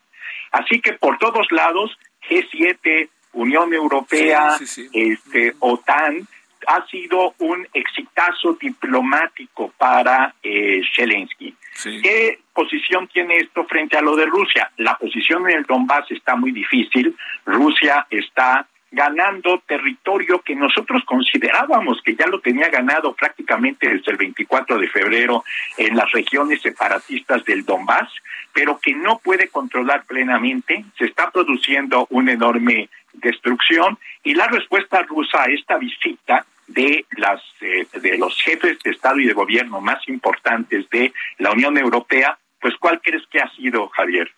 Así 0.53 0.81
que 0.81 0.93
por 0.93 1.19
todos 1.19 1.51
lados, 1.51 1.99
G7, 2.29 3.09
Unión 3.33 3.73
Europea, 3.73 4.57
este 4.93 5.55
OTAN, 5.61 6.29
ha 6.67 6.87
sido 6.87 7.35
un 7.39 7.67
exitazo 7.73 8.55
diplomático 8.55 9.73
para 9.79 10.35
eh, 10.43 10.83
Zelensky. 10.95 11.55
¿Qué 11.83 12.39
posición 12.53 13.07
tiene 13.09 13.37
esto 13.37 13.65
frente 13.65 13.97
a 13.97 14.01
lo 14.01 14.17
de 14.17 14.27
Rusia? 14.27 14.71
La 14.79 14.97
posición 14.97 15.49
en 15.49 15.59
el 15.59 15.65
Donbass 15.65 16.11
está 16.11 16.35
muy 16.35 16.51
difícil. 16.51 17.15
Rusia 17.45 18.07
está 18.11 18.67
ganando 18.91 19.63
territorio 19.67 20.41
que 20.41 20.55
nosotros 20.55 21.03
considerábamos 21.05 22.01
que 22.03 22.15
ya 22.15 22.27
lo 22.27 22.41
tenía 22.41 22.69
ganado 22.69 23.15
prácticamente 23.15 23.89
desde 23.89 24.13
el 24.13 24.17
24 24.17 24.79
de 24.79 24.89
febrero 24.89 25.45
en 25.77 25.97
las 25.97 26.11
regiones 26.13 26.63
separatistas 26.63 27.45
del 27.45 27.65
Donbass, 27.65 28.11
pero 28.53 28.79
que 28.79 28.95
no 28.95 29.19
puede 29.19 29.49
controlar 29.49 30.05
plenamente, 30.05 30.85
se 30.97 31.07
está 31.07 31.31
produciendo 31.31 32.07
una 32.11 32.33
enorme 32.33 32.89
destrucción 33.13 33.99
y 34.23 34.35
la 34.35 34.47
respuesta 34.47 35.03
rusa 35.03 35.43
a 35.43 35.47
esta 35.47 35.77
visita 35.79 36.47
de 36.67 37.07
las 37.17 37.41
eh, 37.61 37.87
de 37.93 38.19
los 38.19 38.37
jefes 38.43 38.79
de 38.83 38.91
Estado 38.91 39.21
y 39.21 39.27
de 39.27 39.33
gobierno 39.33 39.81
más 39.81 40.07
importantes 40.09 40.89
de 40.91 41.13
la 41.39 41.53
Unión 41.53 41.79
Europea, 41.79 42.39
pues 42.61 42.75
¿cuál 42.79 43.01
crees 43.01 43.25
que 43.29 43.41
ha 43.41 43.49
sido, 43.53 43.89
Javier? 43.89 44.31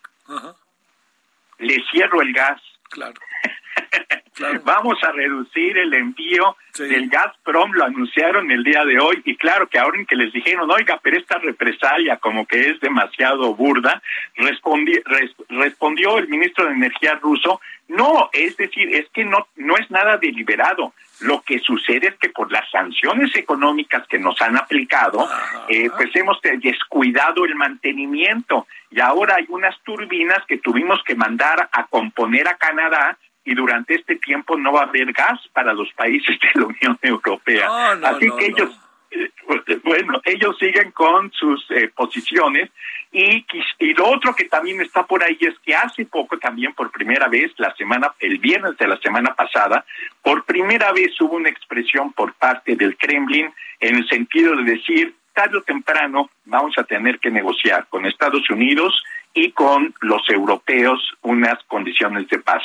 Le 1.57 1.83
cierro 1.91 2.21
el 2.21 2.33
gas. 2.33 2.61
Claro. 2.89 3.19
Vamos 4.63 5.03
a 5.03 5.11
reducir 5.11 5.77
el 5.77 5.93
envío 5.93 6.55
del 6.77 7.09
Gazprom, 7.09 7.71
lo 7.73 7.85
anunciaron 7.85 8.49
el 8.51 8.63
día 8.63 8.85
de 8.85 8.99
hoy, 8.99 9.21
y 9.25 9.35
claro 9.35 9.67
que 9.67 9.79
ahora 9.79 9.97
en 9.97 10.05
que 10.05 10.15
les 10.15 10.31
dijeron, 10.31 10.69
oiga, 10.71 10.99
pero 11.01 11.17
esta 11.17 11.37
represalia 11.39 12.17
como 12.17 12.45
que 12.45 12.69
es 12.69 12.79
demasiado 12.79 13.53
burda, 13.55 14.01
respondió 15.49 16.17
el 16.17 16.27
ministro 16.27 16.65
de 16.65 16.73
Energía 16.73 17.15
ruso, 17.15 17.59
no, 17.89 18.29
es 18.33 18.55
decir, 18.55 18.95
es 18.95 19.09
que 19.09 19.25
no, 19.25 19.47
no 19.55 19.75
es 19.75 19.89
nada 19.89 20.17
deliberado. 20.17 20.93
Lo 21.21 21.41
que 21.41 21.59
sucede 21.59 22.09
es 22.09 22.15
que 22.15 22.29
por 22.29 22.51
las 22.51 22.69
sanciones 22.69 23.35
económicas 23.35 24.07
que 24.07 24.19
nos 24.19 24.39
han 24.41 24.57
aplicado, 24.57 25.27
eh, 25.67 25.89
pues 25.97 26.15
hemos 26.15 26.39
descuidado 26.41 27.45
el 27.45 27.55
mantenimiento. 27.55 28.67
Y 28.91 29.01
ahora 29.01 29.35
hay 29.37 29.45
unas 29.49 29.75
turbinas 29.83 30.45
que 30.47 30.59
tuvimos 30.59 31.03
que 31.03 31.15
mandar 31.15 31.67
a 31.71 31.87
componer 31.87 32.47
a 32.47 32.57
Canadá 32.57 33.17
y 33.49 33.55
durante 33.55 33.95
este 33.95 34.17
tiempo 34.17 34.55
no 34.57 34.71
va 34.71 34.81
a 34.81 34.85
haber 34.85 35.11
gas 35.11 35.39
para 35.53 35.73
los 35.73 35.91
países 35.93 36.37
de 36.39 36.61
la 36.61 36.67
Unión 36.67 36.99
Europea. 37.01 37.93
Así 38.03 38.29
que 38.37 38.45
ellos, 38.45 38.79
bueno, 39.83 40.21
ellos 40.23 40.55
siguen 40.59 40.91
con 40.91 41.31
sus 41.31 41.65
eh, 41.71 41.89
posiciones 41.95 42.69
y, 43.11 43.43
y 43.79 43.93
lo 43.95 44.07
otro 44.07 44.35
que 44.35 44.45
también 44.45 44.81
está 44.81 45.03
por 45.03 45.23
ahí 45.23 45.35
es 45.41 45.57
que 45.65 45.73
hace 45.73 46.05
poco 46.05 46.37
también 46.37 46.73
por 46.75 46.91
primera 46.91 47.27
vez, 47.27 47.51
la 47.57 47.73
semana, 47.75 48.13
el 48.19 48.37
viernes 48.37 48.77
de 48.77 48.87
la 48.87 48.97
semana 48.97 49.33
pasada, 49.33 49.83
por 50.21 50.45
primera 50.45 50.91
vez 50.91 51.19
hubo 51.19 51.37
una 51.37 51.49
expresión 51.49 52.13
por 52.13 52.33
parte 52.33 52.75
del 52.75 52.97
Kremlin 52.97 53.51
en 53.79 53.95
el 53.95 54.07
sentido 54.07 54.55
de 54.57 54.63
decir, 54.63 55.15
tarde 55.39 55.61
temprano 55.61 56.29
vamos 56.43 56.77
a 56.77 56.83
tener 56.83 57.17
que 57.17 57.31
negociar 57.31 57.87
con 57.87 58.05
Estados 58.05 58.49
Unidos 58.49 59.01
y 59.33 59.51
con 59.51 59.95
los 60.01 60.29
europeos 60.29 60.99
unas 61.21 61.63
condiciones 61.63 62.27
de 62.27 62.39
paz. 62.39 62.61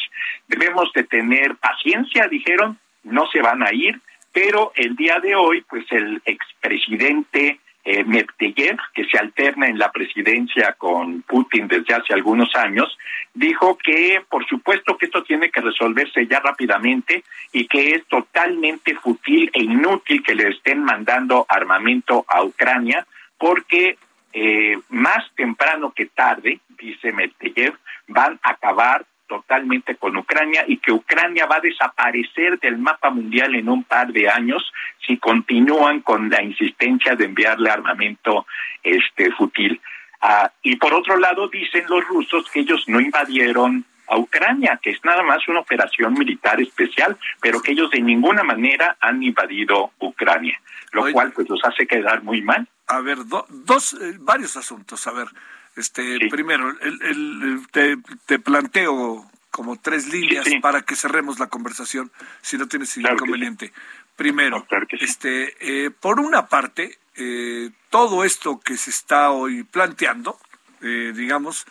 Debemos 0.49 0.93
de 0.93 1.05
tener 1.05 1.55
paciencia, 1.55 2.27
dijeron, 2.27 2.77
no 3.05 3.29
se 3.29 3.41
van 3.43 3.63
a 3.63 3.73
ir, 3.73 4.01
pero 4.33 4.73
el 4.75 4.97
día 4.97 5.21
de 5.21 5.37
hoy, 5.37 5.65
pues 5.71 5.85
el 5.93 6.21
expresidente 6.25 7.61
eh, 7.85 8.03
Medvedev, 8.05 8.79
que 8.95 9.05
se 9.05 9.19
alterna 9.19 9.69
en 9.69 9.79
la 9.79 9.93
presidencia 9.93 10.73
con 10.73 11.23
Putin 11.23 11.69
desde 11.69 11.95
hace 11.95 12.15
algunos 12.15 12.55
años, 12.55 12.97
dijo 13.35 13.77
que 13.77 14.23
por 14.29 14.47
supuesto 14.47 14.97
que 14.97 15.07
esto 15.07 15.23
tiene 15.23 15.51
que 15.51 15.61
resolverse 15.61 16.27
ya 16.27 16.41
rápidamente 16.41 17.25
y 17.53 17.67
que 17.67 17.91
es 17.91 18.07
totalmente 18.07 18.95
fútil 18.95 19.51
e 19.53 19.63
inútil 19.63 20.23
que 20.23 20.35
le 20.35 20.49
estén 20.49 20.83
mandando 20.83 21.45
armamento 21.49 22.25
a 22.29 22.43
Ucrania 22.43 23.07
porque 23.39 23.99
eh, 24.33 24.79
más 24.89 25.25
temprano 25.37 25.93
que 25.95 26.07
tarde, 26.07 26.61
dice 26.79 27.13
Medvedev, 27.13 27.75
van 28.09 28.41
a 28.43 28.51
acabar 28.51 29.05
totalmente 29.35 29.97
con 29.97 30.17
Ucrania 30.17 30.65
y 30.67 30.79
que 30.79 30.93
Ucrania 30.93 31.47
va 31.47 31.57
a 31.57 31.61
desaparecer 31.61 32.59
del 32.61 32.79
mapa 32.79 33.11
mundial 33.11 33.55
en 33.55 33.69
un 33.69 33.85
par 33.85 34.13
de 34.13 34.29
años 34.29 34.63
si 35.05 35.17
continúan 35.19 36.01
con 36.01 36.31
la 36.31 36.43
insistencia 36.43 37.17
de 37.17 37.25
enviarle 37.25 37.71
armamento 37.71 38.47
este 38.83 39.33
fútil. 39.33 39.81
Ah, 40.21 40.51
y 40.63 40.77
por 40.77 40.95
otro 40.95 41.17
lado 41.17 41.49
dicen 41.49 41.85
los 41.89 42.07
rusos 42.07 42.49
que 42.51 42.61
ellos 42.61 42.85
no 42.87 43.01
invadieron 43.01 43.85
a 44.07 44.19
Ucrania, 44.19 44.79
que 44.83 44.91
es 44.91 45.05
nada 45.05 45.23
más 45.23 45.49
una 45.49 45.61
operación 45.61 46.15
militar 46.15 46.61
especial, 46.61 47.17
pero 47.41 47.61
que 47.61 47.73
ellos 47.73 47.91
de 47.91 48.01
ninguna 48.01 48.43
manera 48.43 48.97
han 49.01 49.23
invadido 49.23 49.93
Ucrania, 49.99 50.61
lo 50.93 51.11
cual 51.13 51.33
pues 51.33 51.49
los 51.49 51.61
hace 51.65 51.87
quedar 51.87 52.23
muy 52.23 52.41
mal. 52.43 52.69
A 52.87 53.01
ver, 53.01 53.19
dos, 53.25 53.95
eh, 53.95 54.17
varios 54.21 54.57
asuntos. 54.57 55.07
A 55.07 55.13
ver, 55.13 55.29
este, 55.77 56.19
primero, 56.31 56.71
el, 56.81 57.67
te, 57.71 58.39
planteo 58.39 59.31
como 59.51 59.77
tres 59.77 60.09
líneas 60.09 60.47
para 60.61 60.83
que 60.83 60.97
cerremos 60.97 61.39
la 61.39 61.49
conversación, 61.49 62.11
si 62.43 62.59
no 62.59 62.69
tienes 62.69 62.97
inconveniente. 62.97 63.73
Primero, 64.17 64.67
este, 65.01 65.55
eh, 65.61 65.91
por 65.91 66.21
una 66.21 66.47
parte, 66.47 66.99
eh, 67.17 67.71
todo 67.91 68.25
esto 68.25 68.61
que 68.61 68.77
se 68.77 68.91
está 68.91 69.31
hoy 69.31 69.65
planteando, 69.65 70.39
eh, 70.81 71.13
digamos, 71.15 71.67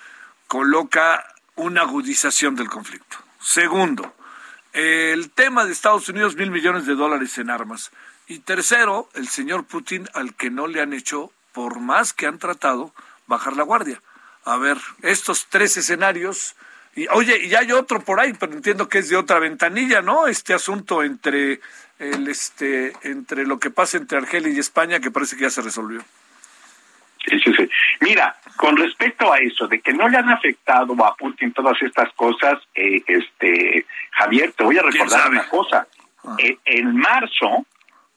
coloca 0.48 1.26
una 1.56 1.82
agudización 1.82 2.56
del 2.56 2.70
conflicto. 2.70 3.18
Segundo, 3.40 4.14
el 4.74 5.30
tema 5.32 5.66
de 5.66 5.72
Estados 5.72 6.10
Unidos, 6.10 6.36
mil 6.36 6.52
millones 6.52 6.86
de 6.86 6.96
dólares 6.96 7.38
en 7.38 7.50
armas. 7.50 7.92
Y 8.28 8.40
tercero, 8.40 9.10
el 9.14 9.28
señor 9.28 9.66
Putin, 9.66 10.08
al 10.14 10.34
que 10.34 10.50
no 10.50 10.68
le 10.68 10.82
han 10.82 10.94
hecho, 10.94 11.32
por 11.52 11.80
más 11.80 12.14
que 12.14 12.28
han 12.28 12.40
tratado, 12.40 12.94
bajar 13.28 13.56
la 13.56 13.64
guardia. 13.64 14.02
A 14.46 14.58
ver, 14.58 14.78
estos 15.02 15.48
tres 15.48 15.78
escenarios. 15.78 16.56
Y, 16.96 17.08
oye, 17.08 17.46
y 17.46 17.56
hay 17.56 17.72
otro 17.72 18.02
por 18.02 18.20
ahí, 18.20 18.34
pero 18.34 18.54
entiendo 18.54 18.88
que 18.88 19.00
es 19.00 19.10
de 19.10 19.16
otra 19.16 19.40
ventanilla, 19.40 20.02
¿no? 20.02 20.28
Este 20.28 20.54
asunto 20.54 21.04
entre 21.04 21.60
el 22.00 22.28
este 22.28 22.94
entre 23.04 23.46
lo 23.46 23.60
que 23.60 23.70
pasa 23.70 23.98
entre 23.98 24.18
Argelia 24.18 24.52
y 24.52 24.60
España 24.60 25.00
que 25.00 25.12
parece 25.12 25.36
que 25.36 25.44
ya 25.44 25.50
se 25.50 25.62
resolvió. 25.62 26.04
Sí, 27.26 27.40
sí, 27.40 27.54
sí. 27.54 27.70
Mira, 28.02 28.36
con 28.58 28.76
respecto 28.76 29.32
a 29.32 29.38
eso, 29.38 29.68
de 29.68 29.80
que 29.80 29.94
no 29.94 30.10
le 30.10 30.18
han 30.18 30.30
afectado 30.30 30.94
a 31.06 31.16
Putin 31.16 31.54
todas 31.54 31.82
estas 31.82 32.12
cosas, 32.14 32.60
eh, 32.76 33.02
este 33.08 33.86
Javier, 34.12 34.52
te 34.52 34.64
voy 34.64 34.78
a 34.78 34.84
recordar 34.84 35.30
una 35.30 35.48
cosa. 35.48 35.88
Ah. 36.24 36.36
Eh, 36.38 36.58
en 36.66 36.98
marzo, 36.98 37.66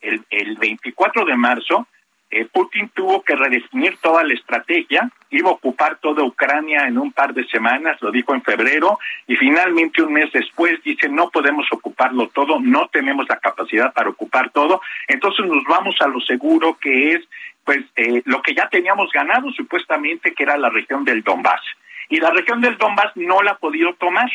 el, 0.01 0.25
el 0.31 0.57
24 0.57 1.25
de 1.25 1.37
marzo, 1.37 1.87
eh, 2.31 2.45
Putin 2.53 2.89
tuvo 2.89 3.22
que 3.22 3.37
redefinir 3.37 3.99
toda 3.99 4.24
la 4.24 4.35
estrategia, 4.35 5.09
iba 5.31 5.49
a 5.49 5.53
ocupar 5.53 5.99
toda 5.99 6.24
Ucrania 6.24 6.87
en 6.87 6.99
un 6.99 7.12
par 7.12 7.33
de 7.33 7.47
semanas, 7.47 8.03
lo 8.03 8.11
dijo 8.11 8.35
en 8.35 8.43
febrero, 8.43 8.99
y 9.29 9.37
finalmente 9.37 10.03
un 10.03 10.12
mes 10.12 10.33
después 10.33 10.83
dice 10.83 11.09
no 11.09 11.31
podemos 11.31 11.66
ocuparlo 11.70 12.29
todo, 12.29 12.59
no 12.61 12.89
tenemos 12.89 13.29
la 13.29 13.39
capacidad 13.39 13.93
para 13.93 14.11
ocupar 14.11 14.51
todo, 14.51 14.81
entonces 15.07 15.47
nos 15.47 15.62
vamos 15.64 15.97
a 16.01 16.09
lo 16.09 16.20
seguro 16.20 16.77
que 16.81 17.12
es 17.12 17.24
pues 17.64 17.85
eh, 17.97 18.22
lo 18.27 18.43
que 18.43 18.55
ya 18.55 18.68
teníamos 18.68 19.11
ganado 19.12 19.51
supuestamente 19.53 20.33
que 20.35 20.43
era 20.45 20.57
la 20.57 20.70
región 20.70 21.05
del 21.05 21.22
Donbass. 21.22 21.61
Y 22.09 22.18
la 22.18 22.31
región 22.31 22.61
del 22.61 22.79
Donbass 22.79 23.11
no 23.16 23.43
la 23.43 23.53
ha 23.53 23.59
podido 23.59 23.95
tomar, 23.95 24.31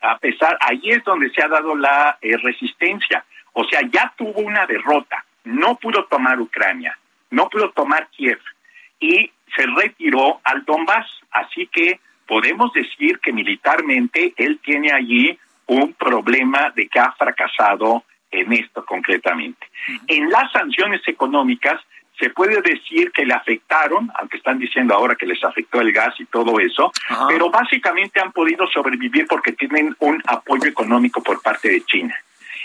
a 0.00 0.18
pesar, 0.18 0.56
ahí 0.60 0.80
es 0.84 1.02
donde 1.04 1.30
se 1.30 1.42
ha 1.42 1.48
dado 1.48 1.76
la 1.76 2.18
eh, 2.20 2.36
resistencia, 2.36 3.24
o 3.52 3.64
sea, 3.64 3.80
ya 3.90 4.12
tuvo 4.16 4.40
una 4.40 4.66
derrota, 4.66 5.24
no 5.44 5.76
pudo 5.76 6.04
tomar 6.04 6.40
Ucrania 6.40 6.96
no 7.30 7.48
pudo 7.48 7.70
tomar 7.70 8.08
Kiev 8.10 8.40
y 8.98 9.30
se 9.56 9.66
retiró 9.66 10.40
al 10.44 10.64
Donbass. 10.64 11.06
Así 11.30 11.66
que 11.66 12.00
podemos 12.26 12.72
decir 12.72 13.18
que 13.20 13.32
militarmente 13.32 14.34
él 14.36 14.60
tiene 14.62 14.92
allí 14.92 15.38
un 15.66 15.92
problema 15.94 16.70
de 16.74 16.88
que 16.88 16.98
ha 16.98 17.12
fracasado 17.12 18.04
en 18.30 18.52
esto 18.52 18.84
concretamente. 18.84 19.66
En 20.06 20.30
las 20.30 20.50
sanciones 20.52 21.00
económicas 21.06 21.80
se 22.18 22.30
puede 22.30 22.60
decir 22.60 23.12
que 23.12 23.24
le 23.24 23.32
afectaron, 23.32 24.10
aunque 24.18 24.36
están 24.36 24.58
diciendo 24.58 24.94
ahora 24.94 25.14
que 25.14 25.26
les 25.26 25.42
afectó 25.42 25.80
el 25.80 25.90
gas 25.90 26.14
y 26.20 26.26
todo 26.26 26.60
eso, 26.60 26.92
pero 27.28 27.50
básicamente 27.50 28.20
han 28.20 28.30
podido 28.30 28.66
sobrevivir 28.66 29.26
porque 29.26 29.52
tienen 29.52 29.96
un 30.00 30.22
apoyo 30.26 30.68
económico 30.68 31.22
por 31.22 31.40
parte 31.40 31.70
de 31.70 31.80
China. 31.82 32.14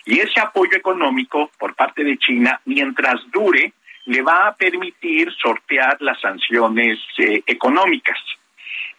Y 0.05 0.19
ese 0.19 0.39
apoyo 0.39 0.77
económico 0.77 1.49
por 1.57 1.73
parte 1.73 2.03
de 2.03 2.17
China, 2.17 2.59
mientras 2.65 3.19
dure, 3.31 3.73
le 4.05 4.21
va 4.21 4.47
a 4.47 4.55
permitir 4.55 5.31
sortear 5.33 5.97
las 6.01 6.19
sanciones 6.21 6.99
eh, 7.17 7.43
económicas. 7.45 8.17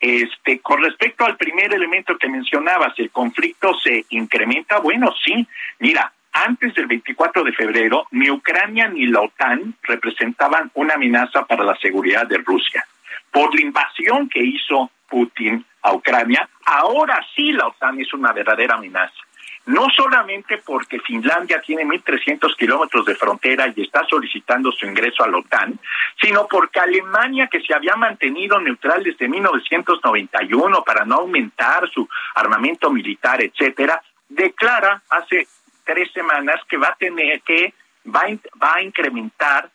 Este, 0.01 0.61
con 0.61 0.83
respecto 0.83 1.25
al 1.25 1.37
primer 1.37 1.73
elemento 1.73 2.19
que 2.19 2.29
mencionabas, 2.29 2.99
el 2.99 3.11
conflicto 3.11 3.73
se 3.79 4.05
incrementa. 4.11 4.79
Bueno, 4.81 5.15
sí, 5.25 5.47
mira, 5.79 6.13
antes 6.33 6.75
del 6.75 6.87
24 6.87 7.45
de 7.45 7.53
febrero, 7.53 8.07
ni 8.11 8.31
Ucrania 8.31 8.89
ni 8.89 9.07
la 9.07 9.23
OTAN 9.23 9.75
representaban 9.83 10.71
una 10.75 10.95
amenaza 10.95 11.47
para 11.47 11.65
la 11.65 11.77
seguridad 11.77 12.27
de 12.27 12.39
Rusia. 12.39 12.85
Por 13.31 13.55
la 13.55 13.63
invasión 13.63 14.29
que 14.29 14.43
hizo 14.43 14.91
Putin 15.09 15.65
a 15.83 15.95
Ucrania, 15.95 16.49
ahora 16.67 17.25
sí 17.35 17.53
la 17.53 17.69
OTAN 17.69 18.01
es 18.01 18.13
una 18.13 18.33
verdadera 18.33 18.75
amenaza 18.75 19.26
no 19.67 19.89
solamente 19.95 20.59
porque 20.65 21.01
Finlandia 21.01 21.61
tiene 21.61 21.85
1.300 21.85 22.57
kilómetros 22.57 23.05
de 23.05 23.17
frontera 23.17 23.73
y 23.75 23.83
está 23.83 24.05
solicitando 24.07 24.71
su 24.71 24.87
ingreso 24.87 25.25
a 25.25 25.29
la 25.29 25.39
OTAN, 25.39 25.79
sino 26.21 26.47
porque 26.47 26.79
Alemania, 26.79 27.49
que 27.51 27.61
se 27.61 27.75
había 27.75 27.97
mantenido 27.97 28.61
neutral 28.61 29.03
desde 29.03 29.29
1991 29.29 30.83
para 30.85 31.05
no 31.05 31.17
aumentar 31.17 31.89
su 31.91 32.09
armamento 32.37 32.91
militar, 32.91 33.43
etcétera, 33.43 34.01
declara 34.29 35.03
hace 35.11 35.47
tres 35.85 36.13
semanas 36.13 36.61
que 36.69 36.77
va 36.77 36.89
a 36.89 36.97
tener 36.97 37.41
que 37.43 37.75
va 38.15 38.23
a, 38.61 38.83
incrementar 38.83 39.69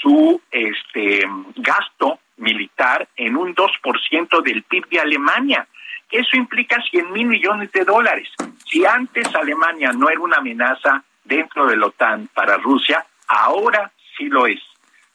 su 0.00 0.40
este 0.50 1.22
gasto 1.56 2.18
militar 2.38 3.08
en 3.16 3.36
un 3.36 3.54
2% 3.54 4.42
del 4.42 4.62
PIB 4.62 4.88
de 4.88 5.00
Alemania. 5.00 5.66
Eso 6.10 6.36
implica 6.36 6.80
100 6.90 7.12
mil 7.12 7.26
millones 7.26 7.72
de 7.72 7.84
dólares. 7.84 8.28
Si 8.74 8.84
antes 8.84 9.32
Alemania 9.36 9.92
no 9.92 10.10
era 10.10 10.18
una 10.18 10.38
amenaza 10.38 11.04
dentro 11.22 11.64
de 11.68 11.76
la 11.76 11.86
OTAN 11.86 12.28
para 12.34 12.56
Rusia, 12.56 13.06
ahora 13.28 13.92
sí 14.18 14.24
lo 14.24 14.48
es. 14.48 14.60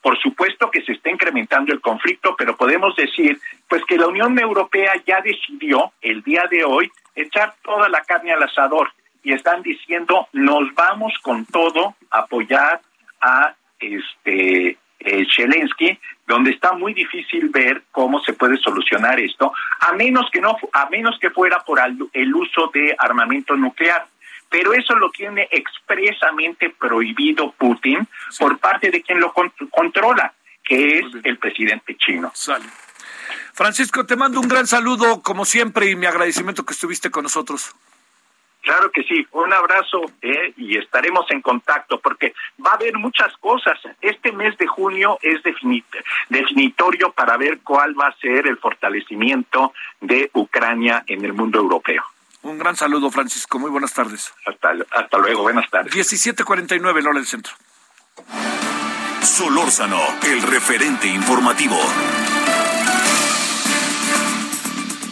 Por 0.02 0.18
supuesto 0.18 0.72
que 0.72 0.82
se 0.82 0.94
está 0.94 1.10
incrementando 1.10 1.74
el 1.74 1.82
conflicto, 1.82 2.38
pero 2.38 2.56
podemos 2.56 2.96
decir 2.96 3.38
pues 3.68 3.84
que 3.84 3.98
la 3.98 4.08
Unión 4.08 4.40
Europea 4.40 4.94
ya 5.06 5.20
decidió 5.20 5.92
el 6.00 6.24
día 6.24 6.46
de 6.50 6.64
hoy 6.64 6.90
echar 7.16 7.54
toda 7.62 7.90
la 7.90 8.02
carne 8.04 8.32
al 8.32 8.44
asador 8.44 8.94
y 9.24 9.34
están 9.34 9.62
diciendo 9.62 10.30
nos 10.32 10.74
vamos 10.74 11.12
con 11.22 11.46
todo 11.46 11.96
a 12.12 12.20
apoyar 12.20 12.80
a 13.20 13.56
este 13.78 14.78
eh, 15.00 15.26
Zelensky, 15.36 15.98
donde 16.28 16.52
está 16.52 16.74
muy 16.74 16.94
difícil 16.94 17.50
ver 17.50 17.84
cómo 17.92 18.22
se 18.22 18.34
puede 18.34 18.58
solucionar 18.58 19.20
esto, 19.20 19.54
a 19.80 19.94
menos 19.94 20.30
que 20.32 20.42
no, 20.42 20.58
a 20.74 20.90
menos 20.90 21.18
que 21.20 21.30
fuera 21.30 21.60
por 21.60 21.80
el 22.14 22.36
uso 22.36 22.70
de 22.74 22.96
armamento 22.98 23.56
nuclear. 23.56 24.08
Pero 24.50 24.74
eso 24.74 24.96
lo 24.96 25.12
tiene 25.12 25.48
expresamente 25.52 26.72
prohibido 26.72 27.52
Putin 27.52 28.08
por 28.38 28.58
parte 28.58 28.90
de 28.90 29.02
quien 29.02 29.20
lo 29.20 29.34
controla, 29.70 30.34
que 30.64 31.00
es 31.00 31.06
el 31.24 31.38
presidente 31.38 31.96
chino. 31.96 32.32
Francisco, 33.54 34.06
te 34.06 34.16
mando 34.16 34.40
un 34.40 34.48
gran 34.48 34.68
saludo, 34.68 35.22
como 35.22 35.46
siempre, 35.46 35.90
y 35.90 35.96
mi 35.96 36.06
agradecimiento 36.06 36.66
que 36.66 36.74
estuviste 36.74 37.12
con 37.12 37.24
nosotros. 37.24 37.76
Claro 38.70 38.92
que 38.92 39.02
sí, 39.02 39.26
un 39.32 39.52
abrazo 39.52 40.00
eh, 40.22 40.54
y 40.56 40.78
estaremos 40.78 41.26
en 41.32 41.42
contacto 41.42 42.00
porque 42.00 42.36
va 42.64 42.70
a 42.70 42.74
haber 42.76 42.96
muchas 43.00 43.36
cosas. 43.38 43.80
Este 44.00 44.32
mes 44.32 44.56
de 44.60 44.68
junio 44.68 45.18
es 45.24 45.42
definitorio 46.30 47.12
para 47.12 47.36
ver 47.38 47.62
cuál 47.64 48.00
va 48.00 48.10
a 48.10 48.16
ser 48.18 48.46
el 48.46 48.60
fortalecimiento 48.60 49.74
de 50.02 50.30
Ucrania 50.34 51.04
en 51.08 51.26
el 51.26 51.34
mundo 51.34 51.58
europeo. 51.58 52.04
Un 52.44 52.60
gran 52.60 52.76
saludo, 52.76 53.10
Francisco. 53.10 53.58
Muy 53.58 53.72
buenas 53.72 53.92
tardes. 53.92 54.36
Hasta, 54.46 54.76
hasta 54.92 55.18
luego, 55.18 55.42
buenas 55.42 55.68
tardes. 55.72 55.92
17:49, 55.92 57.08
hora 57.08 57.14
del 57.14 57.26
centro. 57.26 57.54
Solórzano, 59.24 60.00
el 60.28 60.44
referente 60.44 61.08
informativo. 61.08 61.80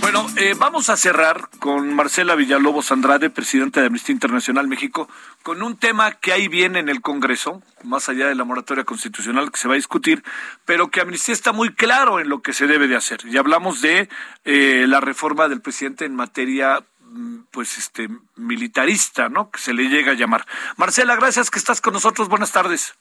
Bueno, 0.09 0.25
eh, 0.37 0.55
vamos 0.57 0.89
a 0.89 0.95
cerrar 0.95 1.49
con 1.59 1.93
Marcela 1.93 2.35
Villalobos 2.35 2.93
Andrade, 2.93 3.29
presidenta 3.29 3.81
de 3.81 3.87
Amnistía 3.87 4.13
Internacional 4.13 4.65
México, 4.65 5.09
con 5.43 5.61
un 5.61 5.75
tema 5.75 6.13
que 6.13 6.31
ahí 6.31 6.47
viene 6.47 6.79
en 6.79 6.87
el 6.87 7.01
Congreso, 7.01 7.61
más 7.83 8.07
allá 8.07 8.25
de 8.27 8.35
la 8.35 8.45
moratoria 8.45 8.85
constitucional 8.85 9.51
que 9.51 9.57
se 9.57 9.67
va 9.67 9.73
a 9.73 9.75
discutir, 9.75 10.23
pero 10.63 10.87
que 10.87 11.01
Amnistía 11.01 11.33
está 11.33 11.51
muy 11.51 11.73
claro 11.73 12.21
en 12.21 12.29
lo 12.29 12.41
que 12.41 12.53
se 12.53 12.67
debe 12.67 12.87
de 12.87 12.95
hacer. 12.95 13.19
Y 13.25 13.35
hablamos 13.35 13.81
de 13.81 14.07
eh, 14.45 14.85
la 14.87 15.01
reforma 15.01 15.49
del 15.49 15.59
presidente 15.59 16.05
en 16.05 16.15
materia 16.15 16.81
mm, 17.01 17.39
pues 17.51 17.77
este 17.77 18.07
militarista, 18.37 19.27
¿no? 19.27 19.51
Que 19.51 19.59
se 19.59 19.73
le 19.73 19.89
llega 19.89 20.13
a 20.13 20.15
llamar. 20.15 20.45
Marcela, 20.77 21.17
gracias 21.17 21.51
que 21.51 21.59
estás 21.59 21.81
con 21.81 21.91
nosotros. 21.91 22.29
Buenas 22.29 22.53
tardes. 22.53 22.95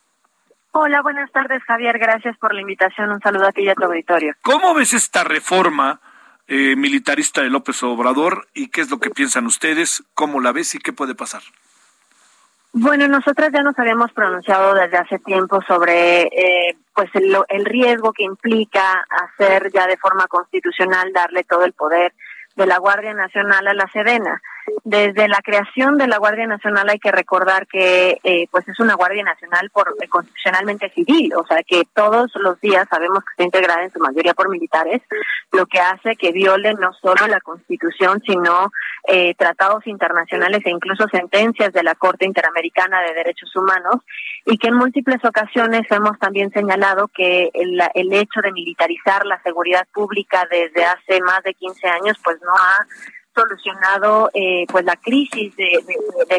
Hola, 0.73 1.03
buenas 1.03 1.31
tardes, 1.31 1.63
Javier. 1.69 2.01
Gracias 2.01 2.37
por 2.39 2.53
la 2.53 2.63
invitación. 2.63 3.13
Un 3.13 3.21
saludo 3.21 3.47
a 3.47 3.53
ti 3.53 3.63
y 3.63 3.69
a 3.69 3.77
tu 3.77 3.85
auditorio. 3.85 4.35
¿Cómo 4.43 4.75
ves 4.75 4.93
esta 4.93 5.23
reforma 5.23 6.01
eh, 6.49 6.77
militarista 6.77 7.43
de 7.43 7.51
López 7.51 7.83
Obrador 7.83 8.49
y 8.55 8.69
qué 8.69 8.81
es 8.81 8.91
lo 8.91 8.99
que 8.99 9.11
piensan 9.11 9.47
ustedes, 9.47 10.05
cómo 10.15 10.41
la 10.41 10.53
ves 10.53 10.75
y 10.75 10.79
qué 10.79 10.93
puede 10.93 11.15
pasar. 11.15 11.43
Bueno, 12.73 13.09
nosotras 13.09 13.51
ya 13.53 13.63
nos 13.63 13.79
habíamos 13.79 14.13
pronunciado 14.13 14.75
desde 14.75 14.99
hace 14.99 15.19
tiempo 15.19 15.63
sobre 15.67 16.23
eh, 16.25 16.77
pues 16.95 17.09
el, 17.15 17.35
el 17.49 17.65
riesgo 17.65 18.13
que 18.13 18.23
implica 18.23 19.05
hacer 19.09 19.73
ya 19.73 19.87
de 19.87 19.97
forma 19.97 20.27
constitucional 20.27 21.13
darle 21.13 21.43
todo 21.45 21.65
el 21.65 21.73
poder 21.73 22.13
de 22.55 22.67
la 22.67 22.79
Guardia 22.79 23.15
Nacional 23.15 23.67
a 23.67 23.75
la 23.75 23.91
Sedena. 23.93 24.43
Desde 24.85 25.29
la 25.29 25.41
creación 25.43 25.99
de 25.99 26.07
la 26.07 26.19
Guardia 26.19 26.47
Nacional 26.47 26.89
hay 26.89 26.99
que 26.99 27.11
recordar 27.11 27.67
que 27.67 28.19
eh, 28.23 28.47
pues 28.51 28.69
es 28.69 28.79
una 28.79 28.95
Guardia 28.95 29.25
Nacional 29.25 29.71
por 29.71 29.95
eh, 30.01 30.09
constitucionalmente 30.09 30.91
civil, 30.91 31.35
o 31.35 31.47
sea 31.47 31.63
que 31.65 31.83
todos 31.93 32.31
los 32.37 32.61
días 32.61 32.87
sabemos 32.89 33.21
que 33.21 33.33
está 33.33 33.45
integrada 33.45 33.83
en 33.83 33.93
su 33.93 33.99
mayoría 33.99 34.35
por 34.35 34.49
militares, 34.49 35.03
lo 35.53 35.67
que 35.67 35.81
hace 35.81 36.17
que 36.17 36.33
viole 36.33 36.75
no 36.75 36.93
solo 36.93 37.27
la 37.27 37.41
Constitución, 37.41 38.23
sino 38.25 38.71
eh, 39.09 39.35
tratados 39.35 39.87
internacionales 39.87 40.63
e 40.65 40.71
incluso 40.71 41.09
sentencias 41.09 41.73
de 41.73 41.83
la 41.83 41.95
Corte 41.95 42.25
Interamericana 42.25 43.03
de 43.03 43.15
Derechos 43.15 43.55
Humanos 43.57 43.97
y 44.45 44.59
que 44.59 44.69
en 44.69 44.77
múltiples 44.77 45.25
ocasiones 45.25 45.83
hemos 45.91 46.19
también 46.19 46.51
señalado 46.51 47.09
que 47.09 47.51
el, 47.55 47.81
el 47.95 48.13
hecho 48.13 48.41
de 48.43 48.53
militarizar 48.53 49.27
la 49.27 49.41
seguridad 49.43 49.87
pública 49.93 50.47
desde 50.51 50.85
hace 50.85 51.21
más 51.23 51.43
de 51.43 51.55
15 51.55 51.89
años 51.89 52.17
pues 52.23 52.39
no 52.43 52.53
ha 52.55 52.87
solucionado 53.37 54.31
eh, 54.33 54.65
pues 54.71 54.85
la 54.85 54.97
crisis 54.97 55.55
de, 55.57 55.85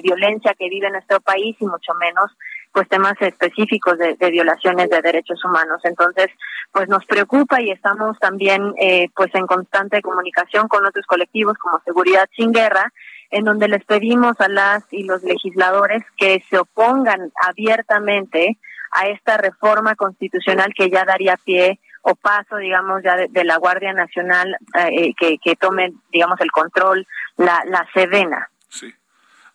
violencia 0.01 0.55
que 0.57 0.69
vive 0.69 0.89
nuestro 0.89 1.21
país 1.21 1.55
y 1.59 1.65
mucho 1.65 1.93
menos 1.93 2.35
pues 2.73 2.89
temas 2.89 3.13
específicos 3.21 3.97
de, 3.97 4.15
violaciones 4.31 4.89
de 4.89 5.01
derechos 5.01 5.43
humanos. 5.45 5.79
Entonces 5.83 6.27
pues 6.71 6.89
nos 6.89 7.05
preocupa 7.05 7.61
y 7.61 7.71
estamos 7.71 8.17
también 8.19 8.73
eh, 8.79 9.09
pues 9.15 9.33
en 9.35 9.47
constante 9.47 10.01
comunicación 10.01 10.67
con 10.67 10.85
otros 10.85 11.05
colectivos 11.05 11.57
como 11.57 11.79
seguridad 11.85 12.27
sin 12.35 12.51
guerra 12.51 12.91
en 13.29 13.43
donde 13.45 13.67
les 13.67 13.83
pedimos 13.85 14.39
a 14.39 14.47
las 14.47 14.83
y 14.91 15.03
los 15.03 15.23
legisladores 15.23 16.03
que 16.17 16.43
se 16.49 16.57
opongan 16.57 17.31
abiertamente 17.47 18.57
a 18.91 19.07
esta 19.07 19.37
reforma 19.37 19.95
constitucional 19.95 20.73
que 20.75 20.89
ya 20.89 21.03
daría 21.05 21.37
pie 21.37 21.79
o 22.01 22.15
paso, 22.15 22.57
digamos, 22.57 23.01
ya 23.03 23.15
de, 23.15 23.43
la 23.43 23.57
Guardia 23.57 23.93
Nacional 23.93 24.55
eh, 24.75 25.13
que, 25.17 25.37
que 25.37 25.55
tome, 25.55 25.93
digamos, 26.11 26.39
el 26.41 26.51
control, 26.51 27.07
la, 27.37 27.63
la 27.65 27.87
Sedena. 27.93 28.49
Sí. 28.69 28.93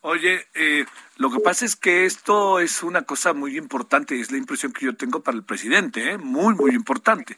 Oye, 0.03 0.47
eh, 0.55 0.85
lo 1.19 1.31
que 1.31 1.39
pasa 1.39 1.65
es 1.65 1.77
que 1.77 2.05
esto 2.07 2.59
es 2.59 2.83
una 2.83 3.03
cosa 3.03 3.33
muy 3.35 3.57
importante, 3.57 4.19
es 4.19 4.33
la 4.33 4.39
impresión 4.39 4.73
que 4.73 4.87
yo 4.87 4.97
tengo 4.97 5.21
para 5.21 5.37
el 5.37 5.45
presidente, 5.45 6.11
¿eh? 6.11 6.19
muy, 6.19 6.55
muy 6.55 6.73
importante. 6.73 7.37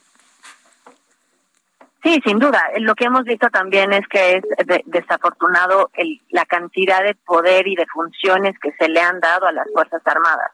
Sí, 2.03 2.21
sin 2.25 2.39
duda. 2.39 2.63
Lo 2.81 2.95
que 2.95 3.05
hemos 3.05 3.25
visto 3.25 3.49
también 3.49 3.93
es 3.93 4.07
que 4.09 4.37
es 4.37 4.43
desafortunado 4.87 5.91
el, 5.95 6.21
la 6.31 6.45
cantidad 6.45 7.03
de 7.03 7.15
poder 7.15 7.67
y 7.67 7.77
de 7.77 7.87
funciones 7.87 8.59
que 8.59 8.73
se 8.79 8.89
le 8.89 9.01
han 9.01 9.21
dado 9.21 9.47
a 9.47 9.53
las 9.53 9.67
Fuerzas 9.73 10.03
Armadas 10.05 10.53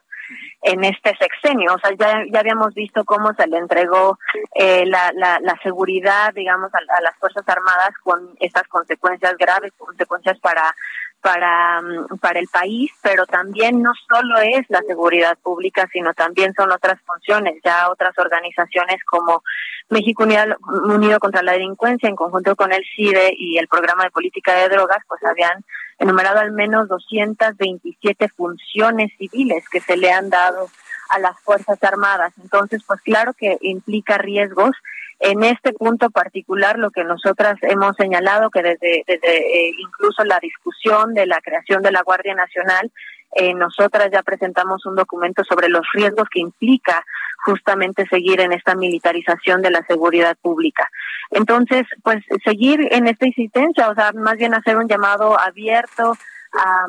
en 0.61 0.83
este 0.83 1.15
sexenio. 1.17 1.73
O 1.73 1.79
sea, 1.79 1.91
ya, 1.97 2.23
ya 2.31 2.39
habíamos 2.39 2.73
visto 2.73 3.03
cómo 3.05 3.33
se 3.33 3.47
le 3.47 3.57
entregó 3.57 4.17
eh, 4.55 4.85
la, 4.85 5.11
la, 5.15 5.39
la, 5.39 5.57
seguridad, 5.63 6.33
digamos, 6.33 6.73
a, 6.73 6.77
a, 6.77 7.01
las 7.01 7.15
Fuerzas 7.17 7.47
Armadas 7.47 7.91
con 8.03 8.35
estas 8.39 8.67
consecuencias 8.67 9.35
graves, 9.37 9.71
consecuencias 9.77 10.39
para 10.39 10.75
para, 11.21 11.81
mm, 11.81 12.17
para 12.19 12.39
el 12.39 12.47
país, 12.47 12.91
pero 13.01 13.25
también 13.25 13.81
no 13.81 13.91
solo 14.07 14.39
es 14.39 14.65
la 14.69 14.81
seguridad 14.81 15.37
pública, 15.41 15.87
sino 15.91 16.13
también 16.13 16.53
son 16.53 16.71
otras 16.71 16.99
funciones. 17.05 17.61
Ya 17.63 17.89
otras 17.89 18.17
organizaciones 18.17 19.03
como 19.05 19.43
México 19.89 20.23
Unido, 20.23 21.19
contra 21.19 21.43
la 21.43 21.53
Delincuencia, 21.53 22.09
en 22.09 22.15
conjunto 22.15 22.55
con 22.55 22.71
el 22.71 22.83
CIDE 22.95 23.33
y 23.37 23.57
el 23.57 23.67
Programa 23.67 24.03
de 24.03 24.11
Política 24.11 24.55
de 24.55 24.69
Drogas, 24.69 25.03
pues 25.07 25.23
habían 25.23 25.63
enumerado 25.99 26.39
al 26.39 26.51
menos 26.51 26.87
227 26.87 28.29
funciones 28.29 29.11
civiles 29.17 29.63
que 29.69 29.81
se 29.81 29.97
le 29.97 30.11
han 30.11 30.29
dado 30.29 30.69
a 31.11 31.19
las 31.19 31.39
Fuerzas 31.41 31.81
Armadas. 31.83 32.33
Entonces, 32.41 32.81
pues 32.85 33.01
claro 33.01 33.33
que 33.33 33.57
implica 33.61 34.17
riesgos 34.17 34.71
en 35.19 35.43
este 35.43 35.73
punto 35.73 36.09
particular, 36.09 36.79
lo 36.79 36.89
que 36.89 37.03
nosotras 37.03 37.55
hemos 37.61 37.95
señalado, 37.95 38.49
que 38.49 38.63
desde, 38.63 39.03
desde 39.05 39.37
eh, 39.37 39.71
incluso 39.77 40.23
la 40.23 40.39
discusión 40.39 41.13
de 41.13 41.27
la 41.27 41.39
creación 41.41 41.83
de 41.83 41.91
la 41.91 42.01
Guardia 42.01 42.33
Nacional, 42.33 42.91
eh, 43.35 43.53
nosotras 43.53 44.09
ya 44.11 44.23
presentamos 44.23 44.85
un 44.85 44.95
documento 44.95 45.43
sobre 45.43 45.69
los 45.69 45.85
riesgos 45.93 46.27
que 46.29 46.39
implica 46.39 47.05
justamente 47.45 48.05
seguir 48.07 48.41
en 48.41 48.51
esta 48.51 48.75
militarización 48.75 49.61
de 49.61 49.71
la 49.71 49.83
seguridad 49.85 50.35
pública. 50.41 50.89
Entonces, 51.29 51.85
pues 52.03 52.23
seguir 52.43 52.87
en 52.91 53.07
esta 53.07 53.27
insistencia, 53.27 53.89
o 53.89 53.95
sea, 53.95 54.11
más 54.13 54.37
bien 54.37 54.53
hacer 54.53 54.75
un 54.75 54.87
llamado 54.87 55.39
abierto 55.39 56.17
a, 56.53 56.85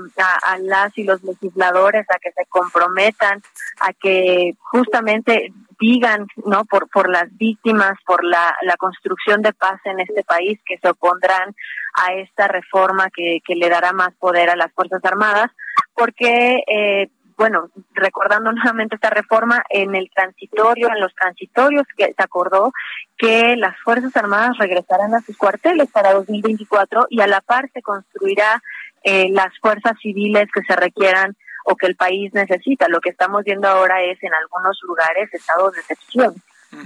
a, 0.52 0.58
las 0.58 0.96
y 0.96 1.04
los 1.04 1.22
legisladores 1.22 2.06
a 2.10 2.18
que 2.18 2.32
se 2.32 2.44
comprometan, 2.46 3.42
a 3.80 3.92
que 3.92 4.54
justamente 4.58 5.52
digan, 5.78 6.26
¿no? 6.46 6.64
Por, 6.64 6.88
por 6.88 7.10
las 7.10 7.26
víctimas, 7.36 7.98
por 8.06 8.24
la, 8.24 8.56
la 8.62 8.76
construcción 8.76 9.42
de 9.42 9.52
paz 9.52 9.80
en 9.84 10.00
este 10.00 10.22
país, 10.22 10.60
que 10.64 10.78
se 10.78 10.88
opondrán 10.88 11.54
a 11.94 12.14
esta 12.14 12.48
reforma 12.48 13.10
que, 13.10 13.40
que 13.44 13.56
le 13.56 13.68
dará 13.68 13.92
más 13.92 14.14
poder 14.14 14.50
a 14.50 14.56
las 14.56 14.72
Fuerzas 14.72 15.04
Armadas, 15.04 15.50
porque, 15.94 16.62
eh, 16.66 17.08
bueno, 17.36 17.68
recordando 17.94 18.52
nuevamente 18.52 18.94
esta 18.94 19.10
reforma, 19.10 19.64
en 19.70 19.94
el 19.94 20.10
transitorio, 20.14 20.88
en 20.88 21.00
los 21.00 21.14
transitorios 21.14 21.86
que 21.96 22.14
se 22.16 22.22
acordó 22.22 22.72
que 23.18 23.56
las 23.56 23.76
Fuerzas 23.80 24.16
Armadas 24.16 24.58
regresarán 24.58 25.14
a 25.14 25.20
sus 25.20 25.36
cuarteles 25.36 25.90
para 25.90 26.12
2024 26.12 27.06
y 27.10 27.20
a 27.20 27.26
la 27.26 27.40
par 27.40 27.68
se 27.72 27.82
construirá 27.82 28.62
eh, 29.05 29.28
las 29.30 29.57
fuerzas 29.61 29.92
civiles 30.00 30.48
que 30.53 30.62
se 30.62 30.76
requieran 30.76 31.36
o 31.64 31.76
que 31.76 31.86
el 31.86 31.96
país 31.96 32.32
necesita. 32.34 32.88
Lo 32.88 33.00
que 33.00 33.11
estamos 33.11 33.44
viendo 33.44 33.68
ahora 33.68 34.03
es 34.03 34.22
en 34.22 34.34
algunos 34.34 34.78
lugares 34.82 35.32
estados 35.32 35.74
de 35.74 35.80
excepción. 35.80 36.34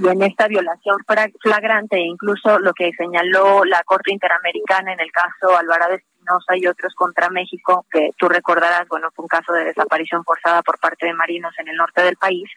Y 0.02 0.08
en 0.08 0.20
esta 0.22 0.48
violación 0.48 0.96
flagrante, 1.40 2.00
incluso 2.00 2.58
lo 2.58 2.72
que 2.74 2.90
señaló 2.98 3.64
la 3.64 3.82
Corte 3.84 4.12
Interamericana 4.12 4.92
en 4.92 4.98
el 4.98 5.12
caso 5.12 5.56
Alvarado 5.56 5.94
Espinosa 5.94 6.56
y 6.56 6.66
otros 6.66 6.92
contra 6.94 7.30
México, 7.30 7.86
que 7.92 8.10
tú 8.18 8.28
recordarás, 8.28 8.88
bueno, 8.88 9.10
fue 9.14 9.22
un 9.22 9.28
caso 9.28 9.52
de 9.52 9.64
desaparición 9.64 10.24
forzada 10.24 10.62
por 10.62 10.80
parte 10.80 11.06
de 11.06 11.14
marinos 11.14 11.54
en 11.58 11.68
el 11.68 11.76
norte 11.76 12.02
del 12.02 12.16
país, 12.16 12.50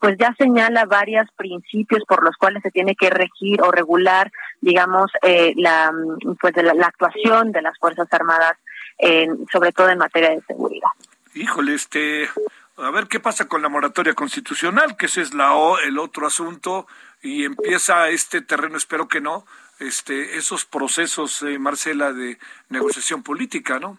pues 0.00 0.16
ya 0.18 0.34
señala 0.38 0.86
varios 0.86 1.26
principios 1.36 2.02
por 2.08 2.24
los 2.24 2.34
cuales 2.36 2.62
se 2.62 2.70
tiene 2.70 2.94
que 2.96 3.10
regir 3.10 3.60
o 3.60 3.70
regular, 3.70 4.32
digamos, 4.62 5.12
eh, 5.20 5.52
la, 5.56 5.92
pues 6.40 6.56
la, 6.56 6.72
la 6.72 6.86
actuación 6.86 7.52
de 7.52 7.60
las 7.60 7.78
Fuerzas 7.78 8.08
Armadas, 8.10 8.56
en, 8.98 9.46
sobre 9.52 9.72
todo 9.72 9.88
en 9.88 9.98
materia 9.98 10.30
de 10.30 10.42
seguridad 10.42 10.90
híjole, 11.34 11.74
este, 11.74 12.28
a 12.76 12.90
ver 12.90 13.06
qué 13.06 13.20
pasa 13.20 13.46
con 13.46 13.62
la 13.62 13.68
moratoria 13.68 14.14
constitucional, 14.14 14.96
que 14.96 15.06
ese 15.06 15.22
es 15.22 15.34
la 15.34 15.52
el 15.84 15.98
otro 15.98 16.26
asunto 16.26 16.86
y 17.22 17.44
empieza 17.44 18.08
este 18.08 18.40
terreno, 18.42 18.76
espero 18.76 19.08
que 19.08 19.20
no, 19.20 19.44
este, 19.78 20.36
esos 20.36 20.64
procesos, 20.64 21.42
eh, 21.42 21.58
Marcela, 21.58 22.12
de 22.12 22.38
negociación 22.68 23.22
política, 23.22 23.78
¿no? 23.78 23.98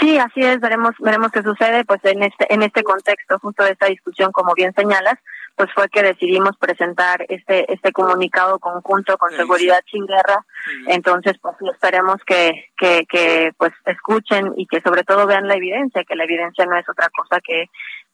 Sí, 0.00 0.16
así 0.16 0.42
es, 0.42 0.60
veremos, 0.60 0.94
veremos 1.00 1.32
qué 1.32 1.42
sucede, 1.42 1.84
pues 1.84 2.00
en 2.04 2.22
este, 2.22 2.52
en 2.52 2.62
este 2.62 2.84
contexto, 2.84 3.38
justo 3.40 3.64
de 3.64 3.72
esta 3.72 3.86
discusión, 3.86 4.30
como 4.32 4.54
bien 4.54 4.72
señalas, 4.74 5.18
pues 5.58 5.70
fue 5.74 5.88
que 5.88 6.04
decidimos 6.04 6.56
presentar 6.56 7.26
este 7.28 7.70
este 7.72 7.90
comunicado 7.90 8.60
conjunto 8.60 9.18
con 9.18 9.32
Seguridad 9.32 9.82
Sin 9.90 10.06
Guerra. 10.06 10.46
Entonces, 10.86 11.34
pues 11.42 11.56
esperemos 11.74 12.18
que, 12.24 12.70
que, 12.78 13.04
que 13.10 13.50
pues 13.58 13.72
escuchen 13.84 14.52
y 14.56 14.66
que 14.66 14.80
sobre 14.80 15.02
todo 15.02 15.26
vean 15.26 15.48
la 15.48 15.56
evidencia, 15.56 16.04
que 16.04 16.14
la 16.14 16.24
evidencia 16.24 16.64
no 16.64 16.76
es 16.78 16.88
otra 16.88 17.08
cosa 17.10 17.40
que 17.40 17.64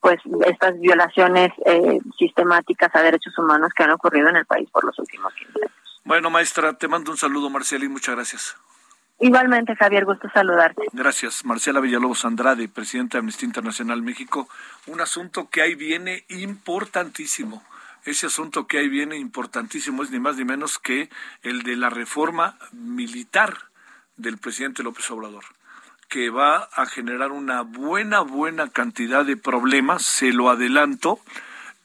pues 0.01 0.17
estas 0.47 0.79
violaciones 0.79 1.51
eh, 1.67 1.99
sistemáticas 2.17 2.89
a 2.95 3.03
derechos 3.03 3.37
humanos 3.37 3.69
que 3.77 3.83
han 3.83 3.91
ocurrido 3.91 4.29
en 4.29 4.37
el 4.37 4.45
país 4.47 4.67
por 4.71 4.83
los 4.83 4.97
últimos 4.97 5.31
15 5.35 5.59
años. 5.61 6.01
Bueno, 6.03 6.31
maestra, 6.31 6.73
te 6.73 6.87
mando 6.87 7.11
un 7.11 7.17
saludo, 7.17 7.51
Marcela, 7.51 7.85
y 7.85 7.89
muchas 7.89 8.15
gracias. 8.15 8.57
Igualmente, 9.19 9.75
Javier, 9.75 10.03
gusto 10.03 10.29
saludarte. 10.33 10.83
Gracias, 10.91 11.45
Marcela 11.45 11.79
Villalobos 11.79 12.25
Andrade, 12.25 12.67
presidenta 12.67 13.17
de 13.17 13.19
Amnistía 13.19 13.47
Internacional 13.47 14.01
México. 14.01 14.49
Un 14.87 14.99
asunto 14.99 15.49
que 15.49 15.61
ahí 15.61 15.75
viene 15.75 16.25
importantísimo. 16.27 17.63
Ese 18.03 18.27
asunto 18.27 18.67
que 18.67 18.77
ahí 18.77 18.89
viene 18.89 19.17
importantísimo 19.17 20.03
es 20.03 20.11
ni 20.11 20.19
más 20.19 20.35
ni 20.35 20.43
menos 20.43 20.77
que 20.79 21.09
el 21.43 21.63
de 21.63 21.77
la 21.77 21.89
reforma 21.89 22.57
militar 22.73 23.57
del 24.17 24.37
presidente 24.37 24.83
López 24.83 25.09
Obrador, 25.11 25.45
que 26.09 26.29
va 26.29 26.69
a 26.73 26.85
generar 26.85 27.31
una 27.31 27.61
buena, 27.61 28.19
buena 28.19 28.69
cantidad 28.69 29.25
de 29.25 29.37
problemas, 29.37 30.05
se 30.05 30.33
lo 30.33 30.49
adelanto, 30.49 31.19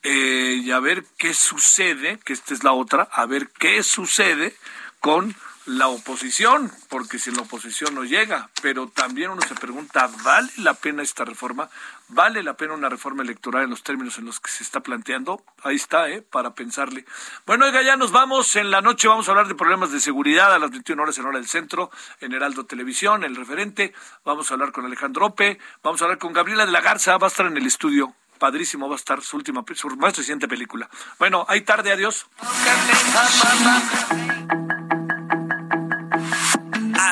eh, 0.03 0.59
y 0.63 0.71
a 0.71 0.79
ver 0.79 1.05
qué 1.17 1.33
sucede, 1.33 2.19
que 2.23 2.33
esta 2.33 2.53
es 2.53 2.63
la 2.63 2.73
otra, 2.73 3.07
a 3.11 3.25
ver 3.25 3.49
qué 3.49 3.81
sucede 3.83 4.55
con 4.99 5.35
la 5.65 5.87
oposición, 5.87 6.71
porque 6.89 7.19
si 7.19 7.31
la 7.31 7.43
oposición 7.43 7.93
no 7.93 8.03
llega, 8.03 8.49
pero 8.61 8.87
también 8.87 9.29
uno 9.29 9.41
se 9.41 9.55
pregunta, 9.55 10.09
¿vale 10.23 10.49
la 10.57 10.73
pena 10.73 11.03
esta 11.03 11.23
reforma? 11.23 11.69
¿Vale 12.09 12.43
la 12.43 12.57
pena 12.57 12.73
una 12.73 12.89
reforma 12.89 13.23
electoral 13.23 13.63
en 13.63 13.69
los 13.69 13.83
términos 13.83 14.17
en 14.17 14.25
los 14.25 14.39
que 14.39 14.49
se 14.49 14.63
está 14.63 14.81
planteando? 14.81 15.43
Ahí 15.63 15.75
está, 15.75 16.09
¿eh? 16.09 16.21
Para 16.21 16.53
pensarle. 16.53 17.05
Bueno, 17.45 17.65
oiga, 17.65 17.81
ya 17.83 17.95
nos 17.95 18.11
vamos. 18.11 18.55
En 18.55 18.71
la 18.71 18.81
noche 18.81 19.07
vamos 19.07 19.27
a 19.27 19.31
hablar 19.31 19.47
de 19.47 19.55
problemas 19.55 19.91
de 19.91 19.99
seguridad 19.99 20.53
a 20.53 20.59
las 20.59 20.71
21 20.71 21.01
horas 21.01 21.17
en 21.17 21.25
hora 21.25 21.37
del 21.37 21.47
centro, 21.47 21.91
en 22.19 22.33
Heraldo 22.33 22.65
Televisión, 22.65 23.23
el 23.23 23.35
referente. 23.35 23.93
Vamos 24.25 24.51
a 24.51 24.55
hablar 24.55 24.71
con 24.71 24.85
Alejandro 24.85 25.27
Ope, 25.27 25.59
vamos 25.83 26.01
a 26.01 26.05
hablar 26.05 26.17
con 26.17 26.33
Gabriela 26.33 26.65
de 26.65 26.71
la 26.71 26.81
Garza, 26.81 27.17
va 27.17 27.27
a 27.27 27.29
estar 27.29 27.45
en 27.45 27.57
el 27.57 27.65
estudio 27.65 28.13
padrísimo 28.41 28.89
va 28.89 28.95
a 28.95 28.97
estar 28.97 29.21
su 29.21 29.37
última, 29.37 29.63
su 29.75 29.87
más 29.97 30.17
reciente 30.17 30.47
película. 30.47 30.89
Bueno, 31.19 31.45
hay 31.47 31.61
tarde, 31.61 31.91
adiós. 31.91 32.25